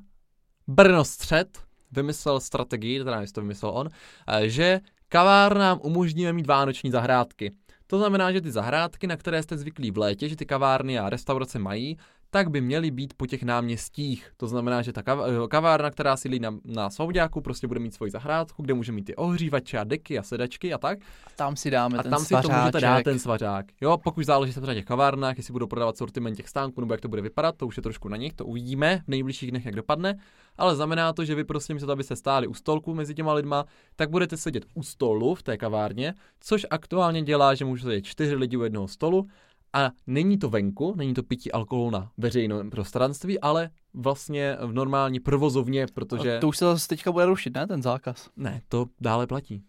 Brno 0.67 1.05
Střed, 1.05 1.59
vymyslel 1.91 2.39
strategii, 2.39 2.99
teda 2.99 3.21
jestli 3.21 3.33
to 3.33 3.41
vymyslel 3.41 3.71
on, 3.71 3.89
eh, 4.27 4.49
že 4.49 4.79
kavárnám 5.09 5.79
umožníme 5.83 6.33
mít 6.33 6.47
vánoční 6.47 6.91
zahrádky. 6.91 7.51
To 7.87 7.97
znamená, 7.97 8.31
že 8.31 8.41
ty 8.41 8.51
zahrádky, 8.51 9.07
na 9.07 9.17
které 9.17 9.43
jste 9.43 9.57
zvyklí 9.57 9.91
v 9.91 9.97
létě, 9.97 10.29
že 10.29 10.35
ty 10.35 10.45
kavárny 10.45 10.99
a 10.99 11.09
restaurace 11.09 11.59
mají, 11.59 11.97
tak 12.31 12.49
by 12.49 12.61
měly 12.61 12.91
být 12.91 13.13
po 13.17 13.25
těch 13.25 13.43
náměstích. 13.43 14.31
To 14.37 14.47
znamená, 14.47 14.81
že 14.81 14.93
ta 14.93 15.01
kav- 15.01 15.47
kavárna, 15.47 15.91
která 15.91 16.17
sídlí 16.17 16.39
na, 16.39 16.55
na 16.65 16.89
Svobďáku, 16.89 17.41
prostě 17.41 17.67
bude 17.67 17.79
mít 17.79 17.93
svoji 17.93 18.11
zahrádku, 18.11 18.61
kde 18.63 18.73
může 18.73 18.91
mít 18.91 19.03
ty 19.03 19.15
ohřívače 19.15 19.77
a 19.77 19.83
deky 19.83 20.19
a 20.19 20.23
sedačky 20.23 20.73
a 20.73 20.77
tak. 20.77 20.99
A 20.99 21.29
tam 21.35 21.55
si 21.55 21.71
dáme 21.71 21.97
A 21.97 22.03
ten 22.03 22.11
tam 22.11 22.19
si 22.25 22.29
to 22.29 22.35
můžete 22.35 22.51
svařáček. 22.51 22.81
dát 22.81 23.03
ten 23.03 23.19
svařák. 23.19 23.65
Jo, 23.81 23.97
pokud 23.97 24.25
záleží 24.25 24.53
se 24.53 24.61
na 24.61 24.73
těch 24.73 24.85
kavárnách, 24.85 25.37
jestli 25.37 25.51
budou 25.51 25.67
prodávat 25.67 25.97
sortiment 25.97 26.37
těch 26.37 26.49
stánků, 26.49 26.81
nebo 26.81 26.93
jak 26.93 27.01
to 27.01 27.07
bude 27.07 27.21
vypadat, 27.21 27.55
to 27.57 27.67
už 27.67 27.77
je 27.77 27.83
trošku 27.83 28.09
na 28.09 28.17
nich, 28.17 28.33
to 28.33 28.45
uvidíme 28.45 29.01
v 29.05 29.07
nejbližších 29.07 29.51
dnech, 29.51 29.65
jak 29.65 29.75
dopadne. 29.75 30.15
Ale 30.57 30.75
znamená 30.75 31.13
to, 31.13 31.25
že 31.25 31.35
vy 31.35 31.43
prostě 31.43 31.73
místo, 31.73 31.91
abyste 31.91 32.15
stáli 32.15 32.47
u 32.47 32.53
stolku 32.53 32.93
mezi 32.93 33.13
těma 33.13 33.33
lidma, 33.33 33.65
tak 33.95 34.09
budete 34.09 34.37
sedět 34.37 34.65
u 34.73 34.83
stolu 34.83 35.35
v 35.35 35.43
té 35.43 35.57
kavárně, 35.57 36.13
což 36.39 36.65
aktuálně 36.69 37.21
dělá, 37.21 37.55
že 37.55 37.65
můžete 37.65 37.89
sedět 37.89 38.01
čtyři 38.01 38.35
lidi 38.35 38.57
u 38.57 38.63
jednoho 38.63 38.87
stolu. 38.87 39.27
A 39.73 39.91
není 40.07 40.37
to 40.37 40.49
venku, 40.49 40.93
není 40.97 41.13
to 41.13 41.23
pití 41.23 41.51
alkoholu 41.51 41.89
na 41.89 42.11
veřejném 42.17 42.69
prostranství, 42.69 43.39
ale 43.39 43.69
vlastně 43.93 44.57
v 44.61 44.73
normální 44.73 45.19
provozovně, 45.19 45.85
protože... 45.93 46.39
To 46.39 46.47
už 46.47 46.57
se 46.57 46.65
zase 46.65 46.87
teďka 46.87 47.11
bude 47.11 47.25
rušit, 47.25 47.53
ne, 47.53 47.67
ten 47.67 47.81
zákaz? 47.81 48.29
Ne, 48.37 48.61
to 48.67 48.85
dále 49.01 49.27
platí. 49.27 49.63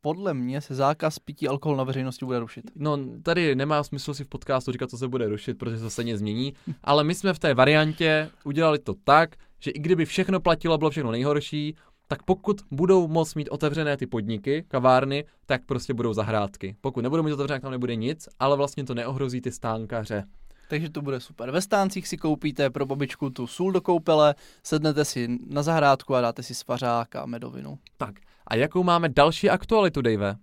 Podle 0.00 0.34
mě 0.34 0.60
se 0.60 0.74
zákaz 0.74 1.18
pití 1.18 1.48
alkoholu 1.48 1.78
na 1.78 1.84
veřejnosti 1.84 2.24
bude 2.24 2.38
rušit. 2.38 2.70
No, 2.76 2.98
tady 3.22 3.54
nemá 3.54 3.82
smysl 3.82 4.14
si 4.14 4.24
v 4.24 4.28
podcastu 4.28 4.72
říkat, 4.72 4.90
co 4.90 4.98
se 4.98 5.08
bude 5.08 5.28
rušit, 5.28 5.58
protože 5.58 5.78
to 5.78 5.90
se 5.90 6.04
nic 6.04 6.18
změní, 6.18 6.54
ale 6.84 7.04
my 7.04 7.14
jsme 7.14 7.34
v 7.34 7.38
té 7.38 7.54
variantě 7.54 8.30
udělali 8.44 8.78
to 8.78 8.94
tak, 9.04 9.36
že 9.58 9.70
i 9.70 9.78
kdyby 9.78 10.04
všechno 10.04 10.40
platilo, 10.40 10.78
bylo 10.78 10.90
všechno 10.90 11.10
nejhorší, 11.10 11.76
tak 12.10 12.22
pokud 12.22 12.60
budou 12.70 13.08
moct 13.08 13.34
mít 13.34 13.48
otevřené 13.48 13.96
ty 13.96 14.06
podniky, 14.06 14.64
kavárny, 14.68 15.24
tak 15.46 15.64
prostě 15.66 15.94
budou 15.94 16.12
zahrádky. 16.12 16.76
Pokud 16.80 17.00
nebudou 17.00 17.22
mít 17.22 17.32
otevřené, 17.32 17.54
tak 17.54 17.62
tam 17.62 17.70
nebude 17.70 17.96
nic, 17.96 18.28
ale 18.38 18.56
vlastně 18.56 18.84
to 18.84 18.94
neohrozí 18.94 19.40
ty 19.40 19.52
stánkaře. 19.52 20.24
Takže 20.68 20.90
to 20.90 21.02
bude 21.02 21.20
super. 21.20 21.50
Ve 21.50 21.60
stáncích 21.60 22.08
si 22.08 22.16
koupíte 22.16 22.70
pro 22.70 22.86
babičku 22.86 23.30
tu 23.30 23.46
sůl 23.46 23.72
do 23.72 23.80
koupele, 23.80 24.34
sednete 24.62 25.04
si 25.04 25.38
na 25.46 25.62
zahrádku 25.62 26.14
a 26.14 26.20
dáte 26.20 26.42
si 26.42 26.54
svařák 26.54 27.16
a 27.16 27.26
medovinu. 27.26 27.78
Tak, 27.96 28.14
a 28.46 28.56
jakou 28.56 28.82
máme 28.82 29.08
další 29.08 29.50
aktualitu, 29.50 30.02
Dave? 30.02 30.36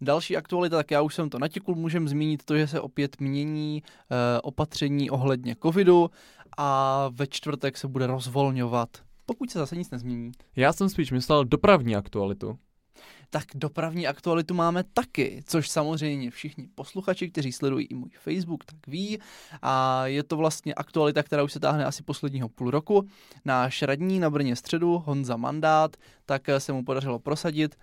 Další 0.00 0.36
aktualita, 0.36 0.76
tak 0.76 0.90
já 0.90 1.02
už 1.02 1.14
jsem 1.14 1.30
to 1.30 1.38
natikul, 1.38 1.74
můžem 1.74 2.08
zmínit 2.08 2.44
to, 2.44 2.56
že 2.56 2.66
se 2.66 2.80
opět 2.80 3.20
mění 3.20 3.82
e, 3.82 4.40
opatření 4.40 5.10
ohledně 5.10 5.56
covidu 5.62 6.10
a 6.58 7.08
ve 7.12 7.26
čtvrtek 7.26 7.76
se 7.76 7.88
bude 7.88 8.06
rozvolňovat, 8.06 8.88
pokud 9.26 9.50
se 9.50 9.58
zase 9.58 9.76
nic 9.76 9.90
nezmění. 9.90 10.32
Já 10.56 10.72
jsem 10.72 10.88
spíš 10.88 11.12
myslel 11.12 11.44
dopravní 11.44 11.96
aktualitu. 11.96 12.58
tak 13.30 13.44
dopravní 13.54 14.06
aktualitu 14.06 14.54
máme 14.54 14.84
taky, 14.84 15.42
což 15.46 15.68
samozřejmě 15.68 16.30
všichni 16.30 16.68
posluchači, 16.74 17.30
kteří 17.30 17.52
sledují 17.52 17.86
i 17.86 17.94
můj 17.94 18.10
Facebook, 18.18 18.64
tak 18.64 18.86
ví. 18.86 19.18
A 19.62 20.06
je 20.06 20.22
to 20.22 20.36
vlastně 20.36 20.74
aktualita, 20.74 21.22
která 21.22 21.42
už 21.42 21.52
se 21.52 21.60
táhne 21.60 21.84
asi 21.84 22.02
posledního 22.02 22.48
půl 22.48 22.70
roku. 22.70 23.08
Náš 23.44 23.82
radní 23.82 24.18
na 24.18 24.30
Brně 24.30 24.56
středu, 24.56 24.98
Honza 24.98 25.36
Mandát, 25.36 25.96
tak 26.26 26.42
se 26.58 26.72
mu 26.72 26.84
podařilo 26.84 27.18
prosadit 27.18 27.76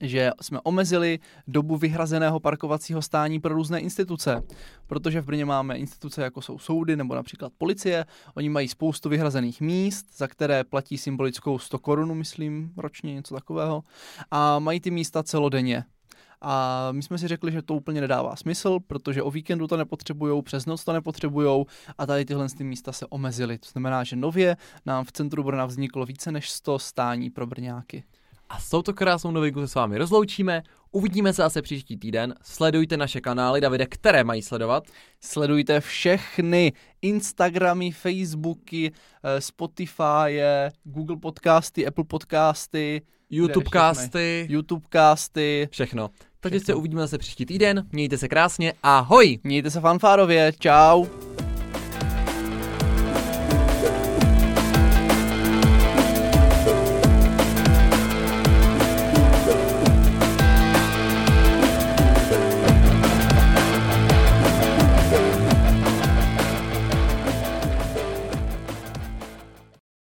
že 0.00 0.30
jsme 0.42 0.60
omezili 0.60 1.18
dobu 1.46 1.76
vyhrazeného 1.76 2.40
parkovacího 2.40 3.02
stání 3.02 3.40
pro 3.40 3.54
různé 3.54 3.80
instituce, 3.80 4.42
protože 4.86 5.20
v 5.20 5.26
Brně 5.26 5.44
máme 5.44 5.76
instituce, 5.76 6.22
jako 6.22 6.42
jsou 6.42 6.58
soudy 6.58 6.96
nebo 6.96 7.14
například 7.14 7.52
policie, 7.58 8.04
oni 8.34 8.48
mají 8.48 8.68
spoustu 8.68 9.08
vyhrazených 9.08 9.60
míst, 9.60 10.06
za 10.16 10.28
které 10.28 10.64
platí 10.64 10.98
symbolickou 10.98 11.58
100 11.58 11.78
korun, 11.78 12.14
myslím, 12.14 12.72
ročně, 12.76 13.14
něco 13.14 13.34
takového, 13.34 13.84
a 14.30 14.58
mají 14.58 14.80
ty 14.80 14.90
místa 14.90 15.22
celodenně. 15.22 15.84
A 16.40 16.88
my 16.92 17.02
jsme 17.02 17.18
si 17.18 17.28
řekli, 17.28 17.52
že 17.52 17.62
to 17.62 17.74
úplně 17.74 18.00
nedává 18.00 18.36
smysl, 18.36 18.78
protože 18.86 19.22
o 19.22 19.30
víkendu 19.30 19.66
to 19.66 19.76
nepotřebují, 19.76 20.42
přes 20.42 20.66
noc 20.66 20.84
to 20.84 20.92
nepotřebují 20.92 21.64
a 21.98 22.06
tady 22.06 22.24
tyhle 22.24 22.48
ty 22.48 22.64
místa 22.64 22.92
se 22.92 23.06
omezily. 23.06 23.58
To 23.58 23.68
znamená, 23.68 24.04
že 24.04 24.16
nově 24.16 24.56
nám 24.86 25.04
v 25.04 25.12
centru 25.12 25.44
Brna 25.44 25.66
vzniklo 25.66 26.06
více 26.06 26.32
než 26.32 26.50
100 26.50 26.78
stání 26.78 27.30
pro 27.30 27.46
Brňáky. 27.46 28.04
A 28.48 28.58
s 28.58 28.70
touto 28.70 28.94
krásnou 28.94 29.30
novinkou 29.30 29.60
se 29.60 29.68
s 29.68 29.74
vámi 29.74 29.98
rozloučíme. 29.98 30.62
Uvidíme 30.90 31.32
se 31.32 31.42
zase 31.42 31.62
příští 31.62 31.96
týden. 31.96 32.34
Sledujte 32.42 32.96
naše 32.96 33.20
kanály, 33.20 33.60
Davide, 33.60 33.86
které 33.86 34.24
mají 34.24 34.42
sledovat. 34.42 34.84
Sledujte 35.20 35.80
všechny 35.80 36.72
Instagramy, 37.02 37.90
Facebooky, 37.90 38.92
eh, 39.22 39.40
Spotify, 39.40 40.40
Google 40.84 41.16
podcasty, 41.16 41.86
Apple 41.86 42.04
podcasty, 42.04 43.02
YouTube 43.30 43.70
casty. 43.72 44.46
YouTube 44.50 44.86
casty. 44.92 45.68
Všechno. 45.70 46.10
Takže 46.40 46.60
se 46.60 46.74
uvidíme 46.74 47.00
zase 47.02 47.18
příští 47.18 47.46
týden. 47.46 47.86
Mějte 47.92 48.18
se 48.18 48.28
krásně. 48.28 48.72
Ahoj! 48.82 49.38
Mějte 49.44 49.70
se 49.70 49.80
fanfárově. 49.80 50.52
Čau. 50.58 51.06